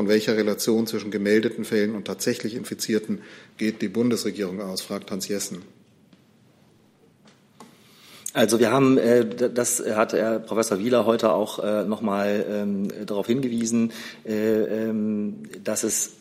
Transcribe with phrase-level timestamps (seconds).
[0.00, 3.20] von welcher Relation zwischen gemeldeten Fällen und tatsächlich Infizierten
[3.58, 5.60] geht die Bundesregierung aus, fragt Hans Jessen.
[8.32, 13.26] Also wir haben, äh, das hat Herr Professor Wieler heute auch äh, nochmal ähm, darauf
[13.26, 13.92] hingewiesen,
[14.24, 16.12] äh, ähm, dass es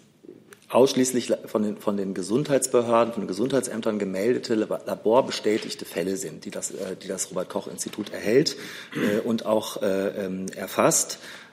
[0.67, 6.73] ausschließlich von den, von den Gesundheitsbehörden, von den Gesundheitsämtern gemeldete, laborbestätigte Fälle sind, die das,
[7.01, 8.55] die das Robert-Koch-Institut erhält
[9.23, 9.81] und auch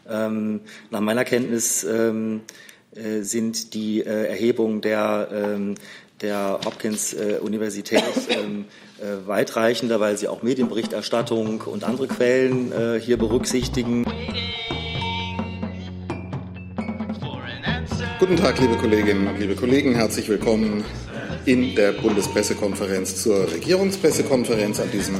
[0.08, 0.60] ähm.
[0.90, 1.86] Nach meiner Kenntnis
[3.20, 5.58] sind die Erhebungen der,
[6.20, 8.02] der Hopkins-Universität
[8.98, 14.06] äh, weitreichender, weil sie auch Medienberichterstattung und andere Quellen äh, hier berücksichtigen.
[18.18, 19.94] Guten Tag, liebe Kolleginnen und liebe Kollegen.
[19.94, 20.82] Herzlich willkommen
[21.44, 25.16] in der Bundespressekonferenz zur Regierungspressekonferenz an diesem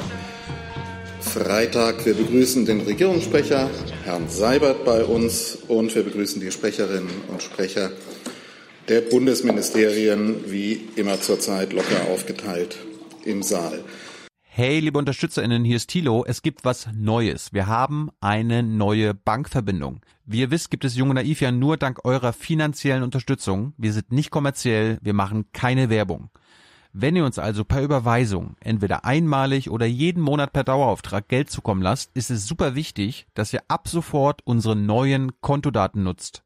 [1.37, 2.07] Freitag.
[2.07, 3.69] Wir begrüßen den Regierungssprecher,
[4.05, 7.91] Herrn Seibert, bei uns und wir begrüßen die Sprecherinnen und Sprecher
[8.89, 12.79] der Bundesministerien, wie immer zurzeit locker aufgeteilt
[13.27, 13.85] im Saal.
[14.45, 16.25] Hey, liebe UnterstützerInnen, hier ist Thilo.
[16.27, 17.53] Es gibt was Neues.
[17.53, 20.01] Wir haben eine neue Bankverbindung.
[20.25, 23.75] Wie ihr wisst, gibt es Junge Naiv ja nur dank eurer finanziellen Unterstützung.
[23.77, 26.31] Wir sind nicht kommerziell, wir machen keine Werbung.
[26.99, 31.83] Wenn ihr uns also per Überweisung, entweder einmalig oder jeden Monat per Dauerauftrag Geld zukommen
[31.83, 36.43] lasst, ist es super wichtig, dass ihr ab sofort unsere neuen Kontodaten nutzt.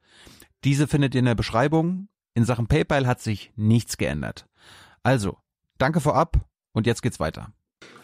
[0.65, 2.09] Diese findet ihr in der Beschreibung.
[2.34, 4.47] In Sachen PayPal hat sich nichts geändert.
[5.05, 5.37] Also,
[5.78, 6.41] danke vorab
[6.73, 7.53] und jetzt geht's weiter.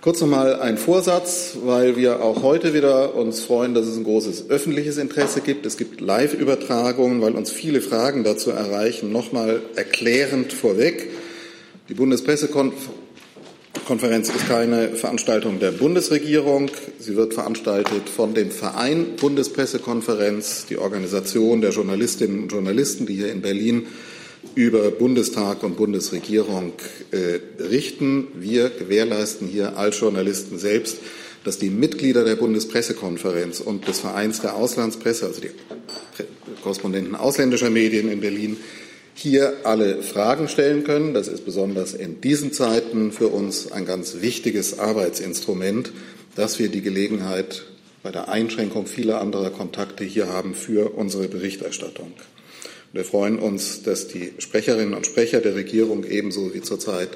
[0.00, 4.50] Kurz nochmal ein Vorsatz, weil wir auch heute wieder uns freuen, dass es ein großes
[4.50, 5.66] öffentliches Interesse gibt.
[5.66, 9.10] Es gibt Live-Übertragungen, weil uns viele Fragen dazu erreichen.
[9.10, 11.10] Nochmal erklärend vorweg.
[11.88, 16.68] Die Bundespressekonferenz ist keine Veranstaltung der Bundesregierung.
[16.98, 23.30] Sie wird veranstaltet von dem Verein Bundespressekonferenz, die Organisation der Journalistinnen und Journalisten, die hier
[23.30, 23.86] in Berlin
[24.56, 26.72] über Bundestag und Bundesregierung
[27.12, 28.26] äh, richten.
[28.34, 30.98] Wir gewährleisten hier als Journalisten selbst,
[31.44, 35.50] dass die Mitglieder der Bundespressekonferenz und des Vereins der Auslandspresse, also die
[36.64, 38.56] Korrespondenten ausländischer Medien in Berlin,
[39.16, 41.14] hier alle Fragen stellen können.
[41.14, 45.90] Das ist besonders in diesen Zeiten für uns ein ganz wichtiges Arbeitsinstrument,
[46.36, 47.64] dass wir die Gelegenheit
[48.02, 52.12] bei der Einschränkung vieler anderer Kontakte hier haben für unsere Berichterstattung.
[52.92, 57.08] Wir freuen uns, dass die Sprecherinnen und Sprecher der Regierung ebenso wie zurzeit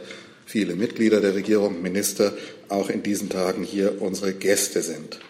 [0.46, 2.32] viele Mitglieder der Regierung, Minister,
[2.68, 5.20] auch in diesen Tagen hier unsere Gäste sind.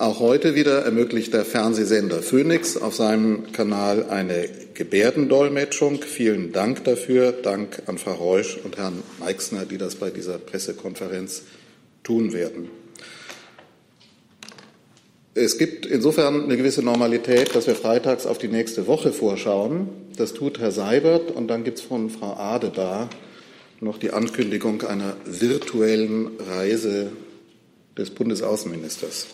[0.00, 6.02] Auch heute wieder ermöglicht der Fernsehsender Phoenix auf seinem Kanal eine Gebärdendolmetschung.
[6.02, 7.32] Vielen Dank dafür.
[7.32, 11.42] Dank an Frau Reusch und Herrn Meixner, die das bei dieser Pressekonferenz
[12.04, 12.70] tun werden.
[15.34, 19.88] Es gibt insofern eine gewisse Normalität, dass wir freitags auf die nächste Woche vorschauen.
[20.16, 23.10] Das tut Herr Seibert und dann gibt es von Frau Adebar
[23.80, 27.10] noch die Ankündigung einer virtuellen Reise
[27.96, 29.26] des Bundesaußenministers.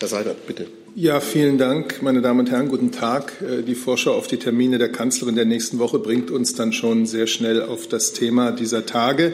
[0.00, 0.66] Herr Seibert, bitte.
[0.94, 2.68] Ja, vielen Dank, meine Damen und Herren.
[2.68, 3.32] Guten Tag.
[3.40, 7.06] Äh, die Vorschau auf die Termine der Kanzlerin der nächsten Woche bringt uns dann schon
[7.06, 9.32] sehr schnell auf das Thema dieser Tage.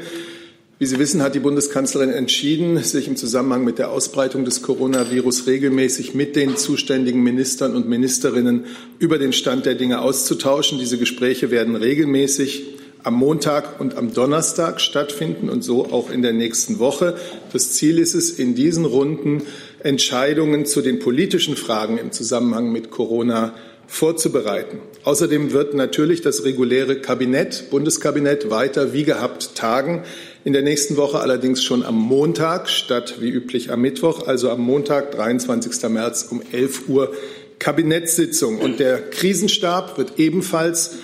[0.79, 5.49] Wie Sie wissen, hat die Bundeskanzlerin entschieden, sich im Zusammenhang mit der Ausbreitung des Coronavirus
[5.49, 8.67] regelmäßig mit den zuständigen Ministern und Ministerinnen
[9.01, 10.79] über den Stand der Dinge auszutauschen.
[10.79, 12.67] Diese Gespräche werden regelmäßig
[13.03, 17.17] am Montag und am Donnerstag stattfinden und so auch in der nächsten Woche.
[17.53, 19.43] Das Ziel ist es, in diesen Runden
[19.83, 23.55] Entscheidungen zu den politischen Fragen im Zusammenhang mit Corona
[23.87, 24.81] vorzubereiten.
[25.05, 30.05] Außerdem wird natürlich das reguläre Kabinett, Bundeskabinett weiter wie gehabt tagen.
[30.45, 34.61] In der nächsten Woche allerdings schon am Montag statt wie üblich am Mittwoch, also am
[34.61, 35.89] Montag, 23.
[35.89, 37.13] März um 11 Uhr
[37.59, 38.59] Kabinettssitzung.
[38.59, 40.97] Und der Krisenstab wird ebenfalls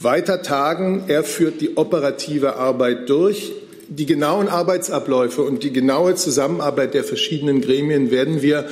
[0.00, 1.04] weiter tagen.
[1.06, 3.52] Er führt die operative Arbeit durch.
[3.94, 8.66] Die genauen Arbeitsabläufe und die genaue Zusammenarbeit der verschiedenen Gremien werden wir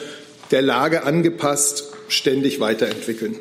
[0.51, 3.37] der Lage angepasst ständig weiterentwickeln.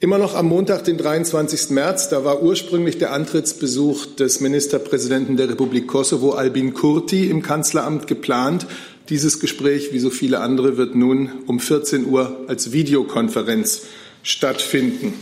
[0.00, 1.70] Immer noch am Montag, den 23.
[1.70, 8.06] März, da war ursprünglich der Antrittsbesuch des Ministerpräsidenten der Republik Kosovo, Albin Kurti, im Kanzleramt
[8.06, 8.66] geplant.
[9.08, 13.84] Dieses Gespräch, wie so viele andere, wird nun um 14 Uhr als Videokonferenz
[14.22, 15.14] stattfinden.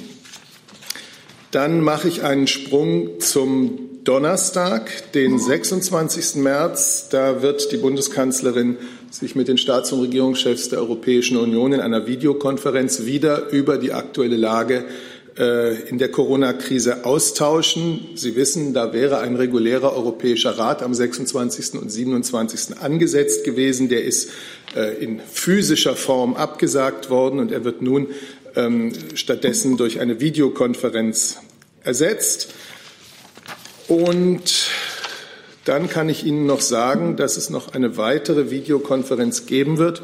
[1.52, 6.34] Dann mache ich einen Sprung zum Donnerstag, den 26.
[6.36, 7.08] März.
[7.10, 8.76] Da wird die Bundeskanzlerin
[9.12, 13.92] sich mit den Staats- und Regierungschefs der Europäischen Union in einer Videokonferenz wieder über die
[13.92, 14.86] aktuelle Lage
[15.38, 18.08] äh, in der Corona-Krise austauschen.
[18.16, 21.74] Sie wissen, da wäre ein regulärer Europäischer Rat am 26.
[21.74, 22.78] und 27.
[22.80, 23.88] angesetzt gewesen.
[23.88, 24.30] Der ist
[24.74, 28.08] äh, in physischer Form abgesagt worden und er wird nun
[28.56, 31.38] ähm, stattdessen durch eine Videokonferenz
[31.84, 32.52] ersetzt.
[33.92, 34.70] Und
[35.66, 40.02] dann kann ich Ihnen noch sagen, dass es noch eine weitere Videokonferenz geben wird.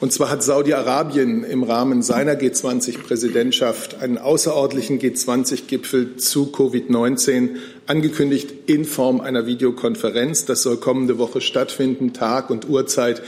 [0.00, 7.56] Und zwar hat Saudi-Arabien im Rahmen seiner G20-Präsidentschaft einen außerordentlichen G20-Gipfel zu Covid-19
[7.86, 10.46] angekündigt in Form einer Videokonferenz.
[10.46, 12.14] Das soll kommende Woche stattfinden.
[12.14, 13.20] Tag und Uhrzeit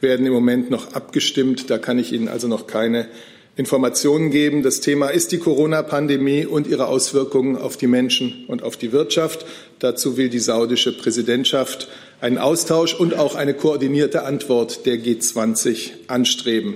[0.00, 1.70] werden im Moment noch abgestimmt.
[1.70, 3.08] Da kann ich Ihnen also noch keine
[3.56, 4.62] Informationen geben.
[4.62, 9.44] Das Thema ist die Corona-Pandemie und ihre Auswirkungen auf die Menschen und auf die Wirtschaft.
[9.78, 11.88] Dazu will die saudische Präsidentschaft
[12.20, 16.74] einen Austausch und auch eine koordinierte Antwort der G20 anstreben.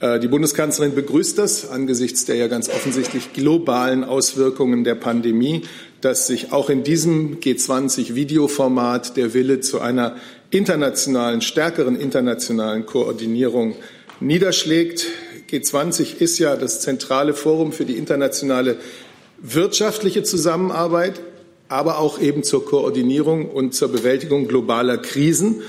[0.00, 5.62] Äh, die Bundeskanzlerin begrüßt das angesichts der ja ganz offensichtlich globalen Auswirkungen der Pandemie,
[6.00, 10.16] dass sich auch in diesem G20-Videoformat der Wille zu einer
[10.50, 13.76] internationalen, stärkeren internationalen Koordinierung
[14.20, 15.06] niederschlägt.
[15.52, 18.78] G20 ist ja das zentrale Forum für die internationale
[19.38, 21.20] wirtschaftliche Zusammenarbeit,
[21.68, 25.62] aber auch eben zur Koordinierung und zur Bewältigung globaler Krisen.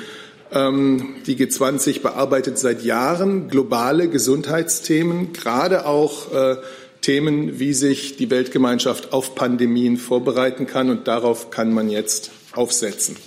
[0.53, 6.57] Ähm, die G20 bearbeitet seit Jahren globale Gesundheitsthemen, gerade auch äh,
[7.01, 10.89] Themen, wie sich die Weltgemeinschaft auf Pandemien vorbereiten kann.
[10.89, 13.18] Und darauf kann man jetzt aufsetzen.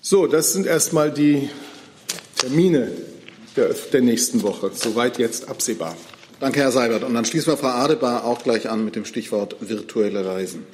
[0.00, 1.48] So, das sind erstmal die
[2.36, 2.90] Termine
[3.56, 4.70] der, der nächsten Woche.
[4.72, 5.96] Soweit jetzt absehbar.
[6.40, 7.04] Danke, Herr Seibert.
[7.04, 10.66] Und dann schließen wir Frau Adebar auch gleich an mit dem Stichwort virtuelle Reisen.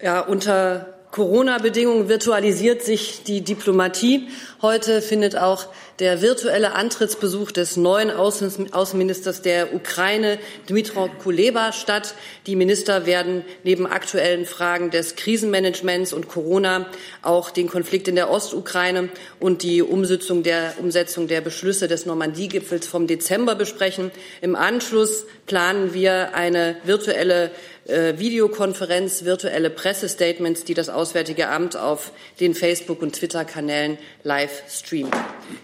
[0.00, 4.28] Ja, unter Corona-Bedingungen virtualisiert sich die Diplomatie.
[4.62, 5.66] Heute findet auch
[5.98, 12.14] der virtuelle Antrittsbesuch des neuen Außenministers der Ukraine, Dmytro Kuleba, statt.
[12.46, 16.86] Die Minister werden neben aktuellen Fragen des Krisenmanagements und Corona
[17.22, 22.86] auch den Konflikt in der Ostukraine und die Umsetzung der, Umsetzung der Beschlüsse des Normandie-Gipfels
[22.86, 24.10] vom Dezember besprechen.
[24.40, 27.50] Im Anschluss planen wir eine virtuelle
[27.86, 35.14] äh, Videokonferenz, virtuelle Pressestatements, die das Auswärtige Amt auf den Facebook- und Twitter-Kanälen live streamt.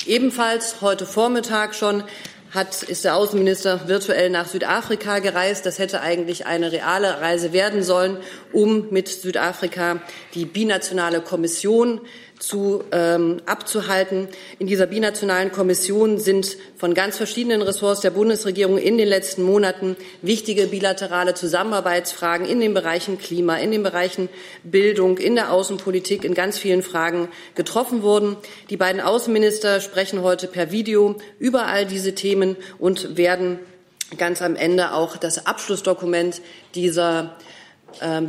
[0.06, 2.05] Ebenfalls heute Vormittag schon
[2.50, 5.67] hat, ist der Außenminister virtuell nach Südafrika gereist.
[5.67, 8.17] Das hätte eigentlich eine reale Reise werden sollen,
[8.53, 10.00] um mit Südafrika
[10.35, 12.00] die binationale Kommission
[12.49, 14.29] zu, ähm, abzuhalten.
[14.59, 19.97] In dieser binationalen Kommission sind von ganz verschiedenen Ressorts der Bundesregierung in den letzten Monaten
[20.23, 24.31] wichtige bilaterale Zusammenarbeitsfragen in den Bereichen Klima, in den Bereichen
[24.65, 28.37] Bildung, in der Außenpolitik, in ganz vielen Fragen getroffen worden.
[28.71, 33.59] Die beiden Außenminister sprechen heute per Video über all diese Themen und werden
[34.17, 36.41] ganz am Ende auch das Abschlussdokument
[36.75, 37.37] dieser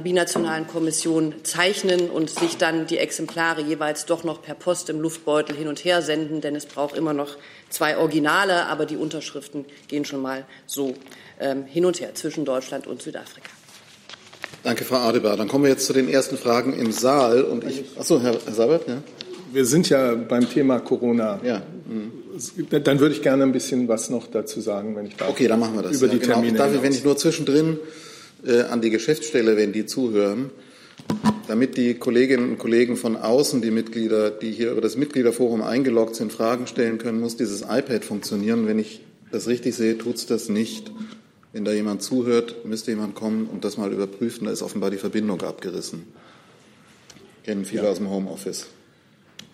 [0.04, 5.56] binationalen Kommission zeichnen und sich dann die Exemplare jeweils doch noch per Post im Luftbeutel
[5.56, 7.38] hin und her senden, denn es braucht immer noch
[7.70, 10.96] zwei Originale, aber die Unterschriften gehen schon mal so
[11.40, 13.50] ähm, hin und her zwischen Deutschland und Südafrika.
[14.64, 15.38] Danke, Frau Adebar.
[15.38, 17.44] Dann kommen wir jetzt zu den ersten Fragen im Saal.
[17.44, 19.04] Und ich, achso, Herr, Herr Sabat, ja.
[19.52, 21.40] Wir sind ja beim Thema Corona.
[21.44, 21.62] Ja.
[22.70, 25.30] Dann würde ich gerne ein bisschen was noch dazu sagen, wenn ich darf.
[25.30, 25.96] Okay, dann machen wir das.
[25.98, 26.34] Über ja, die genau.
[26.36, 26.58] Termine.
[26.58, 28.09] Darf ich, wenn ich nur zwischendrin äh,
[28.70, 30.50] an die Geschäftsstelle, wenn die zuhören,
[31.48, 36.16] damit die Kolleginnen und Kollegen von außen, die Mitglieder, die hier über das Mitgliederforum eingeloggt
[36.16, 38.68] sind, Fragen stellen können, muss dieses iPad funktionieren.
[38.68, 39.02] Wenn ich
[39.32, 40.92] das richtig sehe, tut es das nicht.
[41.52, 44.46] Wenn da jemand zuhört, müsste jemand kommen und das mal überprüfen.
[44.46, 46.04] Da ist offenbar die Verbindung abgerissen.
[47.44, 47.90] Kennen viele ja.
[47.90, 48.68] aus dem Homeoffice.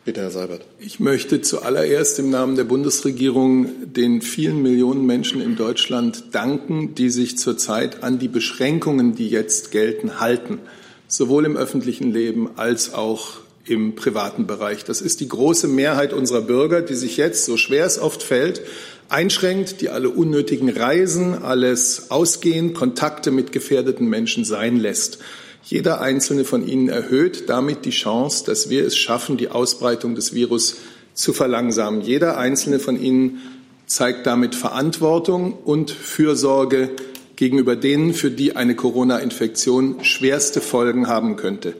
[0.05, 0.61] Bitte, Herr Seibert.
[0.79, 7.09] Ich möchte zuallererst im Namen der Bundesregierung den vielen Millionen Menschen in Deutschland danken, die
[7.09, 10.59] sich zurzeit an die Beschränkungen, die jetzt gelten, halten,
[11.07, 14.83] sowohl im öffentlichen Leben als auch im privaten Bereich.
[14.83, 18.61] Das ist die große Mehrheit unserer Bürger, die sich jetzt, so schwer es oft fällt,
[19.09, 25.17] einschränkt, die alle unnötigen Reisen, alles Ausgehen, Kontakte mit gefährdeten Menschen sein lässt.
[25.65, 30.35] Jeder einzelne von ihnen erhöht damit die Chance, dass wir es schaffen, die Ausbreitung des
[30.35, 30.77] Virus
[31.15, 32.01] zu verlangsamen.
[32.01, 33.41] Jeder einzelne von ihnen
[33.87, 36.91] zeigt damit Verantwortung und Fürsorge
[37.35, 41.73] gegenüber denen, für die eine Corona-Infektion schwerste Folgen haben könnte.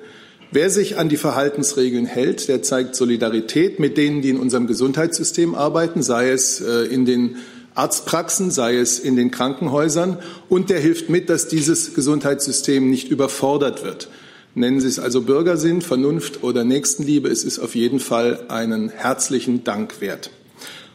[0.52, 5.54] Wer sich an die Verhaltensregeln hält, der zeigt Solidarität mit denen, die in unserem Gesundheitssystem
[5.54, 7.38] arbeiten, sei es äh, in den
[7.76, 10.18] Arztpraxen, sei es in den Krankenhäusern,
[10.50, 14.10] und der hilft mit, dass dieses Gesundheitssystem nicht überfordert wird.
[14.56, 19.66] Nennen Sie es also Bürgersinn, Vernunft oder Nächstenliebe, es ist auf jeden Fall einen herzlichen
[19.66, 20.32] Dank wert.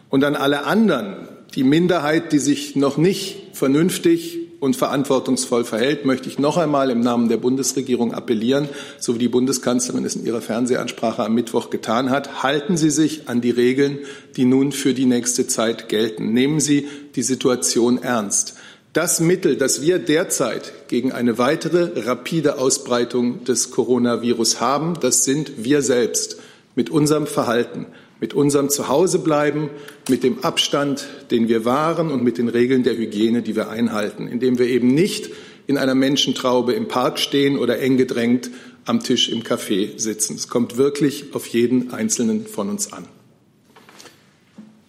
[0.08, 6.28] Und an alle anderen, die Minderheit, die sich noch nicht vernünftig und verantwortungsvoll verhält, möchte
[6.28, 10.42] ich noch einmal im Namen der Bundesregierung appellieren, so wie die Bundeskanzlerin es in ihrer
[10.42, 12.42] Fernsehansprache am Mittwoch getan hat.
[12.42, 13.98] Halten Sie sich an die Regeln,
[14.36, 16.32] die nun für die nächste Zeit gelten.
[16.32, 16.86] Nehmen Sie
[17.16, 18.54] die Situation ernst.
[18.92, 25.64] Das Mittel, das wir derzeit gegen eine weitere rapide Ausbreitung des Coronavirus haben, das sind
[25.64, 26.38] wir selbst
[26.74, 27.86] mit unserem Verhalten
[28.20, 29.70] mit unserem Zuhausebleiben,
[30.08, 34.28] mit dem Abstand, den wir wahren und mit den Regeln der Hygiene, die wir einhalten,
[34.28, 35.30] indem wir eben nicht
[35.66, 38.50] in einer Menschentraube im Park stehen oder eng gedrängt
[38.84, 40.36] am Tisch im Café sitzen.
[40.36, 43.06] Es kommt wirklich auf jeden Einzelnen von uns an.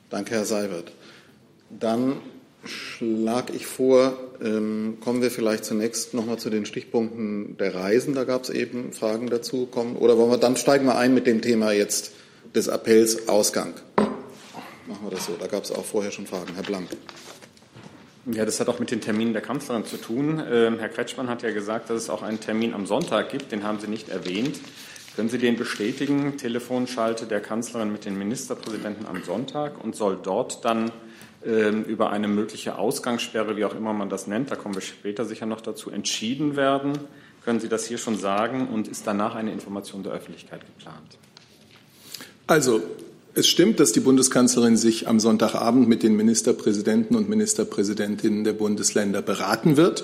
[0.09, 0.91] Danke, Herr Seibert.
[1.69, 2.17] Dann
[2.65, 8.13] schlage ich vor, ähm, kommen wir vielleicht zunächst noch mal zu den Stichpunkten der Reisen.
[8.13, 9.67] Da gab es eben Fragen dazu.
[9.67, 12.11] Kommen, oder wollen wir dann steigen wir ein mit dem Thema jetzt
[12.55, 13.73] des Appells Ausgang.
[14.87, 15.33] Machen wir das so.
[15.39, 16.53] Da gab es auch vorher schon Fragen.
[16.55, 16.89] Herr Blank.
[18.25, 20.41] Ja, das hat auch mit den Terminen der Kanzlerin zu tun.
[20.51, 23.51] Ähm, Herr Kretschmann hat ja gesagt, dass es auch einen Termin am Sonntag gibt.
[23.51, 24.59] Den haben Sie nicht erwähnt.
[25.15, 26.37] Können Sie den bestätigen?
[26.37, 30.91] Telefonschalte der Kanzlerin mit den Ministerpräsidenten am Sonntag und soll dort dann
[31.43, 35.25] ähm, über eine mögliche Ausgangssperre, wie auch immer man das nennt, da kommen wir später
[35.25, 36.97] sicher noch dazu, entschieden werden.
[37.43, 38.67] Können Sie das hier schon sagen?
[38.67, 41.17] Und ist danach eine Information der Öffentlichkeit geplant?
[42.51, 42.81] Also,
[43.33, 49.21] es stimmt, dass die Bundeskanzlerin sich am Sonntagabend mit den Ministerpräsidenten und Ministerpräsidentinnen der Bundesländer
[49.21, 50.03] beraten wird.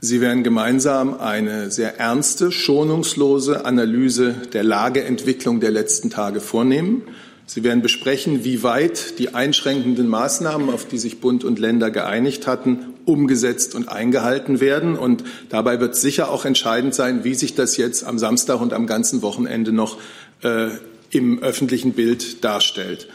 [0.00, 7.02] Sie werden gemeinsam eine sehr ernste, schonungslose Analyse der Lageentwicklung der letzten Tage vornehmen.
[7.44, 12.46] Sie werden besprechen, wie weit die einschränkenden Maßnahmen, auf die sich Bund und Länder geeinigt
[12.46, 14.96] hatten, umgesetzt und eingehalten werden.
[14.96, 18.86] Und dabei wird sicher auch entscheidend sein, wie sich das jetzt am Samstag und am
[18.86, 19.98] ganzen Wochenende noch
[20.42, 20.70] äh,
[21.10, 23.08] im öffentlichen Bild darstellt.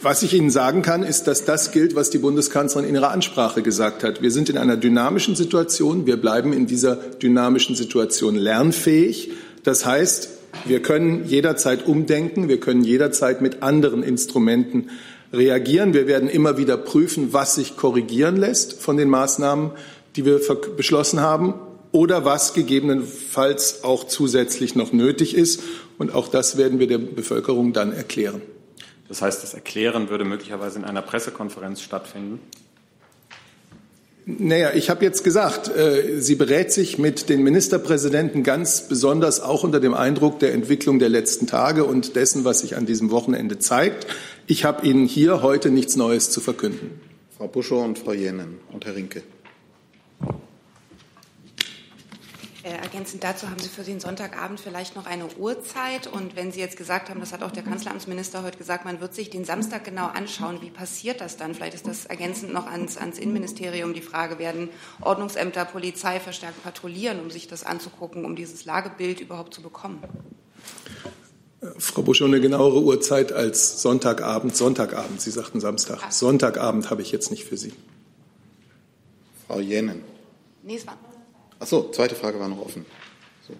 [0.00, 3.62] Was ich Ihnen sagen kann, ist, dass das gilt, was die Bundeskanzlerin in ihrer Ansprache
[3.62, 4.22] gesagt hat.
[4.22, 6.06] Wir sind in einer dynamischen Situation.
[6.06, 9.32] Wir bleiben in dieser dynamischen Situation lernfähig.
[9.62, 10.30] Das heißt,
[10.66, 12.48] wir können jederzeit umdenken.
[12.48, 14.90] Wir können jederzeit mit anderen Instrumenten
[15.32, 15.92] reagieren.
[15.92, 19.72] Wir werden immer wieder prüfen, was sich korrigieren lässt von den Maßnahmen,
[20.16, 20.40] die wir
[20.76, 21.54] beschlossen haben
[21.92, 25.60] oder was gegebenenfalls auch zusätzlich noch nötig ist.
[25.98, 28.42] Und auch das werden wir der Bevölkerung dann erklären.
[29.08, 32.40] Das heißt, das Erklären würde möglicherweise in einer Pressekonferenz stattfinden?
[34.26, 39.64] Naja, ich habe jetzt gesagt, äh, sie berät sich mit den Ministerpräsidenten ganz besonders auch
[39.64, 43.58] unter dem Eindruck der Entwicklung der letzten Tage und dessen, was sich an diesem Wochenende
[43.58, 44.06] zeigt.
[44.46, 46.98] Ich habe Ihnen hier heute nichts Neues zu verkünden.
[47.36, 49.22] Frau Buschow und Frau Jenen und Herr Rinke.
[52.64, 56.06] Äh, ergänzend dazu haben Sie für den Sonntagabend vielleicht noch eine Uhrzeit.
[56.06, 59.12] Und wenn Sie jetzt gesagt haben, das hat auch der Kanzleramtsminister heute gesagt, man wird
[59.12, 60.62] sich den Samstag genau anschauen.
[60.62, 61.54] Wie passiert das dann?
[61.54, 64.70] Vielleicht ist das ergänzend noch ans, ans Innenministerium die Frage, werden
[65.02, 70.02] Ordnungsämter, Polizei verstärkt patrouillieren, um sich das anzugucken, um dieses Lagebild überhaupt zu bekommen?
[71.76, 74.56] Frau Busch, eine genauere Uhrzeit als Sonntagabend.
[74.56, 75.98] Sonntagabend, Sie sagten Samstag.
[76.02, 76.10] Ah.
[76.10, 77.74] Sonntagabend habe ich jetzt nicht für Sie.
[79.46, 80.02] Frau Jenen.
[80.62, 80.96] Nee, es war
[81.64, 82.84] Ach so, zweite Frage war noch offen.
[83.48, 83.54] So.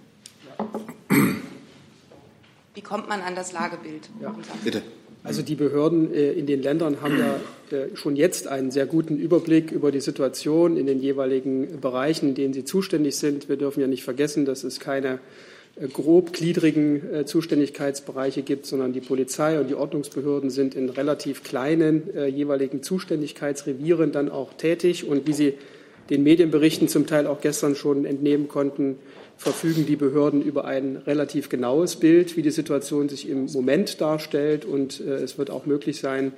[2.75, 4.11] Wie kommt man an das Lagebild?
[4.21, 4.37] Ja.
[4.63, 4.83] Bitte.
[5.23, 7.41] Also die Behörden äh, in den Ländern haben ja
[7.75, 12.35] äh, schon jetzt einen sehr guten Überblick über die Situation in den jeweiligen Bereichen, in
[12.35, 13.49] denen sie zuständig sind.
[13.49, 15.19] Wir dürfen ja nicht vergessen, dass es keine
[15.77, 22.83] äh, grobgliedrigen Zuständigkeitsbereiche gibt, sondern die Polizei und die Ordnungsbehörden sind in relativ kleinen jeweiligen
[22.83, 25.09] Zuständigkeitsrevieren dann auch tätig.
[25.09, 25.55] Und wie Sie
[26.11, 28.99] den Medienberichten zum Teil auch gestern schon entnehmen konnten,
[29.37, 34.65] verfügen die Behörden über ein relativ genaues Bild, wie die Situation sich im Moment darstellt.
[34.65, 36.33] Und äh, es wird auch möglich sein,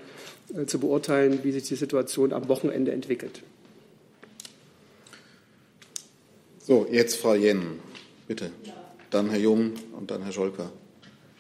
[0.54, 3.42] äh, zu beurteilen, wie sich die Situation am Wochenende entwickelt.
[6.58, 7.78] So, jetzt Frau Jennen,
[8.26, 8.50] bitte.
[9.10, 10.72] Dann Herr Jung und dann Herr Scholker.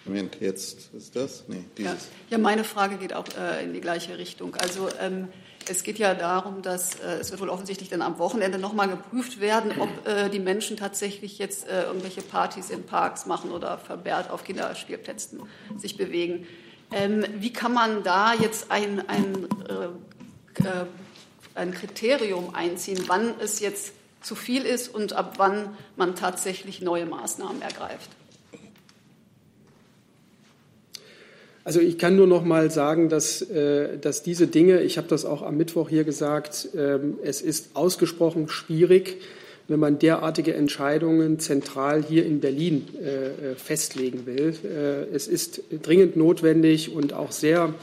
[0.04, 1.44] Moment, jetzt ist das?
[1.48, 1.92] Nee, dieses.
[2.30, 4.54] Ja, ja meine Frage geht auch äh, in die gleiche Richtung.
[4.54, 5.26] Also ähm,
[5.68, 9.40] es geht ja darum, dass äh, es wird wohl offensichtlich dann am Wochenende nochmal geprüft
[9.40, 14.30] werden, ob äh, die Menschen tatsächlich jetzt äh, irgendwelche Partys in Parks machen oder verberrt
[14.30, 15.42] auf Kinderspielplätzen
[15.76, 16.46] sich bewegen.
[16.92, 20.86] Ähm, wie kann man da jetzt ein, ein, äh, äh,
[21.54, 23.92] ein Kriterium einziehen, wann es jetzt
[24.22, 28.10] zu viel ist und ab wann man tatsächlich neue Maßnahmen ergreift?
[31.66, 35.24] Also ich kann nur noch mal sagen, dass, äh, dass diese Dinge, ich habe das
[35.24, 39.16] auch am Mittwoch hier gesagt, ähm, es ist ausgesprochen schwierig,
[39.66, 44.54] wenn man derartige Entscheidungen zentral hier in Berlin äh, äh, festlegen will.
[45.12, 47.74] Es ist dringend notwendig und auch sehr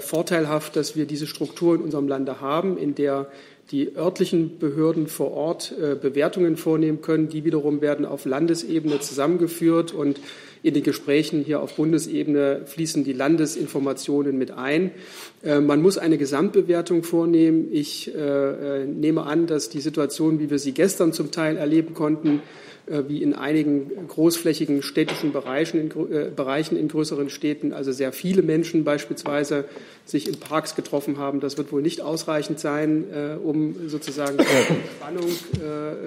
[0.00, 3.28] vorteilhaft, dass wir diese Struktur in unserem Lande haben, in der
[3.70, 7.30] die örtlichen Behörden vor Ort Bewertungen vornehmen können.
[7.30, 10.20] Die wiederum werden auf Landesebene zusammengeführt und
[10.62, 14.90] in den Gesprächen hier auf Bundesebene fließen die Landesinformationen mit ein.
[15.42, 17.68] Äh, man muss eine Gesamtbewertung vornehmen.
[17.70, 22.42] Ich äh, nehme an, dass die Situation, wie wir sie gestern zum Teil erleben konnten,
[22.90, 28.12] äh, wie in einigen großflächigen städtischen Bereichen in, äh, Bereichen in größeren Städten, also sehr
[28.12, 29.64] viele Menschen beispielsweise
[30.04, 31.40] sich in Parks getroffen haben.
[31.40, 34.46] Das wird wohl nicht ausreichend sein, äh, um sozusagen zur
[34.98, 35.30] Spannung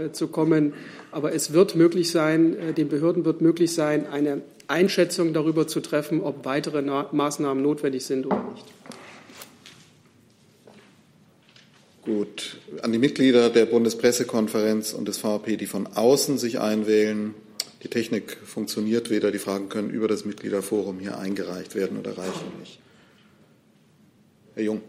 [0.07, 0.73] äh, zu kommen.
[1.13, 5.79] Aber es wird möglich sein, äh, den Behörden wird möglich sein, eine Einschätzung darüber zu
[5.79, 8.65] treffen, ob weitere Na Maßnahmen notwendig sind oder nicht.
[12.01, 17.33] Gut, an die Mitglieder der Bundespressekonferenz und des VP, die von außen sich einwählen.
[17.83, 19.31] Die Technik funktioniert weder.
[19.31, 22.79] Die Fragen können über das Mitgliederforum hier eingereicht werden oder reichen nicht.
[24.55, 24.81] Herr Jung.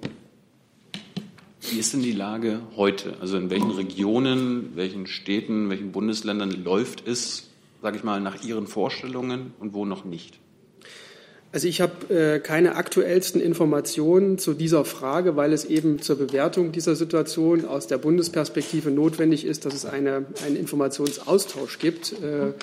[1.70, 3.16] Wie ist denn die Lage heute?
[3.20, 7.50] Also in welchen Regionen, welchen Städten, welchen Bundesländern läuft es,
[7.82, 10.38] sage ich mal, nach Ihren Vorstellungen und wo noch nicht?
[11.54, 16.72] Also ich habe äh, keine aktuellsten Informationen zu dieser Frage, weil es eben zur Bewertung
[16.72, 22.54] dieser Situation aus der Bundesperspektive notwendig ist, dass es eine, einen Informationsaustausch gibt äh,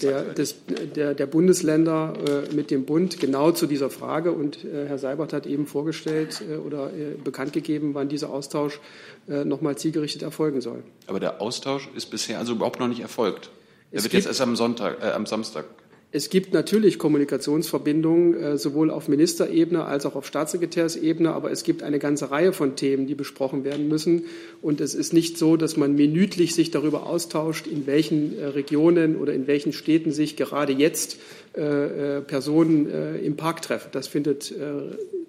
[0.00, 0.54] der, des,
[0.96, 4.32] der, der, Bundesländer äh, mit dem Bund genau zu dieser Frage.
[4.32, 8.80] Und äh, Herr Seibert hat eben vorgestellt äh, oder äh, bekannt gegeben, wann dieser Austausch
[9.26, 10.82] nochmal zielgerichtet erfolgen soll.
[11.06, 13.50] Aber der Austausch ist bisher also überhaupt noch nicht erfolgt.
[13.92, 15.66] Er wird jetzt erst am Sonntag, am Samstag
[16.10, 21.82] es gibt natürlich Kommunikationsverbindungen, äh, sowohl auf Ministerebene als auch auf Staatssekretärsebene, aber es gibt
[21.82, 24.24] eine ganze Reihe von Themen, die besprochen werden müssen.
[24.62, 29.16] Und es ist nicht so, dass man minütlich sich darüber austauscht, in welchen äh, Regionen
[29.16, 31.18] oder in welchen Städten sich gerade jetzt
[31.52, 32.88] äh, Personen
[33.22, 33.88] im Park treffen.
[33.92, 34.54] Das findet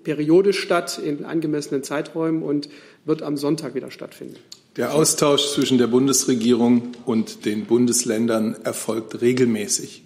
[0.04, 2.70] periodisch statt in angemessenen Zeiträumen und
[3.06, 4.36] wird am Sonntag wieder stattfinden.
[4.76, 10.04] Der Austausch zwischen der Bundesregierung und den Bundesländern erfolgt regelmäßig.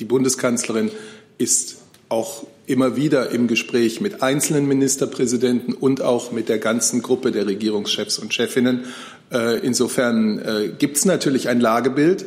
[0.00, 0.90] Die Bundeskanzlerin
[1.38, 7.32] ist auch immer wieder im Gespräch mit einzelnen Ministerpräsidenten und auch mit der ganzen Gruppe
[7.32, 8.84] der Regierungschefs und Chefinnen.
[9.32, 12.26] Äh, insofern äh, gibt es natürlich ein Lagebild,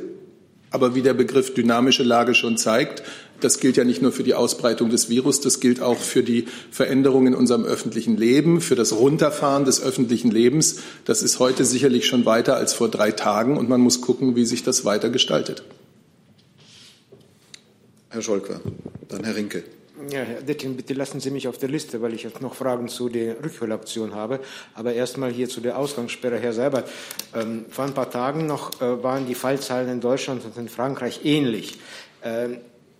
[0.71, 3.03] aber wie der Begriff dynamische Lage schon zeigt,
[3.39, 6.45] das gilt ja nicht nur für die Ausbreitung des Virus, das gilt auch für die
[6.71, 10.77] Veränderungen in unserem öffentlichen Leben, für das Runterfahren des öffentlichen Lebens.
[11.05, 14.45] Das ist heute sicherlich schon weiter als vor drei Tagen und man muss gucken, wie
[14.45, 15.63] sich das weiter gestaltet.
[18.09, 18.61] Herr Scholker,
[19.07, 19.63] dann Herr Rinke.
[20.09, 22.87] Ja, Herr Dettin, bitte lassen Sie mich auf der Liste, weil ich jetzt noch Fragen
[22.87, 24.39] zu der Rückholaktion habe.
[24.73, 26.39] Aber erstmal hier zu der Ausgangssperre.
[26.39, 26.89] Herr Seibert,
[27.35, 31.25] ähm, vor ein paar Tagen noch äh, waren die Fallzahlen in Deutschland und in Frankreich
[31.25, 31.79] ähnlich.
[32.23, 32.59] Ähm,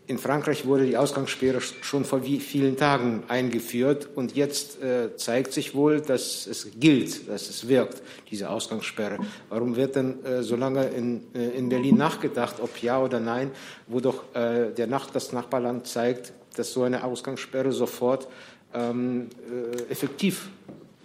[0.10, 5.76] in Frankreich wurde die Ausgangssperre schon vor vielen Tagen eingeführt und jetzt äh, zeigt sich
[5.76, 9.20] wohl, dass es gilt, dass es wirkt, diese Ausgangssperre.
[9.50, 13.52] Warum wird denn äh, so lange in, äh, in Berlin nachgedacht, ob ja oder nein,
[13.86, 18.28] wo doch äh, der Nach das Nachbarland zeigt, dass so eine Ausgangssperre sofort
[18.74, 20.50] ähm, äh, effektiv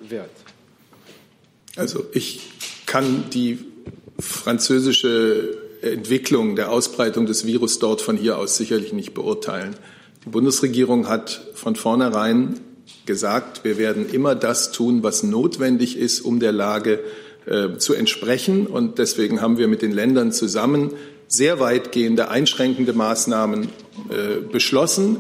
[0.01, 0.31] wird?
[1.77, 2.53] Also ich
[2.87, 3.59] kann die
[4.19, 9.77] französische Entwicklung der Ausbreitung des Virus dort von hier aus sicherlich nicht beurteilen.
[10.25, 12.61] Die Bundesregierung hat von vornherein
[13.07, 17.01] gesagt, wir werden immer das tun, was notwendig ist, um der Lage
[17.47, 18.67] äh, zu entsprechen.
[18.67, 20.93] Und deswegen haben wir mit den Ländern zusammen
[21.29, 25.17] sehr weitgehende einschränkende Maßnahmen äh, beschlossen.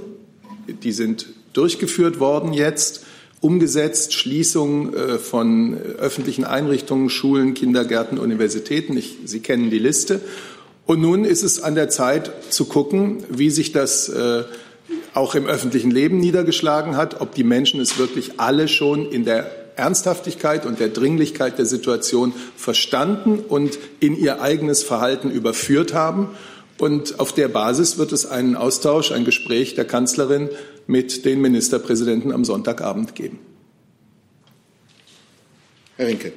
[0.83, 3.05] Die sind durchgeführt worden jetzt
[3.41, 8.97] umgesetzt, Schließung äh, von öffentlichen Einrichtungen, Schulen, Kindergärten, Universitäten.
[8.97, 10.23] Ich, Sie kennen die Liste.
[10.87, 14.45] Und nun ist es an der Zeit zu gucken, wie sich das äh,
[15.15, 19.51] auch im öffentlichen Leben niedergeschlagen hat, ob die Menschen es wirklich alle schon in der
[19.77, 26.29] Ernsthaftigkeit und der Dringlichkeit der Situation verstanden und in ihr eigenes Verhalten überführt haben.
[26.79, 30.51] Und auf der Basis wird es einen Austausch, ein Gespräch der Kanzlerin
[30.87, 33.39] mit den Ministerpräsidenten am Sonntagabend geben.
[35.97, 36.33] Herr Rinke.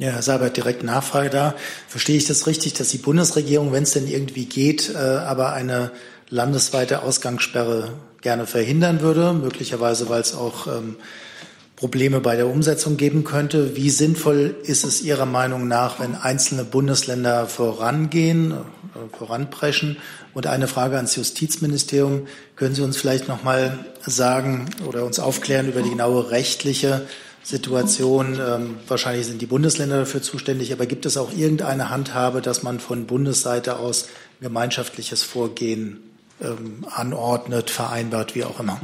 [0.00, 1.54] Ja, Herr Seibert, direkt Nachfrage da.
[1.86, 5.90] Verstehe ich das richtig, dass die Bundesregierung, wenn es denn irgendwie geht, äh, aber eine
[6.30, 10.96] landesweite Ausgangssperre gerne verhindern würde, möglicherweise weil es auch ähm,
[11.76, 13.76] Probleme bei der Umsetzung geben könnte.
[13.76, 19.98] Wie sinnvoll ist es Ihrer Meinung nach, wenn einzelne Bundesländer vorangehen, äh, voranpreschen?
[20.32, 22.26] Und eine Frage ans Justizministerium.
[22.56, 27.02] Können Sie uns vielleicht noch mal sagen oder uns aufklären über die genaue rechtliche
[27.42, 28.38] Situation.
[28.40, 32.80] Ähm, wahrscheinlich sind die Bundesländer dafür zuständig, aber gibt es auch irgendeine Handhabe, dass man
[32.80, 34.08] von Bundesseite aus
[34.40, 36.00] gemeinschaftliches Vorgehen
[36.40, 38.80] ähm, anordnet, vereinbart, wie auch immer?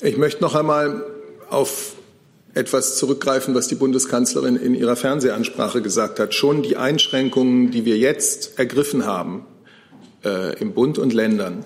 [0.00, 1.02] Ich möchte noch einmal
[1.48, 1.94] auf
[2.52, 6.34] etwas zurückgreifen, was die Bundeskanzlerin in ihrer Fernsehansprache gesagt hat.
[6.34, 9.46] Schon die Einschränkungen, die wir jetzt ergriffen haben
[10.24, 11.64] äh, im Bund und Ländern,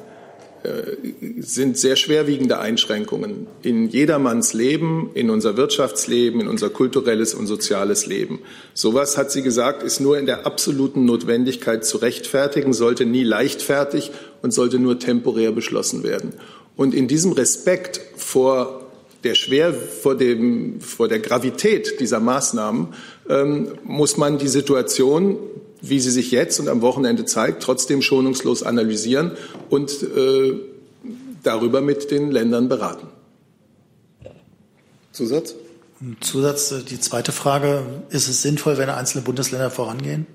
[1.41, 8.07] sind sehr schwerwiegende Einschränkungen in jedermanns Leben, in unser Wirtschaftsleben, in unser kulturelles und soziales
[8.07, 8.41] Leben.
[8.75, 14.11] Sowas, hat sie gesagt, ist nur in der absoluten Notwendigkeit zu rechtfertigen, sollte nie leichtfertig
[14.43, 16.33] und sollte nur temporär beschlossen werden.
[16.77, 18.85] Und in diesem Respekt vor
[19.25, 22.89] der schwer vor, dem, vor der Gravität dieser Maßnahmen
[23.29, 25.39] ähm, muss man die Situation
[25.81, 29.33] wie sie sich jetzt und am Wochenende zeigt, trotzdem schonungslos analysieren
[29.71, 30.55] und äh,
[31.43, 33.07] darüber mit den Ländern beraten.
[35.13, 35.55] Zusatz?
[36.21, 40.27] Zusatz, äh, die zweite Frage, ist es sinnvoll, wenn einzelne Bundesländer vorangehen?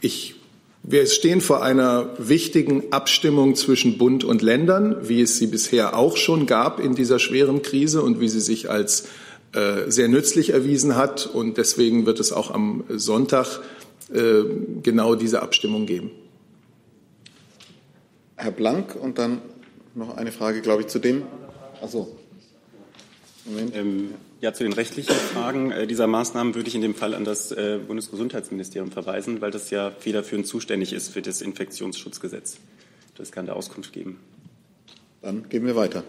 [0.00, 0.34] Ich,
[0.82, 6.16] wir stehen vor einer wichtigen Abstimmung zwischen Bund und Ländern, wie es sie bisher auch
[6.16, 9.04] schon gab in dieser schweren Krise und wie sie sich als
[9.54, 11.26] sehr nützlich erwiesen hat.
[11.26, 13.60] Und deswegen wird es auch am Sonntag
[14.12, 14.44] äh,
[14.82, 16.10] genau diese Abstimmung geben.
[18.36, 19.40] Herr Blank und dann
[19.94, 21.22] noch eine Frage, glaube ich, zu dem.
[21.80, 22.14] Achso.
[23.46, 27.24] Ähm, ja, zu den rechtlichen Fragen äh, dieser Maßnahmen würde ich in dem Fall an
[27.24, 32.58] das äh, Bundesgesundheitsministerium verweisen, weil das ja federführend zuständig ist für das Infektionsschutzgesetz.
[33.16, 34.18] Das kann da Auskunft geben.
[35.22, 36.04] Dann gehen wir weiter.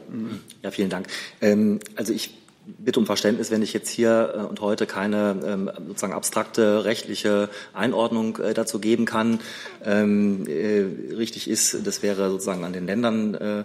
[0.63, 1.08] Ja, vielen Dank.
[1.39, 2.31] Ähm, also ich
[2.65, 7.49] bitte um Verständnis, wenn ich jetzt hier äh, und heute keine ähm, sozusagen abstrakte rechtliche
[7.73, 9.39] Einordnung äh, dazu geben kann.
[9.84, 13.36] Ähm, äh, richtig ist, das wäre sozusagen an den Ländern.
[13.36, 13.63] Äh,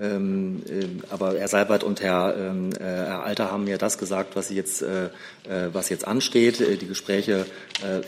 [0.00, 4.84] ähm, äh, aber Herr Seibert und Herr, Alter haben mir das gesagt, was, jetzt,
[5.72, 6.60] was jetzt ansteht.
[6.60, 7.44] Die Gespräche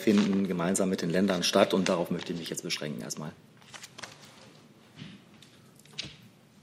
[0.00, 3.33] finden gemeinsam mit den Ländern statt und darauf möchte ich mich jetzt beschränken erstmal.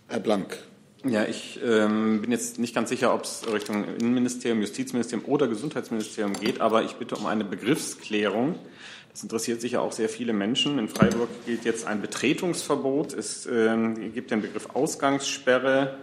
[0.07, 0.57] Herr Blank.
[1.05, 6.33] Ja, ich ähm, bin jetzt nicht ganz sicher, ob es Richtung Innenministerium, Justizministerium oder Gesundheitsministerium
[6.33, 8.55] geht, aber ich bitte um eine Begriffsklärung.
[9.09, 10.77] Das interessiert sicher auch sehr viele Menschen.
[10.77, 13.13] In Freiburg gilt jetzt ein Betretungsverbot.
[13.13, 15.97] Es ähm, gibt den Begriff Ausgangssperre,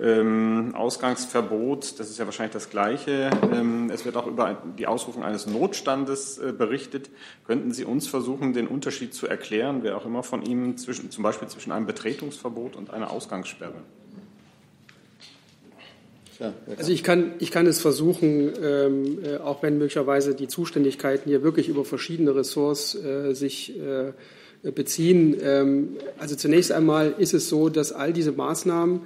[0.00, 2.00] ähm, Ausgangsverbot.
[2.00, 3.30] Das ist ja wahrscheinlich das Gleiche.
[3.52, 7.10] Ähm, es wird auch über die Ausrufung eines Notstandes äh, berichtet.
[7.46, 11.22] Könnten Sie uns versuchen, den Unterschied zu erklären, wer auch immer von Ihnen, zwischen, zum
[11.22, 13.82] Beispiel zwischen einem Betretungsverbot und einer Ausgangssperre?
[16.76, 21.42] Also ich kann, ich kann es versuchen, ähm, äh, auch wenn möglicherweise die Zuständigkeiten hier
[21.42, 24.12] wirklich über verschiedene Ressorts äh, sich äh,
[24.70, 25.36] beziehen.
[25.42, 29.00] Ähm, also zunächst einmal ist es so, dass all diese Maßnahmen,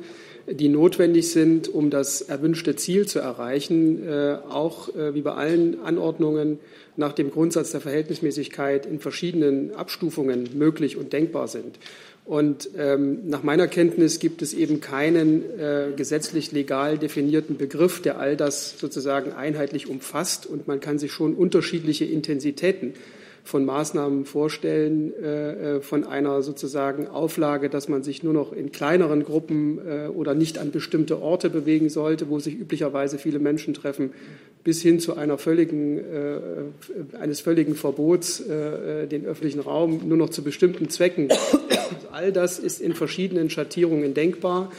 [0.50, 5.80] die notwendig sind, um das erwünschte Ziel zu erreichen, äh, auch äh, wie bei allen
[5.80, 6.58] Anordnungen
[6.96, 11.78] nach dem Grundsatz der Verhältnismäßigkeit in verschiedenen Abstufungen möglich und denkbar sind.
[12.24, 18.20] Und ähm, nach meiner Kenntnis gibt es eben keinen äh, gesetzlich legal definierten Begriff, der
[18.20, 20.46] all das sozusagen einheitlich umfasst.
[20.46, 22.94] Und man kann sich schon unterschiedliche Intensitäten
[23.44, 28.70] von Maßnahmen vorstellen, äh, äh, von einer sozusagen Auflage, dass man sich nur noch in
[28.70, 33.74] kleineren Gruppen äh, oder nicht an bestimmte Orte bewegen sollte, wo sich üblicherweise viele Menschen
[33.74, 34.12] treffen,
[34.62, 36.00] bis hin zu einer völligen,
[37.18, 41.30] eines völligen Verbots, den öffentlichen Raum nur noch zu bestimmten Zwecken.
[42.12, 44.70] All das ist in verschiedenen Schattierungen denkbar.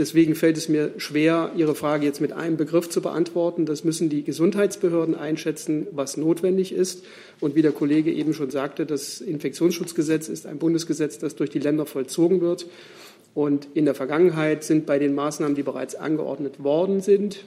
[0.00, 3.66] Deswegen fällt es mir schwer, Ihre Frage jetzt mit einem Begriff zu beantworten.
[3.66, 7.04] Das müssen die Gesundheitsbehörden einschätzen, was notwendig ist.
[7.40, 11.58] Und wie der Kollege eben schon sagte, das Infektionsschutzgesetz ist ein Bundesgesetz, das durch die
[11.58, 12.66] Länder vollzogen wird.
[13.34, 17.44] Und in der Vergangenheit sind bei den Maßnahmen, die bereits angeordnet worden sind,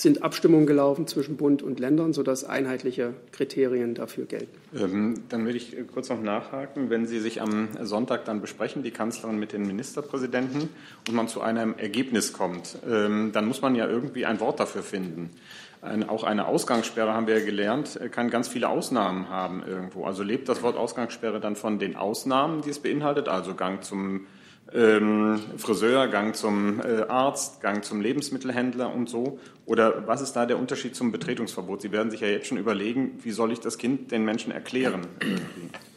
[0.00, 4.56] sind Abstimmungen gelaufen zwischen Bund und Ländern, sodass einheitliche Kriterien dafür gelten.
[4.76, 6.90] Ähm, dann würde ich kurz noch nachhaken.
[6.90, 10.68] Wenn Sie sich am Sonntag dann besprechen, die Kanzlerin mit den Ministerpräsidenten,
[11.08, 14.82] und man zu einem Ergebnis kommt, ähm, dann muss man ja irgendwie ein Wort dafür
[14.82, 15.30] finden.
[15.80, 20.04] Ein, auch eine Ausgangssperre, haben wir ja gelernt, kann ganz viele Ausnahmen haben irgendwo.
[20.04, 24.26] Also lebt das Wort Ausgangssperre dann von den Ausnahmen, die es beinhaltet, also Gang zum
[24.74, 29.38] ähm, Friseur, Gang zum äh, Arzt, Gang zum Lebensmittelhändler und so?
[29.66, 31.80] Oder was ist da der Unterschied zum Betretungsverbot?
[31.80, 35.06] Sie werden sich ja jetzt schon überlegen, wie soll ich das Kind den Menschen erklären?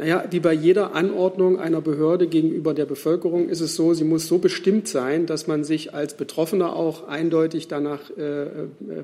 [0.00, 4.26] Naja, wie bei jeder Anordnung einer Behörde gegenüber der Bevölkerung ist es so, sie muss
[4.26, 8.48] so bestimmt sein, dass man sich als Betroffener auch eindeutig danach äh, äh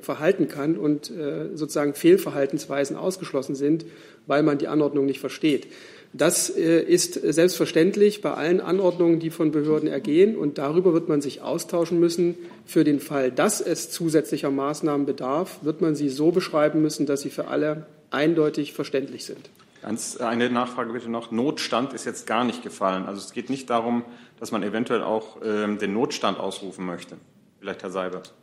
[0.01, 3.85] verhalten kann und äh, sozusagen Fehlverhaltensweisen ausgeschlossen sind,
[4.27, 5.67] weil man die Anordnung nicht versteht.
[6.15, 10.35] Das äh, ist selbstverständlich bei allen Anordnungen, die von Behörden ergehen.
[10.35, 12.37] Und darüber wird man sich austauschen müssen.
[12.65, 17.21] Für den Fall, dass es zusätzlicher Maßnahmen bedarf, wird man sie so beschreiben müssen, dass
[17.21, 19.51] sie für alle eindeutig verständlich sind.
[19.83, 21.31] Ganz eine Nachfrage bitte noch.
[21.31, 23.07] Notstand ist jetzt gar nicht gefallen.
[23.07, 24.05] Also es geht nicht darum,
[24.41, 27.17] dass man eventuell auch ähm, den Notstand ausrufen möchte.
[27.61, 28.35] Vielleicht Herr Seibert.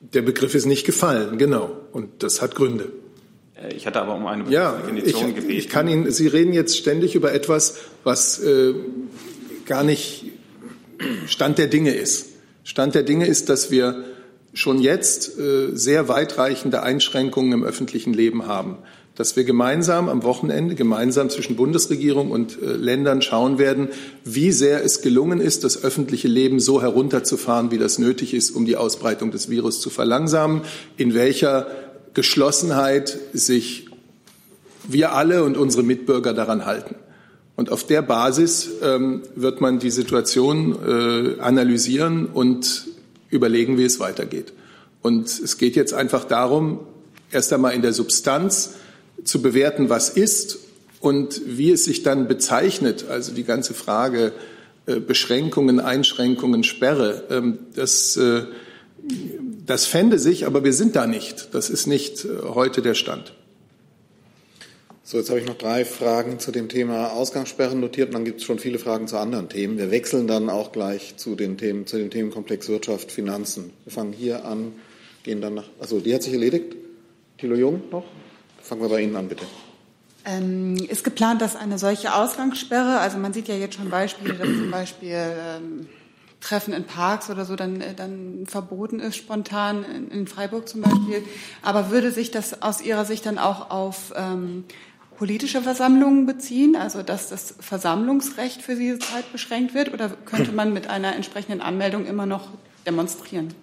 [0.00, 1.76] Der Begriff ist nicht gefallen, genau.
[1.92, 2.92] Und das hat Gründe.
[3.54, 5.58] Äh, ich hatte aber um eine ja, Definition ich, gebeten.
[5.58, 8.74] Ich kann Ihnen, Sie reden jetzt ständig über etwas, was äh,
[9.66, 10.26] gar nicht
[11.26, 12.30] Stand der Dinge ist.
[12.64, 14.04] Stand der Dinge ist, dass wir
[14.54, 18.78] schon jetzt äh, sehr weitreichende Einschränkungen im öffentlichen Leben haben
[19.18, 23.88] dass wir gemeinsam am Wochenende, gemeinsam zwischen Bundesregierung und äh, Ländern schauen werden,
[24.24, 28.64] wie sehr es gelungen ist, das öffentliche Leben so herunterzufahren, wie das nötig ist, um
[28.64, 30.60] die Ausbreitung des Virus zu verlangsamen,
[30.96, 31.66] in welcher
[32.14, 33.86] Geschlossenheit sich
[34.86, 36.94] wir alle und unsere Mitbürger daran halten.
[37.56, 42.86] Und auf der Basis ähm, wird man die Situation äh, analysieren und
[43.30, 44.52] überlegen, wie es weitergeht.
[45.02, 46.78] Und es geht jetzt einfach darum,
[47.32, 48.74] erst einmal in der Substanz
[49.24, 50.58] zu bewerten, was ist
[51.00, 54.32] und wie es sich dann bezeichnet, also die ganze Frage
[54.86, 58.42] äh, Beschränkungen, Einschränkungen, Sperre, ähm, das, äh,
[59.66, 61.54] das fände sich, aber wir sind da nicht.
[61.54, 63.34] Das ist nicht äh, heute der Stand.
[65.04, 68.40] So, jetzt habe ich noch drei Fragen zu dem Thema Ausgangssperren notiert und dann gibt
[68.40, 69.78] es schon viele Fragen zu anderen Themen.
[69.78, 73.72] Wir wechseln dann auch gleich zu den Themen, zu dem Themenkomplex Wirtschaft, Finanzen.
[73.84, 74.72] Wir fangen hier an,
[75.22, 75.68] gehen dann nach.
[75.80, 76.76] Also die hat sich erledigt.
[77.38, 78.04] Thilo Jung noch?
[78.68, 79.46] Fangen wir bei Ihnen an, bitte.
[80.26, 84.46] Ähm, ist geplant, dass eine solche Ausgangssperre, also man sieht ja jetzt schon Beispiele, dass
[84.46, 85.88] zum Beispiel ähm,
[86.42, 90.82] Treffen in Parks oder so dann, äh, dann verboten ist, spontan in, in, Freiburg zum
[90.82, 91.24] Beispiel.
[91.62, 94.64] Aber würde sich das aus Ihrer Sicht dann auch auf ähm,
[95.16, 100.74] politische Versammlungen beziehen, also dass das Versammlungsrecht für diese Zeit beschränkt wird, oder könnte man
[100.74, 102.48] mit einer entsprechenden Anmeldung immer noch
[102.86, 103.54] demonstrieren?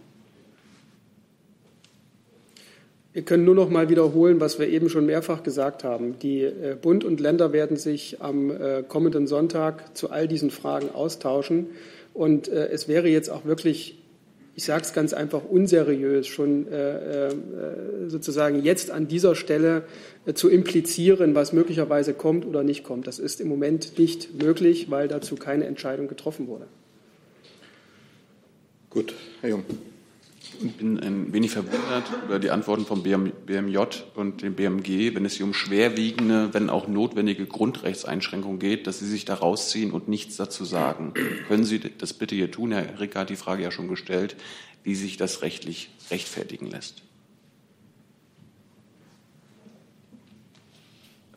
[3.16, 6.20] Wir können nur noch mal wiederholen, was wir eben schon mehrfach gesagt haben.
[6.20, 10.90] Die äh, Bund und Länder werden sich am äh, kommenden Sonntag zu all diesen Fragen
[10.94, 11.68] austauschen.
[12.14, 14.04] Und äh, es wäre jetzt auch wirklich,
[14.54, 16.68] ich sage es ganz einfach, unseriös, schon
[18.08, 19.84] sozusagen jetzt an dieser Stelle
[20.34, 23.08] zu implizieren, was möglicherweise kommt oder nicht kommt.
[23.08, 26.68] Das ist im Moment nicht möglich, weil dazu keine Entscheidung getroffen wurde.
[28.90, 29.64] Gut, Herr Jung.
[30.62, 33.78] Ich bin ein wenig verwundert über die Antworten vom BMJ
[34.16, 39.08] und dem BMG, wenn es hier um schwerwiegende, wenn auch notwendige Grundrechtseinschränkungen geht, dass Sie
[39.08, 41.14] sich da rausziehen und nichts dazu sagen.
[41.48, 42.72] Können Sie das bitte hier tun?
[42.72, 44.36] Herr Ricker hat die Frage ja schon gestellt,
[44.84, 47.02] wie sich das rechtlich rechtfertigen lässt.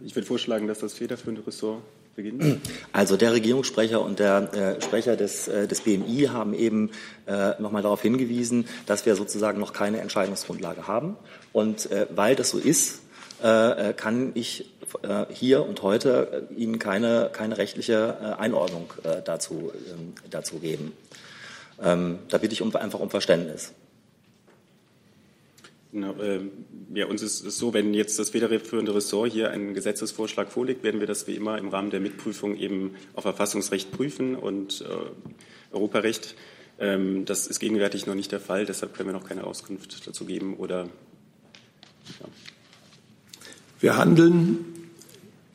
[0.04, 1.82] Ich würde vorschlagen, dass das federführende Ressort
[2.18, 2.60] beginnen?
[2.92, 6.90] Also der Regierungssprecher und der äh, Sprecher des, äh, des BMI haben eben
[7.26, 11.16] äh, nochmal darauf hingewiesen, dass wir sozusagen noch keine Entscheidungsgrundlage haben.
[11.52, 13.00] Und äh, weil das so ist,
[13.42, 14.70] äh, äh kann ich
[15.02, 18.92] äh, hier und heute Ihnen keine, keine rechtliche Einordnung
[19.24, 20.92] dazu, ähm, dazu geben.
[21.80, 23.72] Ähm, da bitte ich um, einfach um Verständnis.
[25.90, 26.40] Genau, äh,
[26.92, 31.00] ja, uns ist es so, wenn jetzt das federführende Ressort hier einen Gesetzesvorschlag vorlegt, werden
[31.00, 36.34] wir das wie immer im Rahmen der Mitprüfung eben auf Verfassungsrecht prüfen und äh, Europarecht.
[36.78, 40.26] Ähm, das ist gegenwärtig noch nicht der Fall, deshalb können wir noch keine Auskunft dazu
[40.26, 40.84] geben oder.
[42.20, 42.28] Ja.
[43.80, 44.77] Wir handeln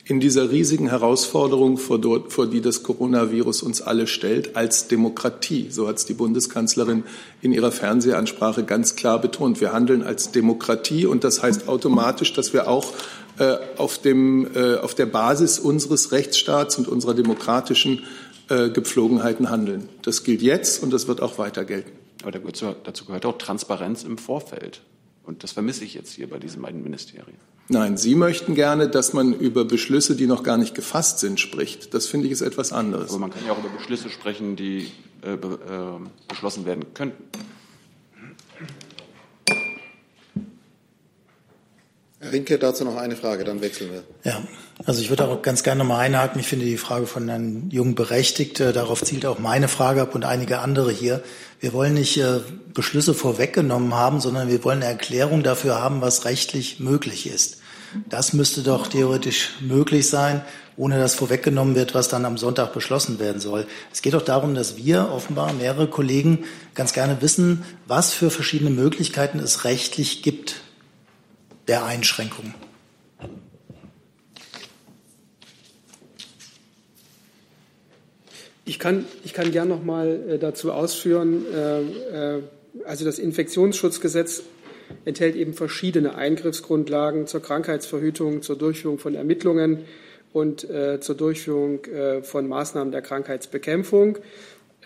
[0.06, 5.68] in dieser riesigen Herausforderung, vor, die das Coronavirus uns alle stellt, als Demokratie.
[5.70, 7.04] So hat es die Bundeskanzlerin
[7.40, 9.62] in ihrer Fernsehansprache ganz klar betont.
[9.62, 12.92] Wir handeln als Demokratie und das heißt automatisch, dass wir auch
[13.38, 18.02] äh, auf, dem, äh, auf der Basis unseres Rechtsstaats und unserer demokratischen
[18.50, 19.88] äh, Gepflogenheiten handeln.
[20.02, 21.92] Das gilt jetzt und das wird auch weiter gelten.
[22.22, 24.82] Aber dazu gehört auch Transparenz im Vorfeld.
[25.24, 27.38] Und das vermisse ich jetzt hier bei diesen beiden Ministerien.
[27.68, 31.94] Nein, Sie möchten gerne, dass man über Beschlüsse, die noch gar nicht gefasst sind, spricht.
[31.94, 33.10] Das finde ich ist etwas anderes.
[33.10, 35.38] Aber man kann ja auch über Beschlüsse sprechen, die äh, äh,
[36.28, 37.24] beschlossen werden könnten.
[42.24, 44.02] Herr Rinke, dazu noch eine Frage, dann wechseln wir.
[44.24, 44.42] Ja,
[44.86, 46.40] also ich würde auch ganz gerne mal einhaken.
[46.40, 48.60] Ich finde die Frage von Herrn Jung berechtigt.
[48.60, 51.22] Äh, darauf zielt auch meine Frage ab und einige andere hier.
[51.60, 52.40] Wir wollen nicht äh,
[52.72, 57.58] Beschlüsse vorweggenommen haben, sondern wir wollen eine Erklärung dafür haben, was rechtlich möglich ist.
[58.08, 60.40] Das müsste doch theoretisch möglich sein,
[60.78, 63.66] ohne dass vorweggenommen wird, was dann am Sonntag beschlossen werden soll.
[63.92, 68.70] Es geht doch darum, dass wir offenbar mehrere Kollegen ganz gerne wissen, was für verschiedene
[68.70, 70.63] Möglichkeiten es rechtlich gibt
[71.68, 72.54] der Einschränkungen.
[78.66, 82.42] Ich kann, ich kann gern noch mal äh, dazu ausführen, äh, äh,
[82.86, 84.42] also das Infektionsschutzgesetz
[85.04, 89.84] enthält eben verschiedene Eingriffsgrundlagen zur Krankheitsverhütung, zur Durchführung von Ermittlungen
[90.32, 90.66] und
[91.00, 91.80] zur Durchführung
[92.22, 94.18] von Maßnahmen der Krankheitsbekämpfung.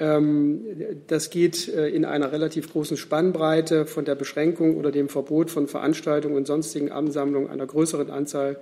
[0.00, 0.64] Ähm,
[1.06, 5.66] das geht äh, in einer relativ großen Spannbreite von der Beschränkung oder dem Verbot von
[5.66, 8.58] Veranstaltungen und sonstigen Ansammlungen einer größeren Anzahl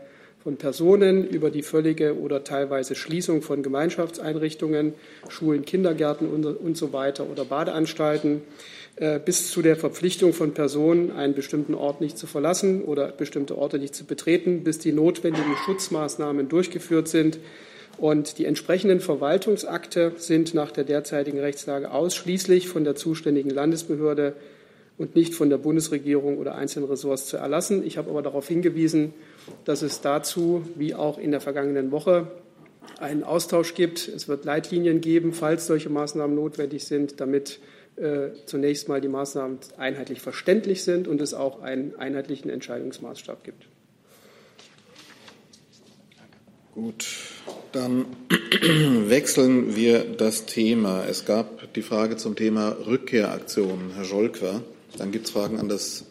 [0.46, 4.94] von Personen über die völlige oder teilweise Schließung von Gemeinschaftseinrichtungen,
[5.28, 8.42] Schulen, Kindergärten und, so weiter oder Badeanstalten
[8.94, 13.58] äh, bis zu der Verpflichtung von Personen, einen bestimmten Ort nicht zu verlassen oder bestimmte
[13.58, 17.40] Orte nicht zu betreten, bis die notwendigen Schutzmaßnahmen durchgeführt sind.
[17.98, 24.34] Und die entsprechenden Verwaltungsakte sind nach der derzeitigen Rechtslage ausschließlich von der zuständigen Landesbehörde
[24.98, 27.86] und nicht von der Bundesregierung oder einzelnen Ressorts zu erlassen.
[27.86, 29.14] Ich habe aber darauf hingewiesen,
[29.64, 32.28] dass es dazu, wie auch in der vergangenen Woche,
[32.98, 34.08] einen Austausch gibt.
[34.08, 37.58] Es wird Leitlinien geben, falls solche Maßnahmen notwendig sind, damit
[37.96, 43.66] äh, zunächst mal die Maßnahmen einheitlich verständlich sind und es auch einen einheitlichen Entscheidungsmaßstab gibt.
[46.76, 47.06] Gut,
[47.72, 48.04] dann
[49.08, 51.06] wechseln wir das Thema.
[51.08, 54.60] Es gab die Frage zum Thema Rückkehraktion, Herr Scholker.
[54.98, 56.04] Dann gibt es Fragen an das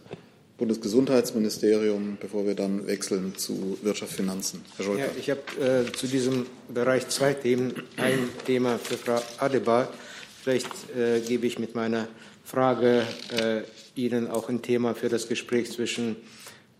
[0.57, 4.65] Bundesgesundheitsministerium, bevor wir dann wechseln zu Wirtschaft, Finanzen.
[4.77, 5.01] Herr Scholker.
[5.01, 7.83] Ja, ich habe äh, zu diesem Bereich zwei Themen.
[7.97, 9.93] Ein Thema für Frau Adebar.
[10.41, 12.07] Vielleicht äh, gebe ich mit meiner
[12.43, 13.03] Frage
[13.39, 13.61] äh,
[13.93, 16.15] Ihnen auch ein Thema für das Gespräch zwischen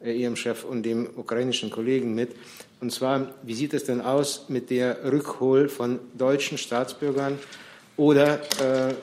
[0.03, 2.31] äh, Ihrem Chef und dem ukrainischen Kollegen mit.
[2.81, 7.39] Und zwar, wie sieht es denn aus mit der Rückhol von deutschen Staatsbürgern
[7.97, 8.93] oder äh,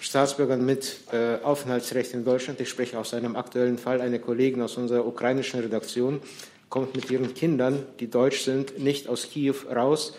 [0.00, 2.60] Staatsbürgern mit äh, Aufenthaltsrecht in Deutschland.
[2.60, 4.00] Ich spreche aus einem aktuellen Fall.
[4.00, 6.20] Eine Kollegin aus unserer ukrainischen Redaktion
[6.68, 10.16] kommt mit ihren Kindern, die deutsch sind, nicht aus Kiew raus.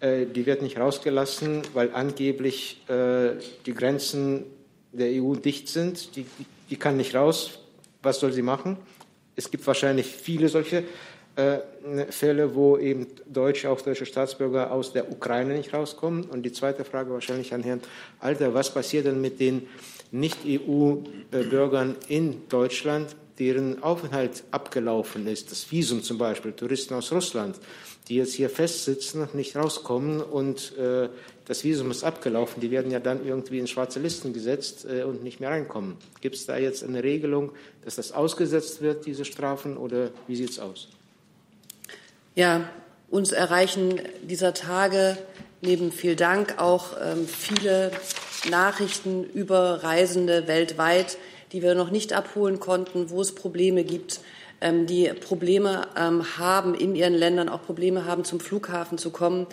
[0.00, 3.32] Äh, die wird nicht rausgelassen, weil angeblich äh,
[3.66, 4.44] die Grenzen
[4.92, 6.16] der EU dicht sind.
[6.16, 6.26] Die,
[6.70, 7.58] die kann nicht raus.
[8.02, 8.76] Was soll sie machen?
[9.36, 10.84] Es gibt wahrscheinlich viele solche
[12.10, 16.24] Fälle, wo eben Deutsche, auch deutsche Staatsbürger aus der Ukraine nicht rauskommen.
[16.24, 17.82] Und die zweite Frage wahrscheinlich an Herrn
[18.20, 19.68] Alter, was passiert denn mit den
[20.12, 27.56] Nicht-EU-Bürgern in Deutschland, deren Aufenthalt abgelaufen ist, das Visum zum Beispiel, Touristen aus Russland,
[28.08, 31.10] die jetzt hier festsitzen und nicht rauskommen und äh,
[31.44, 35.22] das Visum ist abgelaufen, die werden ja dann irgendwie in schwarze Listen gesetzt äh, und
[35.22, 35.96] nicht mehr reinkommen.
[36.22, 37.52] Gibt es da jetzt eine Regelung,
[37.84, 40.88] dass das ausgesetzt wird, diese Strafen, oder wie sieht es aus?
[42.36, 42.68] Ja,
[43.08, 45.16] uns erreichen dieser Tage
[45.62, 47.90] neben viel Dank auch ähm, viele
[48.50, 51.16] Nachrichten über Reisende weltweit,
[51.52, 54.20] die wir noch nicht abholen konnten, wo es Probleme gibt,
[54.60, 59.46] ähm, die Probleme ähm, haben in ihren Ländern, auch Probleme haben, zum Flughafen zu kommen.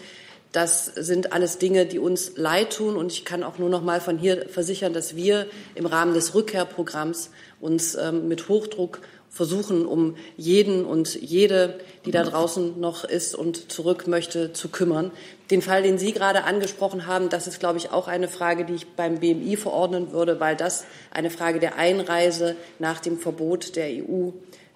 [0.51, 2.97] Das sind alles Dinge, die uns leid tun.
[2.97, 6.35] Und ich kann auch nur noch mal von hier versichern, dass wir im Rahmen des
[6.35, 7.29] Rückkehrprogramms
[7.61, 8.99] uns ähm, mit Hochdruck
[9.33, 15.11] versuchen, um jeden und jede, die da draußen noch ist und zurück möchte, zu kümmern.
[15.49, 18.75] Den Fall, den Sie gerade angesprochen haben, das ist, glaube ich, auch eine Frage, die
[18.75, 23.87] ich beim BMI verordnen würde, weil das eine Frage der Einreise nach dem Verbot der
[23.87, 24.29] EU,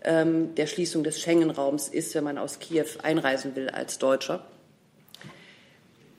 [0.03, 4.43] ähm, der Schließung des Schengen-Raums ist, wenn man aus Kiew einreisen will als Deutscher.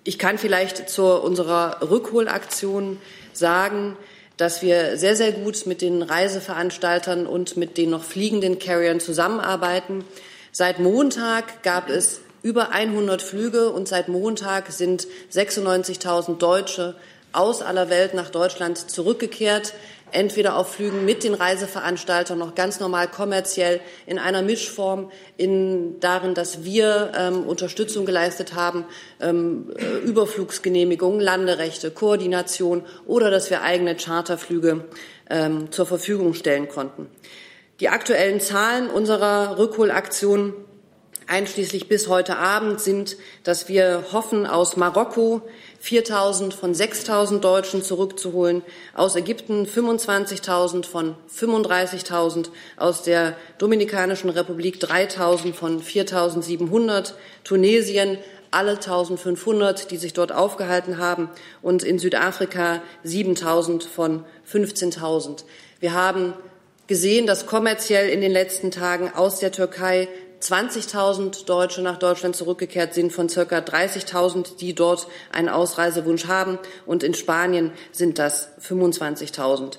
[0.05, 2.99] Ich kann vielleicht zu unserer Rückholaktion
[3.33, 3.97] sagen,
[4.39, 10.05] dass wir sehr, sehr gut mit den Reiseveranstaltern und mit den noch fliegenden Carriern zusammenarbeiten.
[10.53, 16.95] Seit Montag gab es über 100 Flüge und seit Montag sind 96.000 Deutsche
[17.33, 19.75] aus aller Welt nach Deutschland zurückgekehrt
[20.13, 26.35] entweder auf Flügen mit den Reiseveranstaltern noch ganz normal kommerziell in einer Mischform, in darin,
[26.35, 28.85] dass wir ähm, Unterstützung geleistet haben,
[29.21, 34.85] ähm, äh, Überflugsgenehmigungen, Landerechte, Koordination oder dass wir eigene Charterflüge
[35.31, 37.09] ähm, zur Verfügung stellen konnten.
[37.81, 40.55] Die aktuellen Zahlen unserer Rückholaktion
[41.29, 45.43] einschließlich bis heute Abend sind, dass wir hoffen, aus Marokko
[45.83, 48.63] 4.000 von 6.000 Deutschen zurückzuholen,
[48.95, 57.13] aus Ägypten 25.000 von 35.000, aus der Dominikanischen Republik 3.000 von 4.700,
[57.45, 58.19] Tunesien
[58.51, 61.31] alle 1.500, die sich dort aufgehalten haben,
[61.63, 65.45] und in Südafrika 7.000 von 15.000.
[65.81, 66.35] Wir haben
[66.87, 70.09] gesehen, dass kommerziell in den letzten Tagen aus der Türkei
[70.41, 76.59] 20.000 Deutsche nach Deutschland zurückgekehrt sind von circa 30.000, die dort einen Ausreisewunsch haben.
[76.87, 79.79] Und in Spanien sind das 25.000.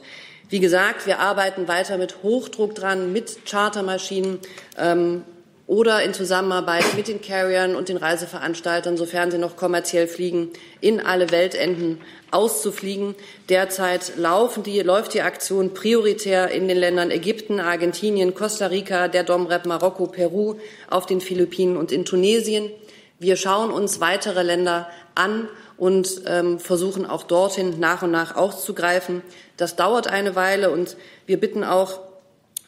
[0.49, 4.39] Wie gesagt, wir arbeiten weiter mit Hochdruck dran, mit Chartermaschinen,
[4.77, 5.23] ähm,
[5.69, 10.49] oder in Zusammenarbeit mit den Carriern und den Reiseveranstaltern, sofern sie noch kommerziell fliegen,
[10.81, 12.01] in alle Weltenden
[12.31, 13.13] auszufliegen.
[13.49, 19.23] Derzeit laufen die, läuft die Aktion prioritär in den Ländern Ägypten, Argentinien, Costa Rica, der
[19.23, 20.55] Domrep, Marokko, Peru,
[20.89, 22.71] auf den Philippinen und in Tunesien.
[23.19, 25.47] Wir schauen uns weitere Länder an
[25.77, 29.21] und ähm, versuchen auch dorthin nach und nach auszugreifen.
[29.55, 30.97] Das dauert eine Weile und
[31.27, 32.08] wir bitten auch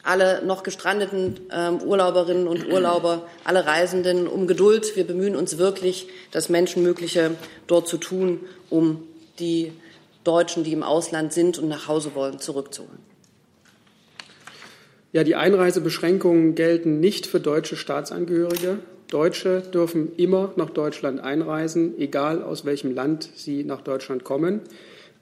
[0.02, 4.96] alle noch gestrandeten ähm, Urlauberinnen und Urlauber, alle Reisenden um Geduld.
[4.96, 7.32] Wir bemühen uns wirklich, das Menschenmögliche
[7.66, 9.02] dort zu tun, um
[9.38, 9.72] die
[10.24, 12.98] Deutschen, die im Ausland sind und nach Hause wollen, zurückzuholen.
[15.12, 18.78] Ja, die Einreisebeschränkungen gelten nicht für deutsche Staatsangehörige.
[19.08, 24.62] Deutsche dürfen immer nach Deutschland einreisen, egal aus welchem Land sie nach Deutschland kommen.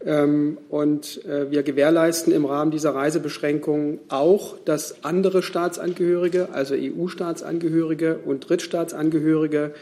[0.05, 8.21] Ähm, und äh, wir gewährleisten im Rahmen dieser Reisebeschränkungen auch, dass andere Staatsangehörige, also EU-Staatsangehörige
[8.25, 9.75] und Drittstaatsangehörige,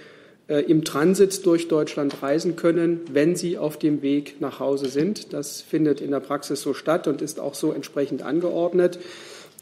[0.49, 5.33] äh, im Transit durch Deutschland reisen können, wenn sie auf dem Weg nach Hause sind.
[5.33, 8.99] Das findet in der Praxis so statt und ist auch so entsprechend angeordnet.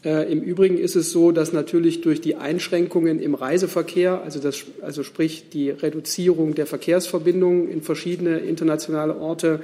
[0.03, 4.63] Äh, Im Übrigen ist es so, dass natürlich durch die Einschränkungen im Reiseverkehr, also, das,
[4.81, 9.59] also sprich die Reduzierung der Verkehrsverbindungen in verschiedene internationale Orte,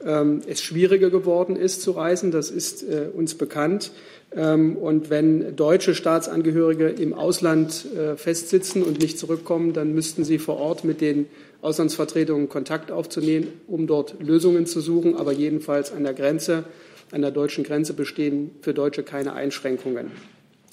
[0.00, 2.30] es schwieriger geworden ist zu reisen.
[2.30, 3.90] Das ist äh, uns bekannt.
[4.36, 10.38] Ähm, und wenn deutsche Staatsangehörige im Ausland äh, festsitzen und nicht zurückkommen, dann müssten sie
[10.38, 11.26] vor Ort mit den
[11.62, 15.16] Auslandsvertretungen Kontakt aufzunehmen, um dort Lösungen zu suchen.
[15.16, 16.64] Aber jedenfalls an der Grenze,
[17.10, 20.10] an der deutschen Grenze bestehen für Deutsche keine Einschränkungen.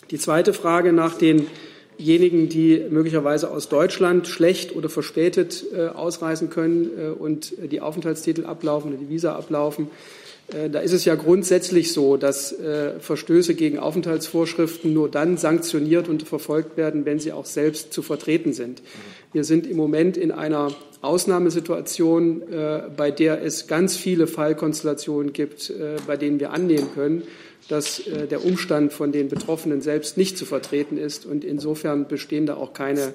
[0.09, 1.47] Die zweite Frage nach den
[2.01, 8.45] diejenigen, die möglicherweise aus Deutschland schlecht oder verspätet äh, ausreisen können äh, und die Aufenthaltstitel
[8.45, 9.87] ablaufen oder die Visa ablaufen.
[10.53, 16.09] Äh, da ist es ja grundsätzlich so, dass äh, Verstöße gegen Aufenthaltsvorschriften nur dann sanktioniert
[16.09, 18.81] und verfolgt werden, wenn sie auch selbst zu vertreten sind.
[19.33, 25.73] Wir sind im Moment in einer Ausnahmesituation, äh, bei der es ganz viele Fallkonstellationen gibt,
[26.07, 27.23] bei denen wir annehmen können,
[27.71, 31.25] dass äh, der Umstand von den Betroffenen selbst nicht zu vertreten ist.
[31.25, 33.13] Und insofern bestehen da auch keine,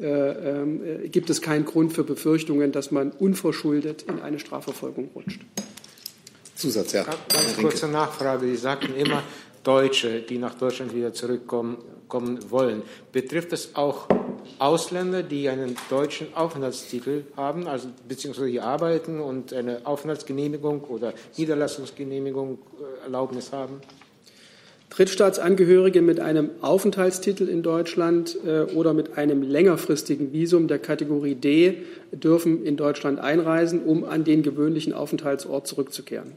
[0.00, 5.40] äh, äh, gibt es keinen Grund für Befürchtungen, dass man unverschuldet in eine Strafverfolgung rutscht.
[6.56, 7.04] Zusatz, ja.
[7.04, 8.46] Ganz kurze Nachfrage.
[8.46, 9.22] Sie sagten immer,
[9.62, 11.78] Deutsche, die nach Deutschland wieder zurückkommen
[12.12, 12.82] kommen wollen.
[13.10, 14.06] Betrifft es auch
[14.58, 22.58] Ausländer, die einen deutschen Aufenthaltstitel haben, also beziehungsweise hier arbeiten und eine Aufenthaltsgenehmigung oder Niederlassungsgenehmigung
[22.58, 23.80] äh, Erlaubnis haben?
[24.90, 31.78] Drittstaatsangehörige mit einem Aufenthaltstitel in Deutschland äh, oder mit einem längerfristigen Visum der Kategorie D
[32.12, 36.32] dürfen in Deutschland einreisen, um an den gewöhnlichen Aufenthaltsort zurückzukehren.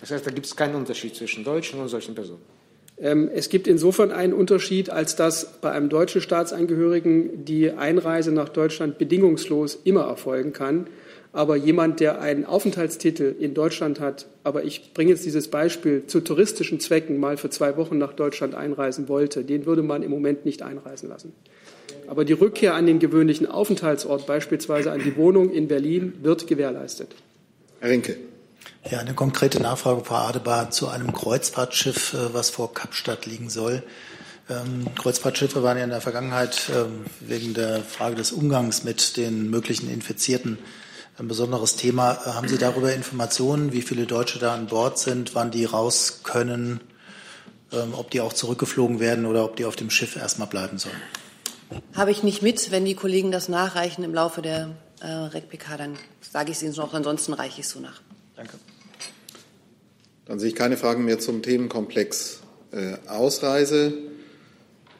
[0.00, 2.59] Das heißt, da gibt es keinen Unterschied zwischen Deutschen und solchen Personen.
[3.00, 8.48] Ähm, es gibt insofern einen Unterschied, als dass bei einem deutschen Staatsangehörigen die Einreise nach
[8.48, 10.86] Deutschland bedingungslos immer erfolgen kann.
[11.32, 16.20] Aber jemand, der einen Aufenthaltstitel in Deutschland hat, aber ich bringe jetzt dieses Beispiel zu
[16.20, 20.44] touristischen Zwecken mal für zwei Wochen nach Deutschland einreisen wollte, den würde man im Moment
[20.44, 21.32] nicht einreisen lassen.
[22.08, 27.14] Aber die Rückkehr an den gewöhnlichen Aufenthaltsort, beispielsweise an die Wohnung in Berlin, wird gewährleistet.
[27.78, 28.16] Herr Rinke.
[28.88, 33.82] Ja, eine konkrete Nachfrage, Frau Adebar, zu einem Kreuzfahrtschiff, äh, was vor Kapstadt liegen soll.
[34.48, 39.50] Ähm, Kreuzfahrtschiffe waren ja in der Vergangenheit ähm, wegen der Frage des Umgangs mit den
[39.50, 40.58] möglichen Infizierten
[41.18, 42.14] ein besonderes Thema.
[42.24, 46.20] Äh, haben Sie darüber Informationen, wie viele Deutsche da an Bord sind, wann die raus
[46.24, 46.80] können,
[47.72, 51.00] ähm, ob die auch zurückgeflogen werden oder ob die auf dem Schiff erstmal bleiben sollen?
[51.94, 52.70] Habe ich nicht mit.
[52.70, 54.70] Wenn die Kollegen das nachreichen im Laufe der
[55.00, 56.94] äh, RECPK, dann sage ich es Ihnen noch.
[56.94, 58.00] Ansonsten reiche ich es so nach.
[58.34, 58.58] Danke.
[60.30, 62.38] Dann sehe ich keine Fragen mehr zum Themenkomplex
[62.70, 63.92] äh, Ausreise.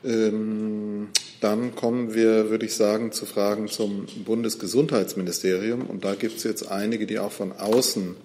[0.05, 1.07] Ähm,
[1.41, 5.83] dann kommen wir, würde ich sagen, zu Fragen zum Bundesgesundheitsministerium.
[5.83, 8.17] Und da gibt es jetzt einige, die auch von außen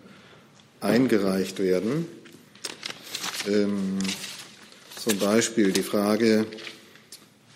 [0.82, 2.08] eingereicht werden.
[3.48, 4.00] Ähm,
[5.00, 6.48] zum Beispiel die Frage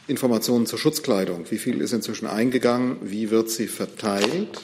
[0.06, 1.50] Informationen zur Schutzkleidung.
[1.50, 2.97] Wie viel ist inzwischen eingegangen?
[3.02, 4.62] Wie wird sie verteilt?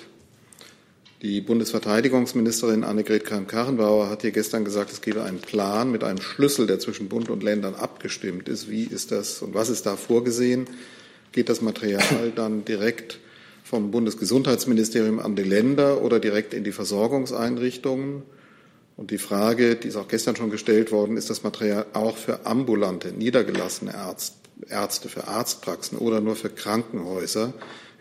[1.25, 6.67] Die Bundesverteidigungsministerin Annegret Kramp-Karrenbauer hat hier gestern gesagt, es gebe einen Plan mit einem Schlüssel,
[6.67, 8.69] der zwischen Bund und Ländern abgestimmt ist.
[8.69, 10.67] Wie ist das und was ist da vorgesehen?
[11.31, 13.19] Geht das Material dann direkt
[13.63, 18.21] vom Bundesgesundheitsministerium an die Länder oder direkt in die Versorgungseinrichtungen?
[18.95, 22.45] Und die Frage, die ist auch gestern schon gestellt worden, ist das Material auch für
[22.45, 23.95] ambulante, niedergelassene
[24.69, 27.55] Ärzte, für Arztpraxen oder nur für Krankenhäuser?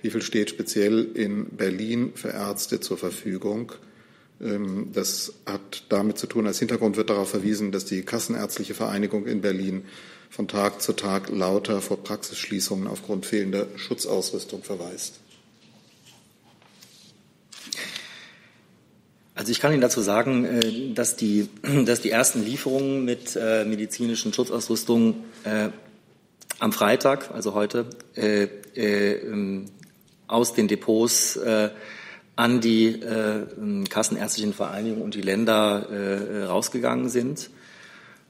[0.04, 3.72] Wie viel steht speziell in Berlin für Ärzte zur Verfügung?
[4.38, 9.26] Ähm, das hat damit zu tun, als Hintergrund wird darauf verwiesen, dass die Kassenärztliche Vereinigung
[9.26, 9.86] in Berlin
[10.28, 15.20] von Tag zu Tag lauter vor Praxisschließungen aufgrund fehlender Schutzausrüstung verweist.
[19.34, 21.48] Also ich kann Ihnen dazu sagen, äh, dass die,
[21.86, 25.70] dass die ersten Lieferungen mit äh, medizinischen Schutzausrüstung äh,
[26.58, 27.86] am Freitag, also heute,
[28.16, 29.66] ähm,
[30.26, 31.38] aus den Depots
[32.36, 33.00] an die
[33.88, 37.50] Kassenärztlichen Vereinigung und die Länder rausgegangen sind.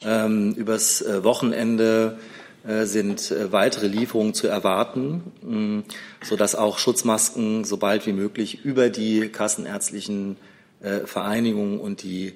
[0.03, 2.19] Ähm, übers Wochenende
[2.65, 5.83] sind weitere Lieferungen zu erwarten,
[6.23, 10.37] sodass auch Schutzmasken so bald wie möglich über die kassenärztlichen
[10.85, 12.35] äh, Vereinigungen und die,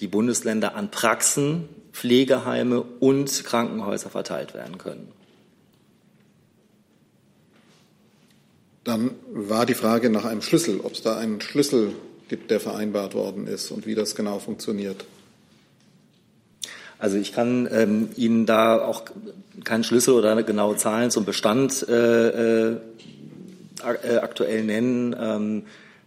[0.00, 5.12] die Bundesländer an Praxen, Pflegeheime und Krankenhäuser verteilt werden können.
[8.86, 11.90] Dann war die Frage nach einem Schlüssel, ob es da einen Schlüssel
[12.28, 15.04] gibt, der vereinbart worden ist und wie das genau funktioniert.
[16.96, 19.02] Also ich kann ähm, Ihnen da auch
[19.64, 22.76] keinen Schlüssel oder genaue Zahlen zum Bestand äh, äh,
[23.82, 25.16] aktuell nennen.
[25.20, 25.62] Ähm,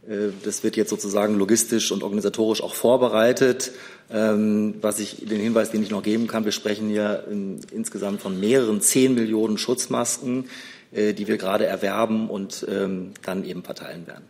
[0.08, 3.74] äh, das wird jetzt sozusagen logistisch und organisatorisch auch vorbereitet.
[4.10, 7.26] Ähm, was ich, den Hinweis, den ich noch geben kann, wir sprechen hier
[7.72, 10.48] insgesamt von mehreren zehn Millionen Schutzmasken, äh,
[10.92, 14.26] die wir gerade erwerben und ähm, dann eben verteilen werden.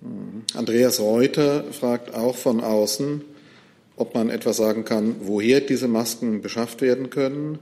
[0.00, 0.42] Mhm.
[0.54, 3.22] Andreas Reuter fragt auch von außen,
[3.96, 7.58] ob man etwas sagen kann, woher diese Masken beschafft werden können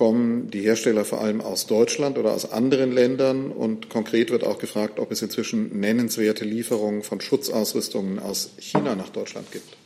[0.00, 3.50] kommen die Hersteller vor allem aus Deutschland oder aus anderen Ländern?
[3.50, 9.10] Und konkret wird auch gefragt, ob es inzwischen nennenswerte Lieferungen von Schutzausrüstungen aus China nach
[9.10, 9.76] Deutschland gibt.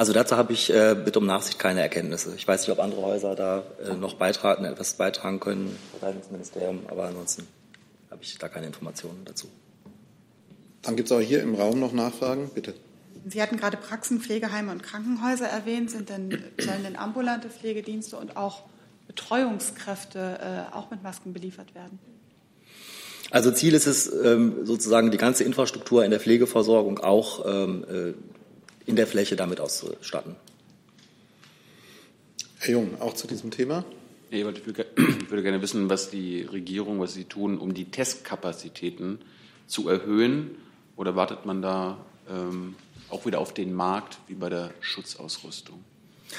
[0.00, 2.32] Also dazu habe ich äh, bitte um Nachsicht keine Erkenntnisse.
[2.34, 7.04] Ich weiß nicht, ob andere Häuser da äh, noch beitragen, etwas beitragen können, Verteidigungsministerium, aber
[7.04, 7.46] ansonsten
[8.10, 9.48] habe ich da keine Informationen dazu.
[10.80, 12.72] Dann gibt es auch hier im Raum noch Nachfragen, bitte.
[13.28, 15.90] Sie hatten gerade Praxen, Pflegeheime und Krankenhäuser erwähnt.
[15.90, 18.62] Sind denn, sollen denn ambulante Pflegedienste und auch
[19.06, 20.38] Betreuungskräfte
[20.72, 21.98] äh, auch mit Masken beliefert werden?
[23.30, 28.14] Also Ziel ist es, ähm, sozusagen die ganze Infrastruktur in der Pflegeversorgung auch ähm, äh,
[28.90, 30.34] in der Fläche damit auszustatten.
[32.58, 33.84] Herr Jung, auch zu diesem Thema?
[34.30, 39.20] ich würde gerne wissen, was die Regierung, was Sie tun, um die Testkapazitäten
[39.66, 40.56] zu erhöhen.
[40.96, 42.74] Oder wartet man da ähm,
[43.08, 45.82] auch wieder auf den Markt wie bei der Schutzausrüstung?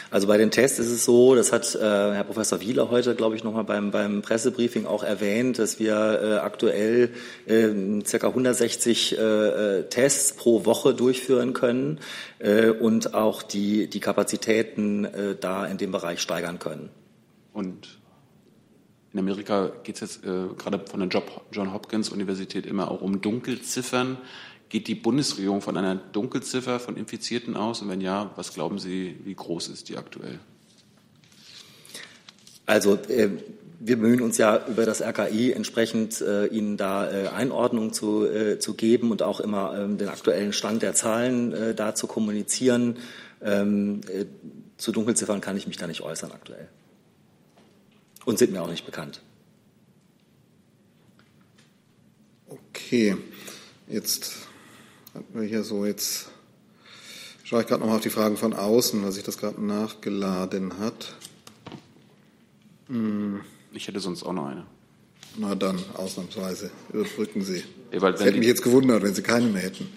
[0.09, 3.35] Also bei den Tests ist es so, das hat äh, Herr Professor Wieler heute, glaube
[3.35, 7.09] ich, nochmal beim, beim Pressebriefing auch erwähnt, dass wir äh, aktuell
[7.45, 8.27] äh, ca.
[8.27, 11.99] 160 äh, Tests pro Woche durchführen können
[12.39, 16.89] äh, und auch die, die Kapazitäten äh, da in dem Bereich steigern können.
[17.53, 17.99] Und
[19.13, 21.21] in Amerika geht es jetzt äh, gerade von der
[21.51, 24.17] John Hopkins Universität immer auch um Dunkelziffern.
[24.71, 27.81] Geht die Bundesregierung von einer Dunkelziffer von Infizierten aus?
[27.81, 30.39] Und wenn ja, was glauben Sie, wie groß ist die aktuell?
[32.65, 33.31] Also äh,
[33.81, 38.59] wir bemühen uns ja über das RKI entsprechend äh, Ihnen da äh, Einordnung zu, äh,
[38.59, 42.95] zu geben und auch immer ähm, den aktuellen Stand der Zahlen äh, da zu kommunizieren.
[43.43, 44.23] Ähm, äh,
[44.77, 46.69] zu Dunkelziffern kann ich mich da nicht äußern aktuell.
[48.23, 49.19] Und sind mir auch nicht bekannt.
[52.47, 53.17] Okay,
[53.89, 54.47] jetzt
[55.13, 56.29] hatten wir hier so jetzt,
[57.43, 61.15] schaue ich gerade nochmal auf die Fragen von außen, weil sich das gerade nachgeladen hat.
[62.87, 63.41] Hm.
[63.73, 64.65] Ich hätte sonst auch noch eine.
[65.37, 67.63] Na dann, ausnahmsweise, überbrücken Sie.
[67.91, 69.89] Ja, das hätte mich jetzt gewundert, wenn Sie keine mehr hätten.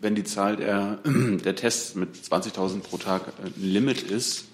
[0.00, 0.98] Wenn die Zahl der,
[1.44, 4.46] der Tests mit 20.000 pro Tag ein Limit ist,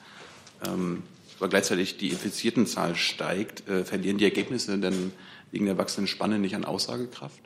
[0.65, 1.05] ähm,
[1.39, 5.13] aber gleichzeitig die infizierten Zahl steigt, äh, verlieren die Ergebnisse denn
[5.51, 7.41] wegen der wachsenden Spanne nicht an Aussagekraft?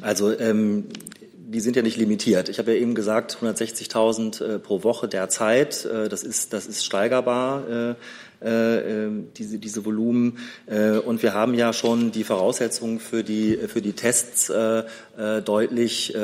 [0.00, 0.86] Also ähm,
[1.52, 2.48] die sind ja nicht limitiert.
[2.48, 5.84] Ich habe ja eben gesagt, 160.000 äh, pro Woche derzeit.
[5.84, 7.68] Äh, das ist das ist steigerbar.
[7.68, 7.94] Äh,
[8.42, 10.38] äh, ähm, diese, diese Volumen.
[10.66, 14.84] Äh, und wir haben ja schon die Voraussetzungen für die, für die Tests äh,
[15.18, 16.14] äh deutlich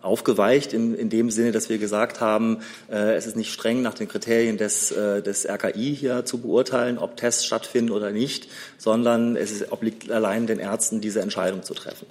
[0.00, 2.58] aufgeweicht, in, in dem Sinne, dass wir gesagt haben,
[2.88, 7.44] es ist nicht streng nach den Kriterien des, des RKI hier zu beurteilen, ob Tests
[7.44, 8.48] stattfinden oder nicht,
[8.78, 12.06] sondern es ist, obliegt allein den Ärzten, diese Entscheidung zu treffen.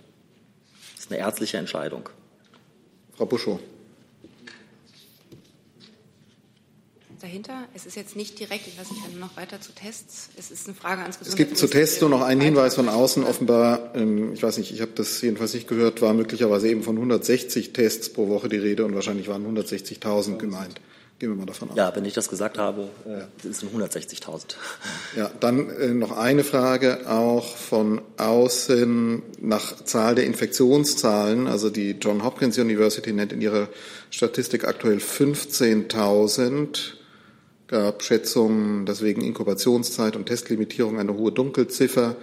[0.96, 2.10] Das ist eine ärztliche Entscheidung.
[3.16, 3.60] Frau Buschow.
[7.26, 7.66] Dahinter?
[7.74, 10.30] Es ist jetzt nicht direkt, ich weiß nicht, noch weiter zu Tests.
[10.38, 13.24] Es ist eine Frage ans Es gibt zu Tests nur noch einen Hinweis von außen.
[13.24, 16.96] Offenbar, ähm, ich weiß nicht, ich habe das jedenfalls nicht gehört, war möglicherweise eben von
[16.96, 20.80] 160 Tests pro Woche die Rede und wahrscheinlich waren 160.000 gemeint.
[21.18, 21.78] Gehen wir mal davon aus.
[21.78, 24.56] Ja, wenn ich das gesagt habe, äh, sind 160.000.
[25.16, 31.48] Ja, dann äh, noch eine Frage auch von außen nach Zahl der Infektionszahlen.
[31.48, 33.70] Also die John Hopkins University nennt in ihrer
[34.12, 36.96] Statistik aktuell 15.000
[37.68, 42.16] gab Schätzungen, dass wegen Inkubationszeit und Testlimitierung eine hohe Dunkelziffer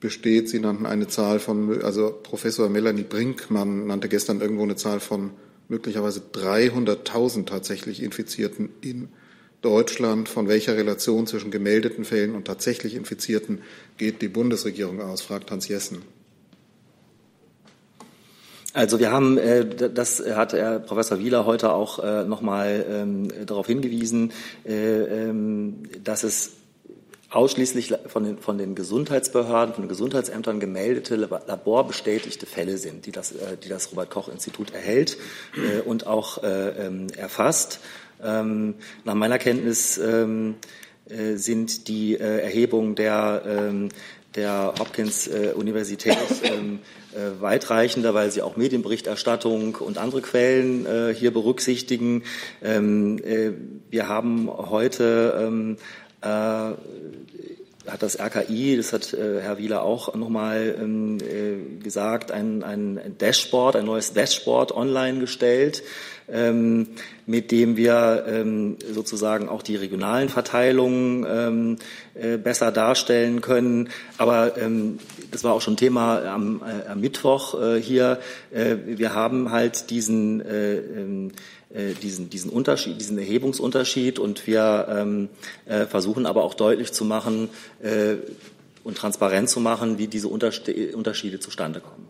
[0.00, 0.48] besteht.
[0.48, 5.30] Sie nannten eine Zahl von, also Professor Melanie Brinkmann nannte gestern irgendwo eine Zahl von
[5.68, 9.08] möglicherweise 300.000 tatsächlich Infizierten in
[9.62, 10.28] Deutschland.
[10.28, 13.62] Von welcher Relation zwischen gemeldeten Fällen und tatsächlich Infizierten
[13.96, 16.15] geht die Bundesregierung aus, fragt Hans Jessen.
[18.76, 23.66] Also wir haben, äh, das hat Herr Professor Wieler heute auch äh, nochmal ähm, darauf
[23.68, 24.32] hingewiesen,
[24.66, 26.50] äh, ähm, dass es
[27.30, 33.32] ausschließlich von den, von den Gesundheitsbehörden, von den Gesundheitsämtern gemeldete, laborbestätigte Fälle sind, die das,
[33.64, 35.16] die das Robert-Koch-Institut erhält
[35.86, 37.80] und auch ähm, erfasst.
[38.20, 40.00] Nach meiner Kenntnis
[41.34, 43.90] sind die Erhebungen der
[44.36, 46.80] der Hopkins-Universität ähm,
[47.12, 52.22] äh, weitreichender, weil sie auch Medienberichterstattung und andere Quellen äh, hier berücksichtigen.
[52.62, 53.52] Ähm, äh,
[53.90, 55.76] wir haben heute ähm,
[56.20, 56.72] äh,
[57.88, 63.16] hat das RKI, das hat äh, Herr Wieler auch nochmal ähm, äh, gesagt, ein, ein
[63.18, 65.82] Dashboard, ein neues Dashboard online gestellt,
[66.28, 66.88] ähm,
[67.26, 71.76] mit dem wir ähm, sozusagen auch die regionalen Verteilungen ähm,
[72.14, 73.88] äh, besser darstellen können.
[74.18, 74.98] Aber ähm,
[75.30, 78.18] das war auch schon Thema am, äh, am Mittwoch äh, hier.
[78.50, 81.30] Äh, wir haben halt diesen äh, ähm,
[81.65, 85.28] äh, diesen, diesen Unterschied, diesen Erhebungsunterschied und wir ähm,
[85.66, 87.48] äh, versuchen aber auch deutlich zu machen
[87.82, 88.16] äh,
[88.84, 92.06] und transparent zu machen, wie diese Unterschiede zustande kommen.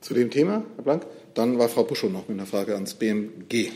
[0.00, 1.06] Zu dem Thema, Herr Blank?
[1.34, 3.70] Dann war Frau Buschow noch mit einer Frage ans BMG.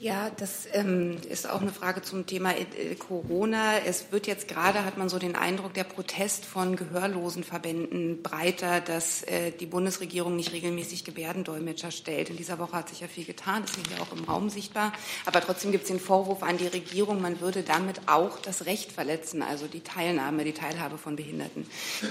[0.00, 3.78] Ja, das ähm, ist auch eine Frage zum Thema äh, Corona.
[3.84, 9.24] Es wird jetzt gerade, hat man so den Eindruck, der Protest von Gehörlosenverbänden breiter, dass
[9.24, 12.30] äh, die Bundesregierung nicht regelmäßig Gebärdendolmetscher stellt.
[12.30, 14.92] In dieser Woche hat sich ja viel getan, das ist hier auch im Raum sichtbar.
[15.26, 18.92] Aber trotzdem gibt es den Vorwurf an die Regierung, man würde damit auch das Recht
[18.92, 21.66] verletzen, also die Teilnahme, die Teilhabe von Behinderten.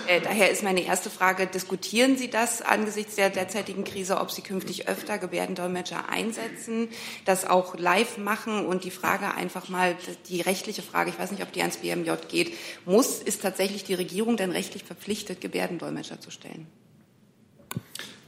[0.07, 4.41] Äh, daher ist meine erste Frage, diskutieren Sie das angesichts der derzeitigen Krise, ob Sie
[4.41, 6.89] künftig öfter Gebärdendolmetscher einsetzen,
[7.23, 9.95] dass auch live machen und die Frage einfach mal,
[10.29, 12.53] die rechtliche Frage, ich weiß nicht, ob die ans BMJ geht,
[12.85, 16.67] muss, ist tatsächlich die Regierung denn rechtlich verpflichtet, Gebärdendolmetscher zu stellen?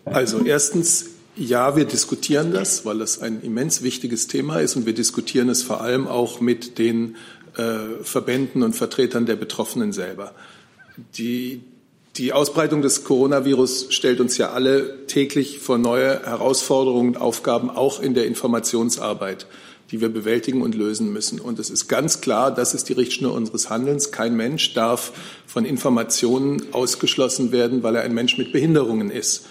[0.06, 4.94] Also erstens, ja, wir diskutieren das, weil es ein immens wichtiges Thema ist und wir
[4.94, 7.16] diskutieren es vor allem auch mit den
[7.56, 10.34] äh, Verbänden und Vertretern der Betroffenen selber.
[11.18, 11.62] Die,
[12.20, 18.02] die Ausbreitung des Coronavirus stellt uns ja alle täglich vor neue Herausforderungen und Aufgaben, auch
[18.02, 19.48] in der Informationsarbeit,
[19.92, 21.40] die wir bewältigen und lösen müssen.
[21.40, 24.12] Und es ist ganz klar, das ist die Richtschnur unseres Handelns.
[24.12, 25.14] Kein Mensch darf
[25.48, 29.46] von Informationen ausgeschlossen werden, weil er ein Mensch mit Behinderungen ist.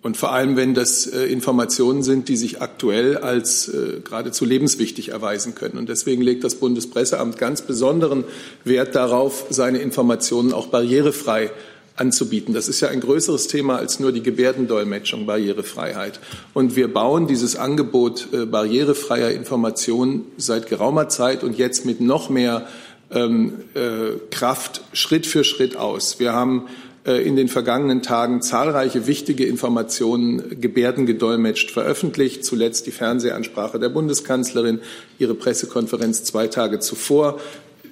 [0.00, 5.08] Und vor allem, wenn das äh, Informationen sind, die sich aktuell als äh, geradezu lebenswichtig
[5.10, 5.76] erweisen können.
[5.76, 8.24] Und deswegen legt das Bundespresseamt ganz besonderen
[8.64, 11.50] Wert darauf, seine Informationen auch barrierefrei
[11.96, 12.54] anzubieten.
[12.54, 16.20] Das ist ja ein größeres Thema als nur die Gebärdendolmetschung, Barrierefreiheit.
[16.54, 22.30] Und wir bauen dieses Angebot äh, barrierefreier Informationen seit geraumer Zeit und jetzt mit noch
[22.30, 22.66] mehr
[23.10, 26.18] ähm, äh, Kraft Schritt für Schritt aus.
[26.18, 26.66] Wir haben
[27.04, 32.44] äh, in den vergangenen Tagen zahlreiche wichtige Informationen gebärdengedolmetscht veröffentlicht.
[32.44, 34.80] Zuletzt die Fernsehansprache der Bundeskanzlerin,
[35.18, 37.40] ihre Pressekonferenz zwei Tage zuvor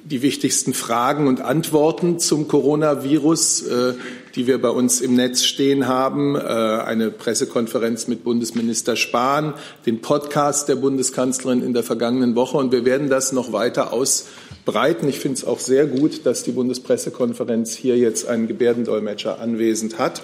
[0.04, 3.94] die wichtigsten Fragen und Antworten zum Coronavirus, äh,
[4.34, 9.54] die wir bei uns im Netz stehen haben, äh, eine Pressekonferenz mit Bundesminister Spahn,
[9.86, 12.56] den Podcast der Bundeskanzlerin in der vergangenen Woche.
[12.56, 15.08] Und wir werden das noch weiter ausbreiten.
[15.08, 20.22] Ich finde es auch sehr gut, dass die Bundespressekonferenz hier jetzt einen Gebärdendolmetscher anwesend hat.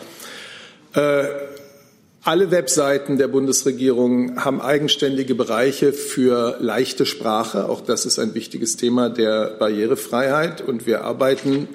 [2.26, 7.68] Alle Webseiten der Bundesregierung haben eigenständige Bereiche für leichte Sprache.
[7.68, 10.60] Auch das ist ein wichtiges Thema der Barrierefreiheit.
[10.60, 11.68] Und wir arbeiten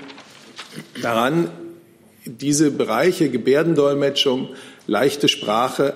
[1.01, 1.49] daran,
[2.25, 4.49] diese Bereiche Gebärdendolmetschung,
[4.87, 5.93] leichte Sprache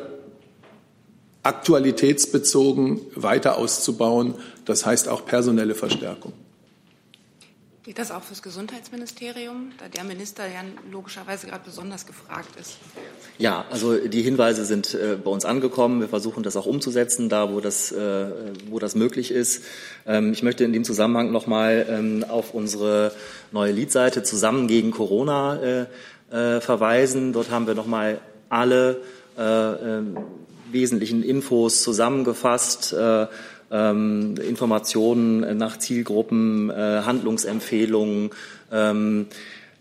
[1.44, 4.36] aktualitätsbezogen weiter auszubauen.
[4.64, 6.32] Das heißt auch personelle Verstärkung.
[7.86, 10.62] Geht das auch fürs Gesundheitsministerium, da der Minister ja
[10.92, 12.80] logischerweise gerade besonders gefragt ist?
[13.38, 16.02] Ja, also die Hinweise sind äh, bei uns angekommen.
[16.02, 18.26] Wir versuchen das auch umzusetzen, da wo das, äh,
[18.72, 19.64] wo das möglich ist.
[20.08, 23.12] Ähm, ich möchte in dem Zusammenhang nochmal ähm, auf unsere
[23.52, 25.86] neue Leadseite Zusammen gegen Corona äh,
[26.32, 27.34] äh verweisen.
[27.34, 28.20] Dort haben wir nochmal
[28.50, 29.00] alle
[29.38, 30.18] äh, ähm,
[30.72, 32.96] wesentlichen Infos zusammengefasst.
[33.70, 38.32] Äh, ähm, Informationen nach Zielgruppen, äh, Handlungsempfehlungen.
[38.72, 39.28] Ähm,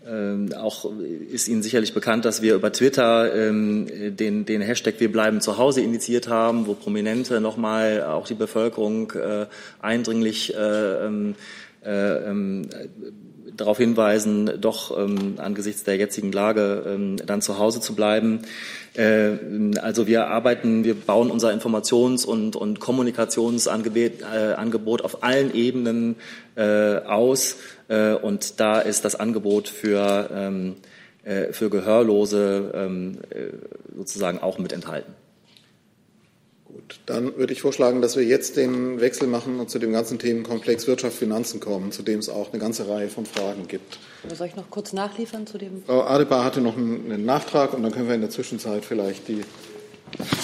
[0.07, 0.91] ähm, auch
[1.31, 5.57] ist Ihnen sicherlich bekannt, dass wir über Twitter ähm, den, den Hashtag Wir bleiben zu
[5.57, 9.47] Hause initiiert haben, wo Prominente nochmal auch die Bevölkerung äh,
[9.81, 11.35] eindringlich äh, ähm,
[11.83, 12.69] äh, ähm,
[13.57, 18.41] darauf hinweisen, doch ähm, angesichts der jetzigen Lage ähm, dann zu Hause zu bleiben.
[18.95, 25.53] Äh, also wir arbeiten, wir bauen unser Informations- und, und Kommunikationsangebot äh, Angebot auf allen
[25.53, 26.15] Ebenen
[26.55, 27.57] äh, aus.
[27.87, 30.75] Äh, und da ist das Angebot für, ähm,
[31.23, 33.47] äh, für Gehörlose ähm, äh,
[33.95, 35.13] sozusagen auch mit enthalten.
[36.75, 40.19] Gut, dann würde ich vorschlagen, dass wir jetzt den Wechsel machen und zu dem ganzen
[40.19, 43.97] Themenkomplex Wirtschaft, Finanzen kommen, zu dem es auch eine ganze Reihe von Fragen gibt.
[44.35, 45.83] Soll ich noch kurz nachliefern zu dem?
[45.85, 49.41] Frau Adebar hatte noch einen Nachtrag und dann können wir in der Zwischenzeit vielleicht die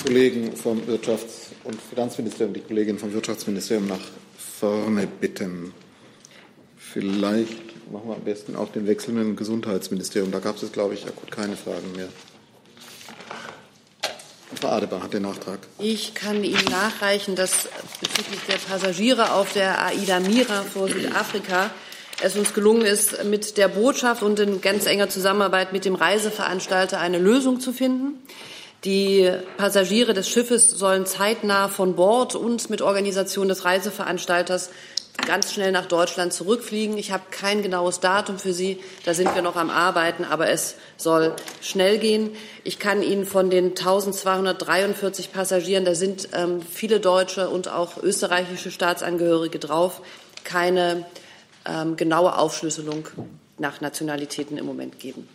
[0.05, 3.99] Kollegen vom Wirtschafts- und Finanzministerium, die Kollegin vom Wirtschaftsministerium nach
[4.37, 5.73] vorne bitten.
[6.77, 10.31] Vielleicht machen wir am besten auch den Wechsel mit dem Gesundheitsministerium.
[10.31, 12.07] Da gab es, glaube ich, akut keine Fragen mehr.
[14.59, 15.59] Frau Adebar hat den Nachtrag.
[15.79, 21.71] Ich kann Ihnen nachreichen, dass bezüglich der Passagiere auf der AIDA Mira vor Südafrika
[22.21, 26.99] es uns gelungen ist, mit der Botschaft und in ganz enger Zusammenarbeit mit dem Reiseveranstalter
[26.99, 28.21] eine Lösung zu finden.
[28.83, 34.71] Die Passagiere des Schiffes sollen zeitnah von Bord und mit Organisation des Reiseveranstalters
[35.25, 36.97] ganz schnell nach Deutschland zurückfliegen.
[36.97, 40.75] Ich habe kein genaues Datum für Sie, da sind wir noch am Arbeiten, aber es
[40.97, 42.31] soll schnell gehen.
[42.63, 48.71] Ich kann Ihnen von den 1243 Passagieren, da sind ähm, viele deutsche und auch österreichische
[48.71, 50.01] Staatsangehörige drauf,
[50.43, 51.05] keine
[51.65, 53.07] ähm, genaue Aufschlüsselung
[53.57, 55.27] nach Nationalitäten im Moment geben.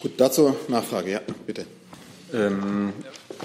[0.00, 1.64] Gut, dazu Nachfrage, ja, bitte.
[2.32, 2.92] Ähm,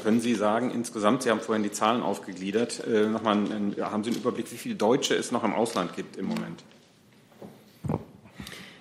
[0.04, 3.38] können Sie sagen, insgesamt, Sie haben vorhin die Zahlen aufgegliedert, äh, nochmal,
[3.82, 6.64] haben Sie einen Überblick, wie viele Deutsche es noch im Ausland gibt im Moment?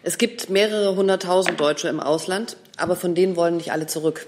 [0.03, 4.27] Es gibt mehrere hunderttausend Deutsche im Ausland, aber von denen wollen nicht alle zurück.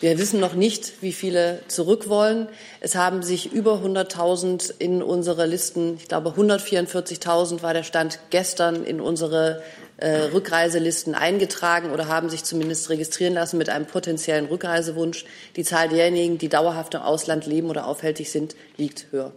[0.00, 2.48] Wir wissen noch nicht, wie viele zurück wollen.
[2.80, 8.84] Es haben sich über 100.000 in unsere Listen, ich glaube 144.000 war der Stand gestern
[8.84, 9.62] in unsere
[9.96, 15.24] äh, Rückreiselisten eingetragen oder haben sich zumindest registrieren lassen mit einem potenziellen Rückreisewunsch.
[15.56, 19.32] Die Zahl derjenigen, die dauerhaft im Ausland leben oder aufhältig sind, liegt höher.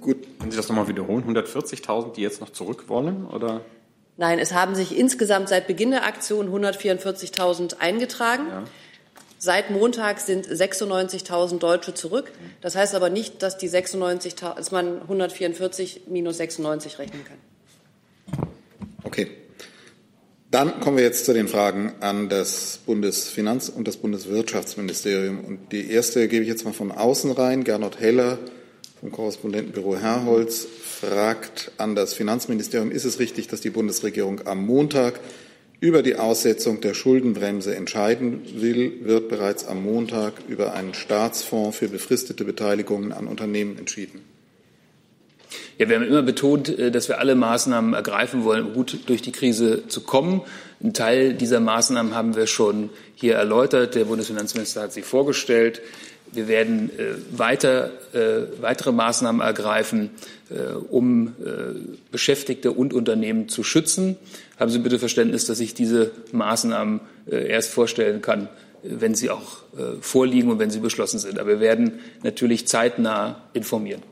[0.00, 0.38] Gut.
[0.38, 1.24] Können Sie das nochmal wiederholen?
[1.24, 3.26] 140.000, die jetzt noch zurück wollen?
[3.26, 3.62] Oder?
[4.16, 8.46] Nein, es haben sich insgesamt seit Beginn der Aktion 144.000 eingetragen.
[8.48, 8.64] Ja.
[9.38, 12.32] Seit Montag sind 96.000 Deutsche zurück.
[12.62, 17.36] Das heißt aber nicht, dass, die 96, dass man 144 minus 96 rechnen kann.
[19.02, 19.28] Okay.
[20.50, 25.44] Dann kommen wir jetzt zu den Fragen an das Bundesfinanz- und das Bundeswirtschaftsministerium.
[25.44, 27.64] Und die erste gebe ich jetzt mal von außen rein.
[27.64, 28.38] Gernot Heller
[29.00, 35.20] vom Korrespondentenbüro Herrholz fragt an das Finanzministerium, ist es richtig, dass die Bundesregierung am Montag
[35.80, 41.88] über die Aussetzung der Schuldenbremse entscheiden will, wird bereits am Montag über einen Staatsfonds für
[41.88, 44.35] befristete Beteiligungen an Unternehmen entschieden.
[45.78, 49.20] Ja, wir haben immer betont, äh, dass wir alle Maßnahmen ergreifen wollen, um gut durch
[49.20, 50.40] die Krise zu kommen.
[50.82, 53.94] Ein Teil dieser Maßnahmen haben wir schon hier erläutert.
[53.94, 55.82] Der Bundesfinanzminister hat sie vorgestellt.
[56.32, 60.10] Wir werden äh, weiter, äh, weitere Maßnahmen ergreifen,
[60.90, 61.34] um
[62.12, 64.16] Beschäftigte und Unternehmen zu schützen.
[64.60, 68.48] Haben Sie bitte Verständnis, dass ich diese Maßnahmen erst vorstellen kann,
[68.84, 69.64] wenn sie auch
[70.00, 71.40] vorliegen und wenn sie beschlossen sind.
[71.40, 74.02] Aber wir werden natürlich zeitnah informieren.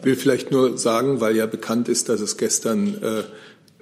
[0.00, 3.22] Ich will vielleicht nur sagen, weil ja bekannt ist, dass es gestern äh,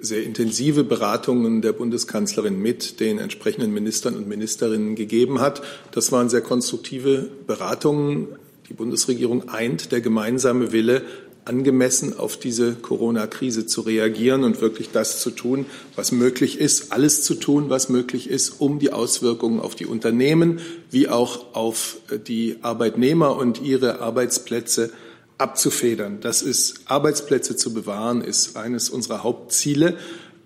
[0.00, 5.62] sehr intensive Beratungen der Bundeskanzlerin mit den entsprechenden Ministern und Ministerinnen gegeben hat.
[5.92, 8.26] Das waren sehr konstruktive Beratungen.
[8.68, 11.02] Die Bundesregierung eint der gemeinsame Wille,
[11.44, 17.22] angemessen auf diese Corona-Krise zu reagieren und wirklich das zu tun, was möglich ist, alles
[17.22, 20.58] zu tun, was möglich ist, um die Auswirkungen auf die Unternehmen
[20.90, 24.90] wie auch auf die Arbeitnehmer und ihre Arbeitsplätze
[25.38, 26.18] abzufedern.
[26.20, 29.96] Das ist Arbeitsplätze zu bewahren, ist eines unserer Hauptziele.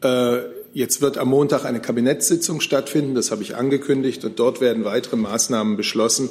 [0.02, 0.38] Äh,
[0.74, 5.16] jetzt wird am Montag eine Kabinettssitzung stattfinden, das habe ich angekündigt, und dort werden weitere
[5.16, 6.30] Maßnahmen beschlossen.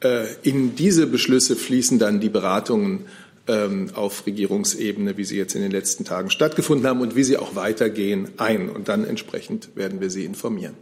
[0.00, 3.06] Äh, in diese Beschlüsse fließen dann die Beratungen
[3.46, 7.36] ähm, auf Regierungsebene, wie sie jetzt in den letzten Tagen stattgefunden haben und wie sie
[7.36, 8.68] auch weitergehen, ein.
[8.68, 10.74] Und dann entsprechend werden wir Sie informieren.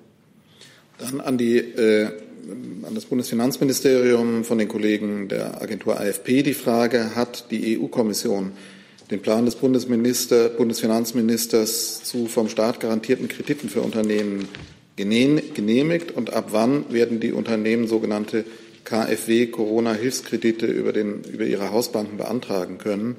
[0.99, 2.11] Dann an die äh
[2.49, 8.53] an das Bundesfinanzministerium von den Kollegen der Agentur AFP die Frage, hat die EU-Kommission
[9.11, 14.49] den Plan des Bundesminister, Bundesfinanzministers zu vom Staat garantierten Krediten für Unternehmen
[14.97, 18.45] genehmigt und ab wann werden die Unternehmen sogenannte
[18.85, 23.17] KfW Corona-Hilfskredite über, über ihre Hausbanken beantragen können.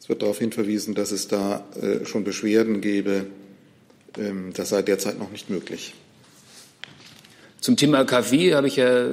[0.00, 3.26] Es wird darauf hinverwiesen, dass es da äh, schon Beschwerden gebe.
[4.18, 5.94] Ähm, das sei derzeit noch nicht möglich.
[7.60, 9.08] Zum Thema KfW habe ich ja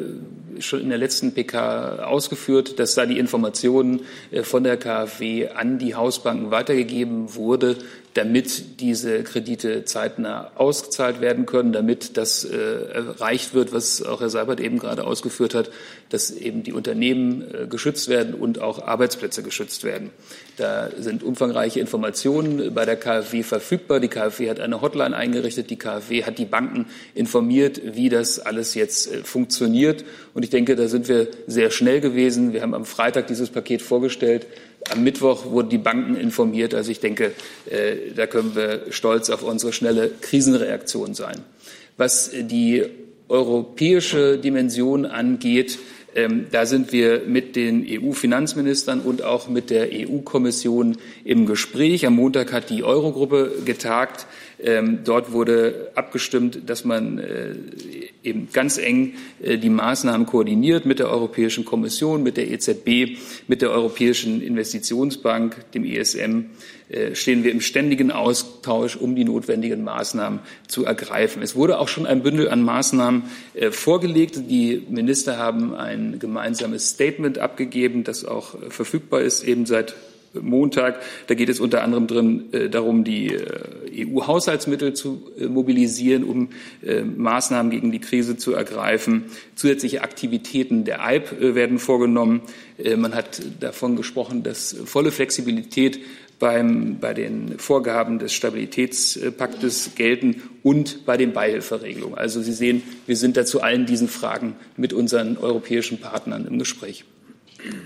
[0.60, 5.80] schon in der letzten PK ausgeführt, dass da die Informationen äh, von der KfW an
[5.80, 7.78] die Hausbanken weitergegeben wurde,
[8.18, 12.57] damit diese Kredite zeitnah ausgezahlt werden können, damit das äh,
[12.91, 15.70] erreicht wird, was auch Herr Seibert eben gerade ausgeführt hat,
[16.09, 20.09] dass eben die Unternehmen äh, geschützt werden und auch Arbeitsplätze geschützt werden.
[20.57, 23.99] Da sind umfangreiche Informationen bei der KfW verfügbar.
[23.99, 25.70] Die KfW hat eine Hotline eingerichtet.
[25.70, 30.03] Die KfW hat die Banken informiert, wie das alles jetzt äh, funktioniert.
[30.34, 32.51] Und ich denke, da sind wir sehr schnell gewesen.
[32.51, 34.47] Wir haben am Freitag dieses Paket vorgestellt.
[34.89, 36.73] Am Mittwoch wurden die Banken informiert.
[36.73, 37.34] Also ich denke,
[37.69, 41.41] äh, da können wir stolz auf unsere schnelle Krisenreaktion sein.
[41.97, 42.86] Was die
[43.28, 45.80] europäische Dimension angeht,
[46.15, 52.07] ähm, da sind wir mit den EU-Finanzministern und auch mit der EU-Kommission im Gespräch.
[52.07, 54.25] Am Montag hat die Eurogruppe getagt.
[54.59, 57.53] Ähm, dort wurde abgestimmt, dass man äh,
[58.28, 63.17] eben ganz eng äh, die Maßnahmen koordiniert mit der Europäischen Kommission, mit der EZB,
[63.47, 66.45] mit der Europäischen Investitionsbank, dem ESM
[66.89, 71.41] äh, stehen wir im ständigen Austausch, um die notwendigen Maßnahmen zu ergreifen.
[71.41, 73.23] Es wurde auch schon ein Bündel an Maßnahmen
[73.55, 74.39] äh, vorgelegt.
[74.49, 79.95] Die Minister haben ein gemeinsames Statement abgegeben, das auch verfügbar ist, eben seit
[80.34, 81.01] Montag.
[81.28, 86.49] Da geht es unter anderem drin, äh, darum, die äh, EU-Haushaltsmittel zu äh, mobilisieren, um
[87.17, 89.25] Maßnahmen gegen die Krise zu ergreifen.
[89.55, 92.41] Zusätzliche Aktivitäten der ALP werden vorgenommen.
[92.95, 95.99] Man hat davon gesprochen, dass volle Flexibilität
[96.39, 102.17] beim, bei den Vorgaben des Stabilitätspaktes gelten und bei den Beihilferegelungen.
[102.17, 106.59] Also Sie sehen, wir sind da zu allen diesen Fragen mit unseren europäischen Partnern im
[106.59, 107.05] Gespräch.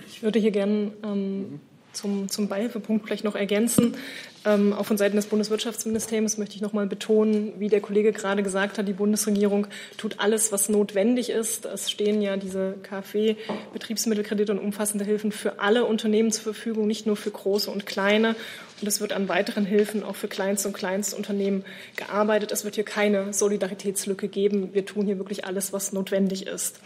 [0.07, 1.59] Ich würde hier gerne ähm,
[1.93, 3.95] zum, zum Beihilfepunkt vielleicht noch ergänzen.
[4.43, 8.41] Ähm, auch von Seiten des Bundeswirtschaftsministeriums möchte ich noch mal betonen, wie der Kollege gerade
[8.41, 9.67] gesagt hat, die Bundesregierung
[9.97, 11.65] tut alles, was notwendig ist.
[11.65, 13.35] Es stehen ja diese KfW,
[13.73, 18.35] Betriebsmittelkredite und umfassende Hilfen für alle Unternehmen zur Verfügung, nicht nur für große und kleine.
[18.81, 21.63] Und es wird an weiteren Hilfen auch für Kleinst- und Kleinstunternehmen
[21.95, 22.51] gearbeitet.
[22.51, 24.73] Es wird hier keine Solidaritätslücke geben.
[24.73, 26.79] Wir tun hier wirklich alles, was notwendig ist.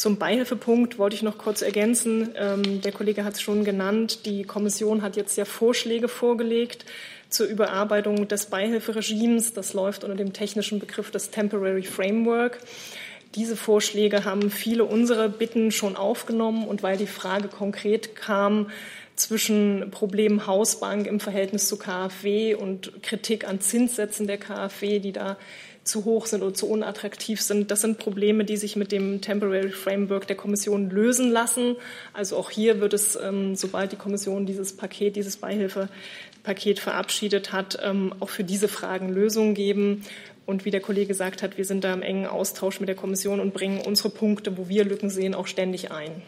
[0.00, 2.30] Zum Beihilfepunkt wollte ich noch kurz ergänzen.
[2.34, 4.24] Ähm, der Kollege hat es schon genannt.
[4.24, 6.86] Die Kommission hat jetzt ja Vorschläge vorgelegt
[7.28, 9.52] zur Überarbeitung des Beihilferegimes.
[9.52, 12.60] Das läuft unter dem technischen Begriff des Temporary Framework.
[13.34, 18.70] Diese Vorschläge haben viele unserer Bitten schon aufgenommen und weil die Frage konkret kam
[19.16, 25.36] zwischen Problem Hausbank im Verhältnis zu KfW und Kritik an Zinssätzen der KfW, die da
[25.84, 27.70] zu hoch sind oder zu unattraktiv sind.
[27.70, 31.76] Das sind Probleme, die sich mit dem Temporary Framework der Kommission lösen lassen.
[32.12, 37.78] Also auch hier wird es, ähm, sobald die Kommission dieses Paket, dieses Beihilfepaket verabschiedet hat,
[37.82, 40.04] ähm, auch für diese Fragen Lösungen geben.
[40.46, 43.40] Und wie der Kollege gesagt hat, wir sind da im engen Austausch mit der Kommission
[43.40, 46.22] und bringen unsere Punkte, wo wir Lücken sehen, auch ständig ein.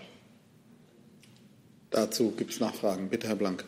[1.90, 3.09] Dazu gibt es Nachfragen.
[3.11, 3.64] Bitte, Herr Blank.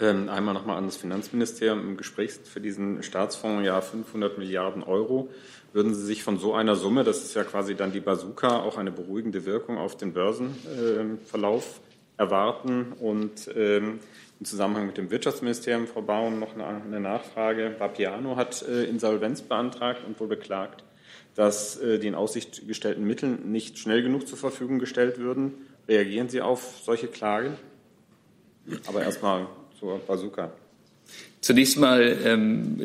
[0.00, 1.80] Ähm, einmal nochmal an das Finanzministerium.
[1.80, 5.28] Im Gespräch für diesen Staatsfonds ja 500 Milliarden Euro.
[5.72, 8.78] Würden Sie sich von so einer Summe, das ist ja quasi dann die Bazooka, auch
[8.78, 11.80] eine beruhigende Wirkung auf den Börsenverlauf
[12.16, 12.92] erwarten?
[13.00, 13.98] Und ähm,
[14.38, 17.74] im Zusammenhang mit dem Wirtschaftsministerium, Frau Baum, noch eine Nachfrage.
[17.78, 20.84] Vapiano hat äh, Insolvenz beantragt und wohl beklagt,
[21.34, 25.54] dass äh, die in Aussicht gestellten Mittel nicht schnell genug zur Verfügung gestellt würden.
[25.88, 27.56] Reagieren Sie auf solche Klagen?
[28.86, 29.48] Aber erstmal
[29.78, 30.50] zur Bazooka?
[31.40, 32.80] Zunächst mal, ähm,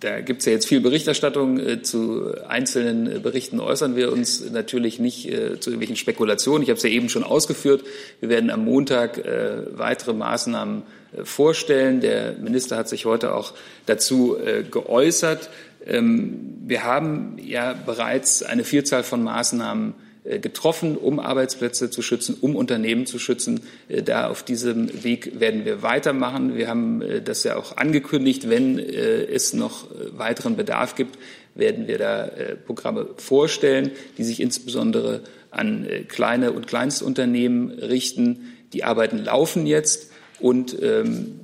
[0.00, 1.58] da gibt es ja jetzt viel Berichterstattung.
[1.58, 6.62] Äh, zu einzelnen äh, Berichten äußern wir uns natürlich nicht äh, zu irgendwelchen Spekulationen.
[6.62, 7.84] Ich habe es ja eben schon ausgeführt.
[8.20, 10.82] Wir werden am Montag äh, weitere Maßnahmen
[11.24, 12.00] vorstellen.
[12.00, 13.54] Der Minister hat sich heute auch
[13.86, 14.36] dazu
[14.70, 15.48] geäußert.
[15.86, 19.94] Ähm, wir haben ja bereits eine Vielzahl von Maßnahmen
[20.36, 23.62] getroffen, um Arbeitsplätze zu schützen, um Unternehmen zu schützen.
[23.88, 26.56] Äh, da auf diesem Weg werden wir weitermachen.
[26.56, 31.18] Wir haben äh, das ja auch angekündigt, wenn es noch weiteren Bedarf gibt,
[31.54, 32.30] werden wir da
[32.66, 38.54] Programme vorstellen, die sich insbesondere an kleine und Kleinstunternehmen richten.
[38.72, 40.10] Die Arbeiten laufen jetzt
[40.40, 41.40] und ähm,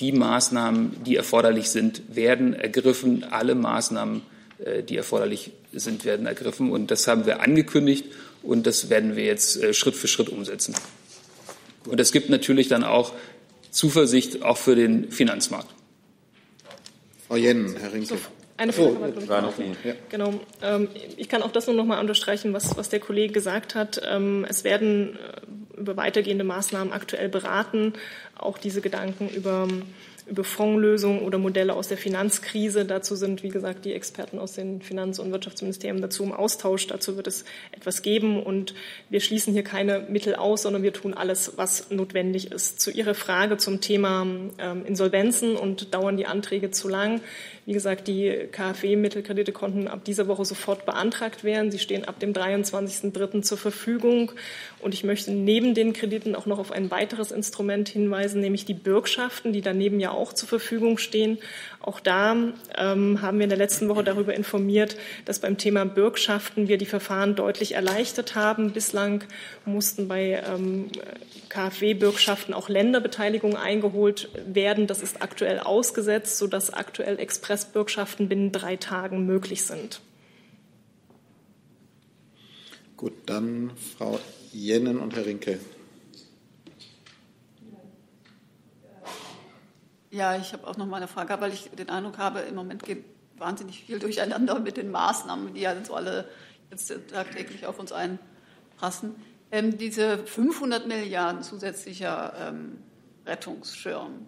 [0.00, 3.24] die Maßnahmen, die erforderlich sind, werden ergriffen.
[3.30, 4.22] Alle Maßnahmen
[4.64, 6.70] äh, die erforderlich sind, werden ergriffen.
[6.70, 8.06] Und das haben wir angekündigt
[8.42, 10.74] und das werden wir jetzt äh, Schritt für Schritt umsetzen.
[11.86, 13.12] Und es gibt natürlich dann auch
[13.70, 15.68] Zuversicht auch für den Finanzmarkt.
[17.26, 18.18] Frau Jennen, Herr Rinke.
[18.58, 19.72] Eine Frage oh, war noch nie.
[19.82, 19.94] Ja.
[20.10, 20.34] Genau.
[20.62, 24.00] Ähm, ich kann auch das nur noch mal unterstreichen, was, was der Kollege gesagt hat.
[24.06, 27.94] Ähm, es werden äh, über weitergehende Maßnahmen aktuell beraten,
[28.36, 29.66] auch diese Gedanken über
[30.26, 32.84] über Fondslösungen oder Modelle aus der Finanzkrise.
[32.84, 36.86] Dazu sind, wie gesagt, die Experten aus den Finanz- und Wirtschaftsministerien dazu im Austausch.
[36.86, 38.74] Dazu wird es etwas geben und
[39.10, 42.80] wir schließen hier keine Mittel aus, sondern wir tun alles, was notwendig ist.
[42.80, 44.26] Zu Ihrer Frage zum Thema
[44.58, 47.20] ähm, Insolvenzen und dauern die Anträge zu lang.
[47.64, 51.70] Wie gesagt, die KfW-Mittelkredite konnten ab dieser Woche sofort beantragt werden.
[51.70, 53.42] Sie stehen ab dem 23.03.
[53.42, 54.32] zur Verfügung.
[54.80, 58.74] Und ich möchte neben den Krediten auch noch auf ein weiteres Instrument hinweisen, nämlich die
[58.74, 61.38] Bürgschaften, die daneben ja auch zur Verfügung stehen.
[61.80, 62.36] Auch da
[62.76, 66.86] ähm, haben wir in der letzten Woche darüber informiert, dass beim Thema Bürgschaften wir die
[66.86, 68.72] Verfahren deutlich erleichtert haben.
[68.72, 69.24] Bislang
[69.64, 70.88] mussten bei ähm,
[71.48, 74.86] KfW-Bürgschaften auch Länderbeteiligungen eingeholt werden.
[74.86, 80.00] Das ist aktuell ausgesetzt, sodass aktuell Expressbürgschaften binnen drei Tagen möglich sind.
[82.96, 84.20] Gut, dann Frau
[84.52, 85.58] Jennen und Herr Rinke.
[90.12, 92.82] Ja, ich habe auch noch mal eine Frage, weil ich den Eindruck habe, im Moment
[92.82, 93.02] geht
[93.38, 96.28] wahnsinnig viel durcheinander mit den Maßnahmen, die ja so alle
[96.70, 99.14] jetzt tagtäglich auf uns einpassen.
[99.50, 102.82] Ähm, diese 500 Milliarden zusätzlicher ähm,
[103.24, 104.26] Rettungsschirm,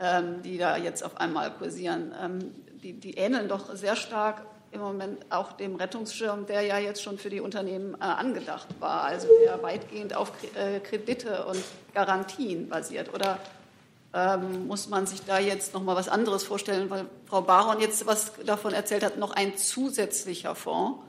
[0.00, 2.52] ähm, die da jetzt auf einmal kursieren, ähm,
[2.82, 7.16] die, die, ähneln doch sehr stark im Moment auch dem Rettungsschirm, der ja jetzt schon
[7.16, 11.62] für die Unternehmen äh, angedacht war, also der weitgehend auf äh, Kredite und
[11.94, 13.14] Garantien basiert.
[13.14, 13.38] Oder
[14.14, 18.06] ähm, muss man sich da jetzt noch mal was anderes vorstellen, weil Frau Baron jetzt
[18.06, 21.02] was davon erzählt hat, noch ein zusätzlicher Fonds,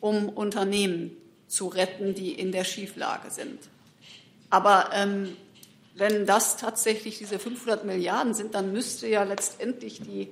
[0.00, 1.16] um Unternehmen
[1.46, 3.60] zu retten, die in der Schieflage sind.
[4.50, 5.36] Aber ähm,
[5.94, 10.28] wenn das tatsächlich diese 500 Milliarden sind, dann müsste ja letztendlich die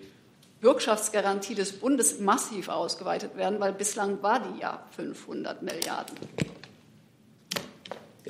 [0.60, 6.16] Bürgschaftsgarantie des Bundes massiv ausgeweitet werden, weil bislang war die ja 500 Milliarden.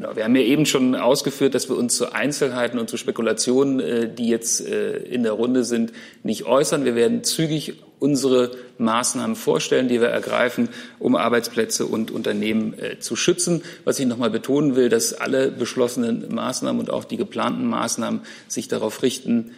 [0.01, 3.81] Genau, wir haben ja eben schon ausgeführt, dass wir uns zu Einzelheiten und zu Spekulationen,
[3.81, 5.93] äh, die jetzt äh, in der Runde sind,
[6.23, 6.87] nicht äußern.
[6.87, 13.15] Wir werden zügig unsere Maßnahmen vorstellen, die wir ergreifen, um Arbeitsplätze und Unternehmen äh, zu
[13.15, 13.63] schützen.
[13.85, 18.23] Was ich noch mal betonen will, dass alle beschlossenen Maßnahmen und auch die geplanten Maßnahmen
[18.49, 19.51] sich darauf richten,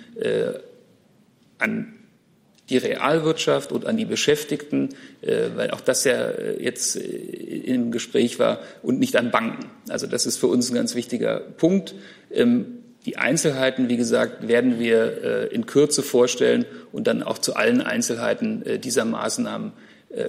[1.59, 1.95] an
[2.73, 4.89] die Realwirtschaft und an die Beschäftigten,
[5.21, 9.67] äh, weil auch das ja äh, jetzt äh, im Gespräch war, und nicht an Banken.
[9.89, 11.95] Also das ist für uns ein ganz wichtiger Punkt.
[12.33, 17.81] Ähm, die Einzelheiten, wie gesagt, werden wir in Kürze vorstellen und dann auch zu allen
[17.81, 19.73] Einzelheiten dieser Maßnahmen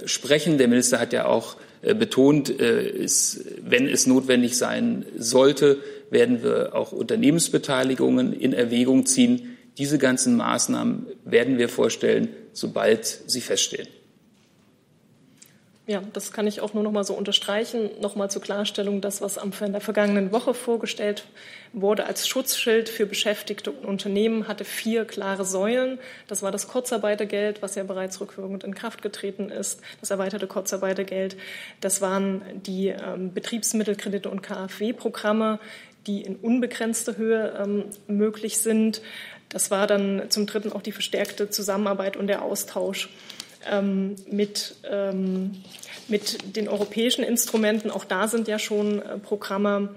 [0.06, 0.58] sprechen.
[0.58, 5.78] Der Minister hat ja auch betont, wenn es notwendig sein sollte,
[6.10, 9.53] werden wir auch Unternehmensbeteiligungen in Erwägung ziehen.
[9.78, 13.88] Diese ganzen Maßnahmen werden wir vorstellen, sobald sie feststehen.
[15.86, 17.90] Ja, das kann ich auch nur noch mal so unterstreichen.
[18.00, 21.26] Noch mal zur Klarstellung, das, was in der vergangenen Woche vorgestellt
[21.74, 25.98] wurde als Schutzschild für Beschäftigte und Unternehmen, hatte vier klare Säulen.
[26.26, 31.36] Das war das Kurzarbeitergeld, was ja bereits rückwirkend in Kraft getreten ist, das erweiterte Kurzarbeitergeld.
[31.82, 35.58] Das waren die ähm, Betriebsmittelkredite und KfW-Programme,
[36.06, 39.02] die in unbegrenzter Höhe ähm, möglich sind.
[39.48, 43.08] Das war dann zum Dritten auch die verstärkte Zusammenarbeit und der Austausch
[43.70, 45.62] ähm, mit, ähm,
[46.08, 47.90] mit den europäischen Instrumenten.
[47.90, 49.94] Auch da sind ja schon äh, Programme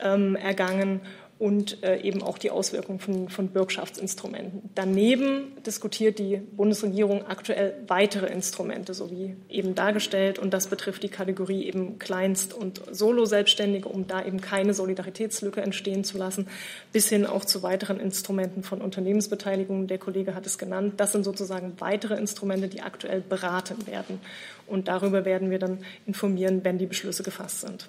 [0.00, 1.00] ähm, ergangen
[1.40, 4.68] und äh, eben auch die Auswirkungen von, von Bürgschaftsinstrumenten.
[4.74, 11.08] Daneben diskutiert die Bundesregierung aktuell weitere Instrumente, so wie eben dargestellt, und das betrifft die
[11.08, 16.46] Kategorie eben Kleinst- und Solo-Selbstständige, um da eben keine Solidaritätslücke entstehen zu lassen,
[16.92, 19.86] bis hin auch zu weiteren Instrumenten von Unternehmensbeteiligung.
[19.86, 20.94] Der Kollege hat es genannt.
[20.98, 24.20] Das sind sozusagen weitere Instrumente, die aktuell beraten werden.
[24.66, 27.88] Und darüber werden wir dann informieren, wenn die Beschlüsse gefasst sind.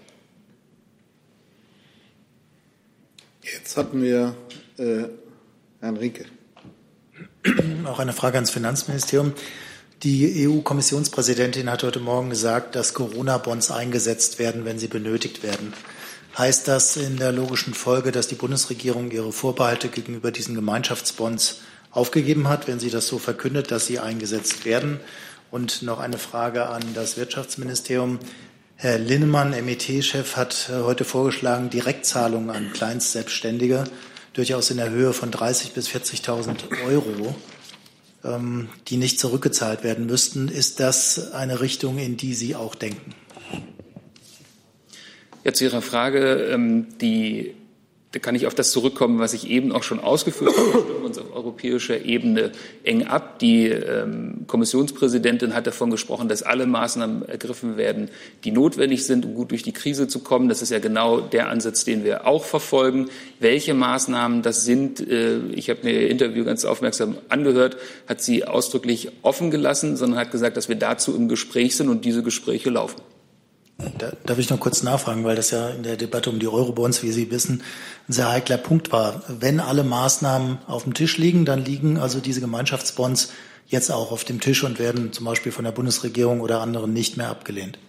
[3.41, 4.35] Jetzt hatten wir
[4.77, 5.05] äh,
[5.79, 6.25] Herrn Rinke.
[7.85, 9.33] Auch eine Frage ans Finanzministerium.
[10.03, 15.73] Die EU-Kommissionspräsidentin hat heute Morgen gesagt, dass Corona-Bonds eingesetzt werden, wenn sie benötigt werden.
[16.37, 22.47] Heißt das in der logischen Folge, dass die Bundesregierung ihre Vorbehalte gegenüber diesen Gemeinschaftsbonds aufgegeben
[22.47, 24.99] hat, wenn sie das so verkündet, dass sie eingesetzt werden?
[25.49, 28.19] Und noch eine Frage an das Wirtschaftsministerium.
[28.83, 33.83] Herr Linnemann, MET-Chef, hat äh, heute vorgeschlagen, Direktzahlungen an Kleinstselbstständige
[34.33, 37.35] durchaus in der Höhe von 30.000 bis 40.000 Euro,
[38.23, 40.47] ähm, die nicht zurückgezahlt werden müssten.
[40.47, 43.13] Ist das eine Richtung, in die Sie auch denken?
[45.43, 46.45] Ja, zu Ihrer Frage.
[46.45, 47.53] Ähm, die
[48.11, 50.73] da kann ich auf das zurückkommen, was ich eben auch schon ausgeführt habe.
[50.73, 52.51] Wir stimmen uns auf europäischer Ebene
[52.83, 53.39] eng ab.
[53.39, 58.09] Die ähm, Kommissionspräsidentin hat davon gesprochen, dass alle Maßnahmen ergriffen werden,
[58.43, 60.49] die notwendig sind, um gut durch die Krise zu kommen.
[60.49, 63.09] Das ist ja genau der Ansatz, den wir auch verfolgen.
[63.39, 68.43] Welche Maßnahmen das sind, äh, ich habe mir Ihr Interview ganz aufmerksam angehört, hat sie
[68.43, 72.71] ausdrücklich offen gelassen, sondern hat gesagt, dass wir dazu im Gespräch sind und diese Gespräche
[72.71, 73.01] laufen.
[73.97, 77.01] Da, darf ich noch kurz nachfragen, weil das ja in der Debatte um die Eurobonds,
[77.01, 77.63] wie Sie wissen,
[78.07, 79.23] ein sehr heikler Punkt war.
[79.27, 83.31] Wenn alle Maßnahmen auf dem Tisch liegen, dann liegen also diese Gemeinschaftsbonds
[83.67, 87.17] jetzt auch auf dem Tisch und werden zum Beispiel von der Bundesregierung oder anderen nicht
[87.17, 87.79] mehr abgelehnt.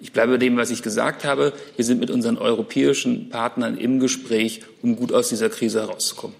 [0.00, 1.52] Ich bleibe bei dem, was ich gesagt habe.
[1.76, 6.36] Wir sind mit unseren europäischen Partnern im Gespräch, um gut aus dieser Krise herauszukommen.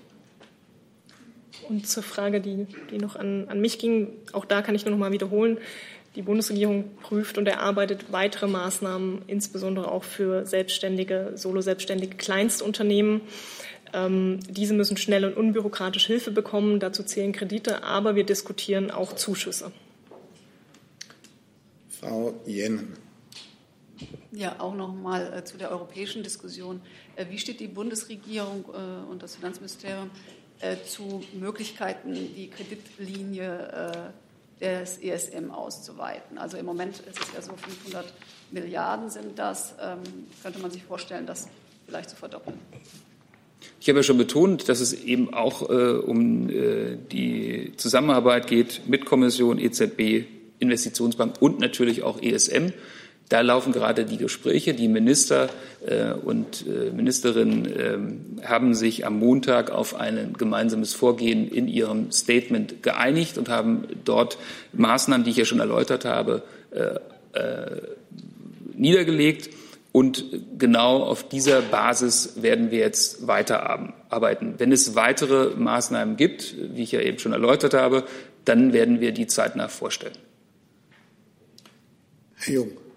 [1.68, 4.93] Und zur Frage, die, die noch an, an mich ging, auch da kann ich nur
[4.93, 5.59] noch mal wiederholen.
[6.18, 13.20] Die Bundesregierung prüft und erarbeitet weitere Maßnahmen, insbesondere auch für selbstständige, solo-selbstständige Kleinstunternehmen.
[13.92, 16.80] Ähm, diese müssen schnell und unbürokratisch Hilfe bekommen.
[16.80, 19.70] Dazu zählen Kredite, aber wir diskutieren auch Zuschüsse.
[21.88, 22.94] Frau Jennen.
[24.32, 26.80] Ja, auch noch mal äh, zu der europäischen Diskussion.
[27.14, 30.10] Äh, wie steht die Bundesregierung äh, und das Finanzministerium
[30.58, 34.28] äh, zu Möglichkeiten, die Kreditlinie äh,
[34.61, 36.38] des ESM auszuweiten.
[36.38, 38.12] Also im Moment ist es ja so, 500
[38.50, 39.74] Milliarden sind das.
[39.80, 39.98] Ähm,
[40.42, 41.48] könnte man sich vorstellen, das
[41.86, 42.59] vielleicht zu verdoppeln?
[43.80, 48.82] Ich habe ja schon betont, dass es eben auch äh, um äh, die Zusammenarbeit geht
[48.88, 50.24] mit Kommission, EZB,
[50.59, 52.72] Investitionsbank und natürlich auch ESM.
[53.29, 54.72] Da laufen gerade die Gespräche.
[54.72, 55.51] Die Minister
[55.87, 57.66] äh, und äh, Ministerinnen
[58.41, 63.85] äh, haben sich am Montag auf ein gemeinsames Vorgehen in ihrem Statement geeinigt und haben
[64.05, 64.39] dort
[64.72, 67.83] Maßnahmen, die ich ja schon erläutert habe, äh, äh,
[68.74, 69.51] niedergelegt.
[69.93, 70.24] Und
[70.59, 74.55] genau auf dieser Basis werden wir jetzt weiterarbeiten.
[74.59, 78.05] Wenn es weitere Maßnahmen gibt, wie ich ja eben schon erläutert habe,
[78.45, 80.16] dann werden wir die zeitnah vorstellen.
[82.37, 82.88] Herr Jung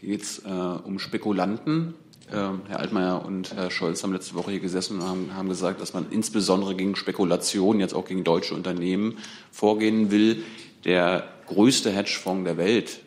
[0.00, 1.94] geht es äh, um Spekulanten.
[2.30, 2.34] Äh,
[2.68, 5.94] Herr Altmaier und Herr Scholz haben letzte Woche hier gesessen und haben, haben gesagt, dass
[5.94, 9.18] man insbesondere gegen Spekulation, jetzt auch gegen deutsche Unternehmen,
[9.50, 10.42] vorgehen will.
[10.84, 13.00] Der größte Hedgefonds der Welt,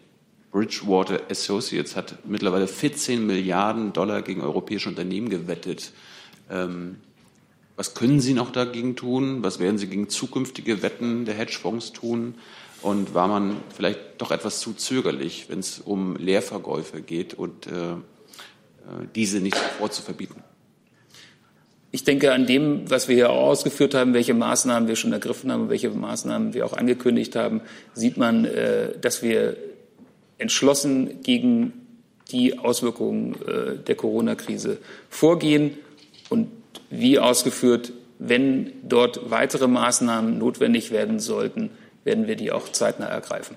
[0.52, 5.91] Bridgewater Associates, hat mittlerweile 14 Milliarden Dollar gegen europäische Unternehmen gewettet.
[6.49, 6.97] Ähm,
[7.76, 9.43] was können Sie noch dagegen tun?
[9.43, 12.36] Was werden Sie gegen zukünftige Wetten der Hedgefonds tun?
[12.82, 17.71] Und war man vielleicht doch etwas zu zögerlich, wenn es um Leerverkäufe geht und äh,
[17.71, 17.97] äh,
[19.15, 20.43] diese nicht sofort zu verbieten?
[21.91, 25.51] Ich denke, an dem, was wir hier auch ausgeführt haben, welche Maßnahmen wir schon ergriffen
[25.51, 27.61] haben, welche Maßnahmen wir auch angekündigt haben,
[27.93, 29.57] sieht man, äh, dass wir
[30.38, 31.73] entschlossen gegen
[32.32, 34.77] die Auswirkungen äh, der Corona-Krise
[35.09, 35.77] vorgehen.
[36.29, 36.47] Und
[36.89, 41.69] wie ausgeführt, wenn dort weitere Maßnahmen notwendig werden sollten,
[42.04, 43.56] werden wir die auch zeitnah ergreifen.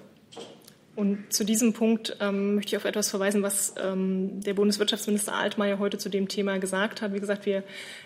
[0.97, 5.81] Und zu diesem Punkt ähm, möchte ich auf etwas verweisen, was ähm, der Bundeswirtschaftsminister Altmaier
[5.81, 7.13] heute zu dem Thema gesagt hat.
[7.13, 7.65] Wie gesagt, wir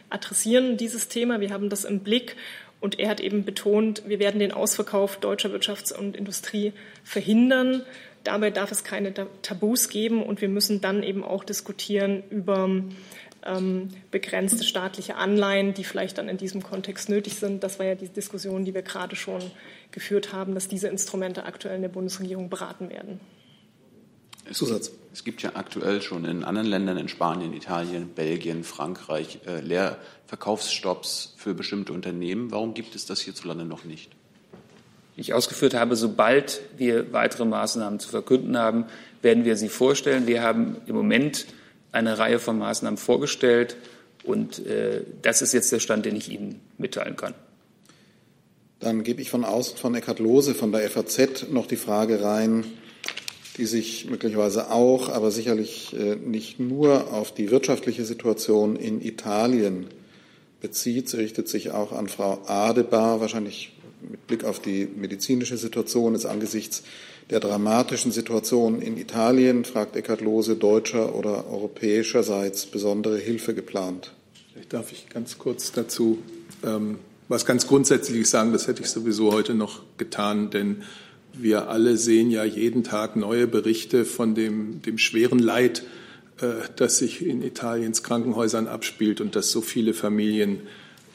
[0.08, 2.36] adressieren dieses Thema, wir haben das im Blick
[2.80, 6.72] und er hat eben betont, wir werden den Ausverkauf deutscher Wirtschafts- und Industrie
[7.04, 7.82] verhindern.
[8.24, 9.12] Dabei darf es keine
[9.42, 12.70] Tabus geben und wir müssen dann eben auch diskutieren über
[13.44, 17.62] ähm, begrenzte staatliche Anleihen, die vielleicht dann in diesem Kontext nötig sind.
[17.62, 19.42] Das war ja die Diskussion, die wir gerade schon
[19.90, 23.20] geführt haben, dass diese Instrumente aktuell in der Bundesregierung beraten werden.
[24.52, 24.92] Zusatz.
[25.12, 31.34] Es gibt ja aktuell schon in anderen Ländern, in Spanien, Italien, Belgien, Frankreich, äh, Leerverkaufsstopps
[31.36, 32.50] für bestimmte Unternehmen.
[32.50, 34.12] Warum gibt es das hierzulande noch nicht?
[35.16, 38.86] Wie ich ausgeführt habe, sobald wir weitere Maßnahmen zu verkünden haben,
[39.22, 40.26] werden wir sie vorstellen.
[40.26, 41.46] Wir haben im Moment
[41.92, 43.76] eine Reihe von Maßnahmen vorgestellt
[44.24, 47.34] und äh, das ist jetzt der Stand, den ich Ihnen mitteilen kann.
[48.80, 52.64] Dann gebe ich von außen von Eckhard Lose von der FAZ noch die Frage rein,
[53.56, 59.88] die sich möglicherweise auch, aber sicherlich äh, nicht nur auf die wirtschaftliche Situation in Italien
[60.60, 61.08] bezieht.
[61.08, 66.24] Sie richtet sich auch an Frau Adebar, wahrscheinlich mit Blick auf die medizinische Situation ist
[66.24, 66.84] angesichts
[67.30, 74.12] der dramatischen Situation in Italien, fragt Eckhard Lose, deutscher oder europäischerseits besondere Hilfe geplant?
[74.52, 76.18] Vielleicht darf ich ganz kurz dazu
[76.64, 76.98] ähm,
[77.28, 80.82] was ganz Grundsätzliches sagen, das hätte ich sowieso heute noch getan, denn
[81.34, 85.82] wir alle sehen ja jeden Tag neue Berichte von dem, dem schweren Leid,
[86.40, 86.46] äh,
[86.76, 90.60] das sich in Italiens Krankenhäusern abspielt und dass so viele Familien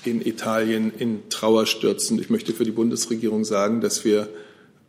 [0.06, 2.20] in Italien in Trauer stürzen.
[2.20, 4.30] Ich möchte für die Bundesregierung sagen, dass wir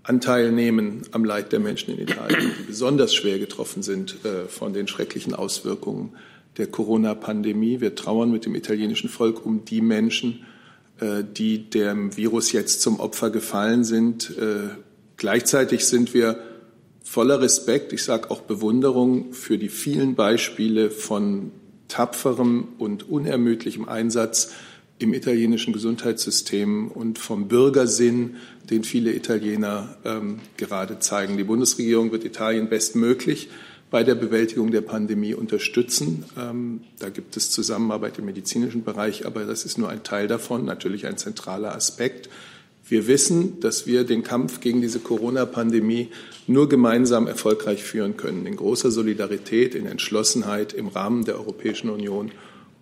[0.05, 4.75] Anteil nehmen am Leid der Menschen in Italien, die besonders schwer getroffen sind äh, von
[4.75, 6.13] den schrecklichen Auswirkungen
[6.59, 7.81] der Corona-Pandemie.
[7.81, 10.45] Wir trauern mit dem italienischen Volk um die Menschen,
[11.01, 14.31] äh, die dem Virus jetzt zum Opfer gefallen sind.
[14.39, 14.77] Äh,
[15.17, 16.39] gleichzeitig sind wir
[17.03, 21.51] voller Respekt, ich sage auch Bewunderung für die vielen Beispiele von
[21.89, 24.53] tapferem und unermüdlichem Einsatz
[24.99, 28.37] im italienischen Gesundheitssystem und vom Bürgersinn,
[28.71, 31.37] den viele Italiener ähm, gerade zeigen.
[31.37, 33.49] Die Bundesregierung wird Italien bestmöglich
[33.91, 36.25] bei der Bewältigung der Pandemie unterstützen.
[36.37, 40.65] Ähm, da gibt es Zusammenarbeit im medizinischen Bereich, aber das ist nur ein Teil davon,
[40.65, 42.29] natürlich ein zentraler Aspekt.
[42.87, 46.09] Wir wissen, dass wir den Kampf gegen diese Corona-Pandemie
[46.47, 52.33] nur gemeinsam erfolgreich führen können, in großer Solidarität, in Entschlossenheit im Rahmen der Europäischen Union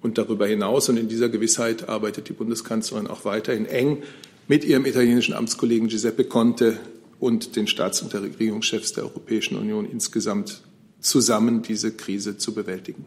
[0.00, 0.88] und darüber hinaus.
[0.88, 4.02] Und in dieser Gewissheit arbeitet die Bundeskanzlerin auch weiterhin eng
[4.52, 6.78] mit ihrem italienischen Amtskollegen Giuseppe Conte
[7.18, 10.60] und den Staats- und Regierungschefs der Europäischen Union insgesamt
[11.00, 13.06] zusammen diese Krise zu bewältigen.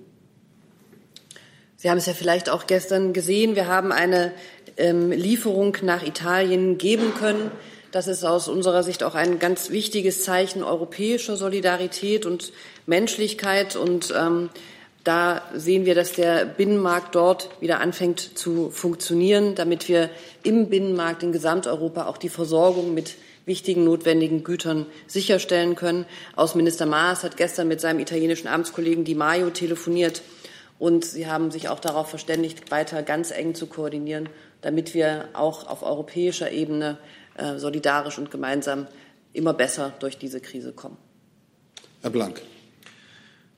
[1.78, 3.56] Sie haben es ja vielleicht auch gestern gesehen.
[3.56, 4.32] Wir haben eine
[4.78, 7.52] ähm, Lieferung nach Italien geben können.
[7.92, 12.54] Das ist aus unserer Sicht auch ein ganz wichtiges Zeichen europäischer Solidarität und
[12.88, 13.76] Menschlichkeit.
[13.76, 14.50] Und ähm,
[15.06, 20.10] da sehen wir, dass der Binnenmarkt dort wieder anfängt zu funktionieren, damit wir
[20.44, 23.16] im Binnenmarkt in Gesamteuropa auch die Versorgung mit
[23.46, 26.06] wichtigen notwendigen Gütern sicherstellen können.
[26.36, 30.24] Außenminister Maas hat gestern mit seinem italienischen Amtskollegen Di Maio telefoniert
[30.80, 34.28] und sie haben sich auch darauf verständigt, weiter ganz eng zu koordinieren,
[34.62, 36.98] damit wir auch auf europäischer Ebene
[37.38, 38.88] äh, solidarisch und gemeinsam
[39.34, 40.98] immer besser durch diese Krise kommen.
[42.02, 42.42] Herr Blank.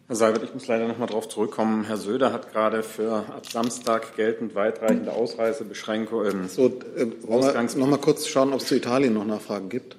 [0.08, 1.84] Herr Seibert, ich muss leider noch mal darauf zurückkommen.
[1.84, 6.44] Herr Söder hat gerade für ab Samstag geltend weitreichende Ausreisebeschränkungen.
[6.44, 9.68] Ähm, so, äh, wollen wir noch mal kurz schauen, ob es zu Italien noch Nachfragen
[9.68, 9.98] gibt?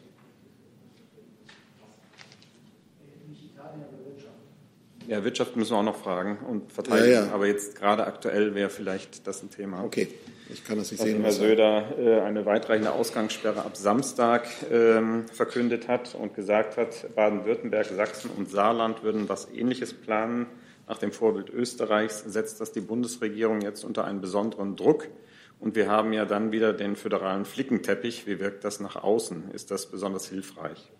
[5.07, 7.13] Ja, Wirtschaft müssen wir auch noch fragen und verteidigen.
[7.13, 7.33] Ja, ja.
[7.33, 9.85] Aber jetzt gerade aktuell wäre vielleicht das ein Thema.
[9.85, 10.09] Okay.
[10.51, 11.23] Ich kann das nicht sehen.
[11.23, 17.87] Herr Söder äh, eine weitreichende Ausgangssperre ab Samstag ähm, verkündet hat und gesagt hat, Baden-Württemberg,
[17.87, 20.47] Sachsen und Saarland würden was Ähnliches planen.
[20.87, 25.09] Nach dem Vorbild Österreichs setzt das die Bundesregierung jetzt unter einen besonderen Druck.
[25.61, 28.27] Und wir haben ja dann wieder den föderalen Flickenteppich.
[28.27, 29.51] Wie wirkt das nach außen?
[29.53, 30.91] Ist das besonders hilfreich?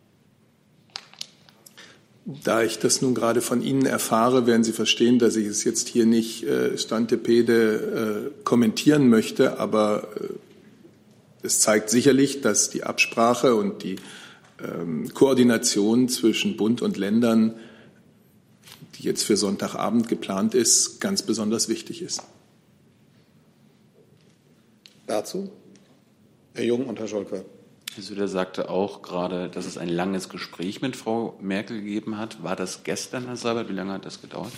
[2.45, 5.89] Da ich das nun gerade von Ihnen erfahre, werden Sie verstehen, dass ich es jetzt
[5.89, 10.29] hier nicht äh, stantepede äh, kommentieren möchte, aber äh,
[11.43, 13.97] es zeigt sicherlich, dass die Absprache und die
[14.63, 17.55] ähm, Koordination zwischen Bund und Ländern,
[18.97, 22.23] die jetzt für Sonntagabend geplant ist, ganz besonders wichtig ist.
[25.07, 25.51] Dazu
[26.53, 27.43] Herr Jung und Herr Scholker.
[27.95, 32.43] Herr Söder sagte auch gerade, dass es ein langes Gespräch mit Frau Merkel gegeben hat.
[32.43, 33.69] War das gestern, Herr Seibert?
[33.69, 34.53] Wie lange hat das gedauert?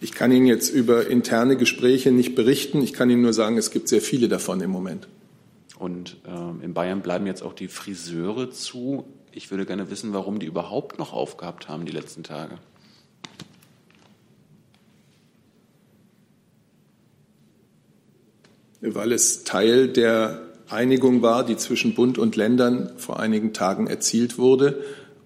[0.00, 2.82] Ich kann Ihnen jetzt über interne Gespräche nicht berichten.
[2.82, 5.08] Ich kann Ihnen nur sagen, es gibt sehr viele davon im Moment.
[5.78, 9.04] Und äh, in Bayern bleiben jetzt auch die Friseure zu.
[9.32, 12.58] Ich würde gerne wissen, warum die überhaupt noch aufgehabt haben die letzten Tage.
[18.80, 24.38] Weil es Teil der Einigung war, die zwischen Bund und Ländern vor einigen Tagen erzielt
[24.38, 24.82] wurde,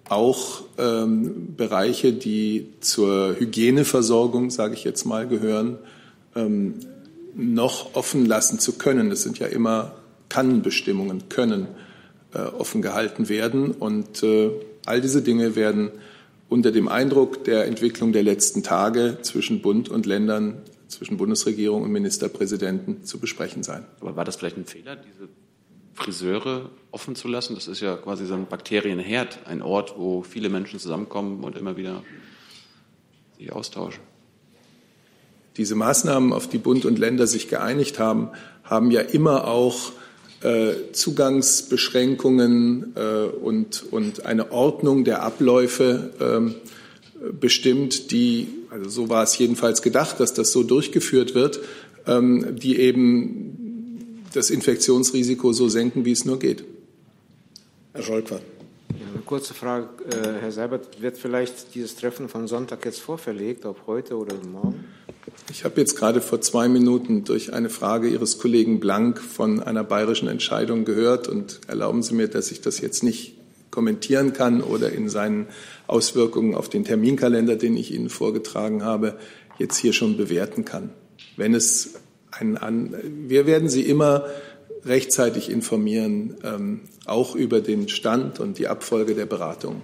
[0.09, 5.77] auch ähm, Bereiche, die zur Hygieneversorgung, sage ich jetzt mal, gehören,
[6.35, 6.75] ähm,
[7.35, 9.09] noch offen lassen zu können.
[9.09, 9.93] Das sind ja immer
[10.29, 11.67] Kannbestimmungen, können
[12.33, 13.71] äh, offen gehalten werden.
[13.71, 14.49] Und äh,
[14.85, 15.91] all diese Dinge werden
[16.49, 20.55] unter dem Eindruck der Entwicklung der letzten Tage zwischen Bund und Ländern
[20.89, 23.85] zwischen Bundesregierung und Ministerpräsidenten zu besprechen sein.
[24.01, 25.29] Aber war das vielleicht ein Fehler, diese
[25.93, 27.55] Friseure offen zu lassen?
[27.55, 31.77] Das ist ja quasi so ein Bakterienherd, ein Ort, wo viele Menschen zusammenkommen und immer
[31.77, 32.03] wieder
[33.37, 34.01] sich austauschen.
[35.57, 38.29] Diese Maßnahmen, auf die Bund und Länder sich geeinigt haben,
[38.63, 39.91] haben ja immer auch
[40.41, 46.55] äh, Zugangsbeschränkungen äh, und, und eine Ordnung der Abläufe ähm,
[47.39, 51.59] bestimmt, die, also so war es jedenfalls gedacht, dass das so durchgeführt wird,
[52.05, 56.63] ähm, die eben das Infektionsrisiko so senken, wie es nur geht.
[57.93, 58.39] Herr Scholker.
[58.89, 63.87] Eine kurze Frage, äh, Herr Seibert, wird vielleicht dieses Treffen von Sonntag jetzt vorverlegt, ob
[63.87, 64.85] heute oder morgen?
[65.51, 69.83] Ich habe jetzt gerade vor zwei Minuten durch eine Frage Ihres Kollegen Blank von einer
[69.83, 73.38] bayerischen Entscheidung gehört und erlauben Sie mir, dass ich das jetzt nicht
[73.71, 75.47] kommentieren kann oder in seinen
[75.87, 79.17] Auswirkungen auf den Terminkalender, den ich Ihnen vorgetragen habe,
[79.57, 80.89] jetzt hier schon bewerten kann.
[81.37, 81.95] Wenn es
[82.31, 82.95] einen an,
[83.27, 84.25] wir werden Sie immer
[84.85, 89.81] rechtzeitig informieren, ähm, auch über den Stand und die Abfolge der Beratung.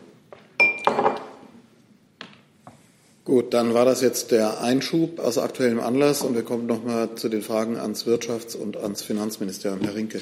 [3.26, 7.16] Gut, dann war das jetzt der Einschub aus aktuellem Anlass und wir kommen noch mal
[7.16, 9.82] zu den Fragen ans Wirtschafts- und ans Finanzministerium.
[9.82, 10.22] Herr Rinke.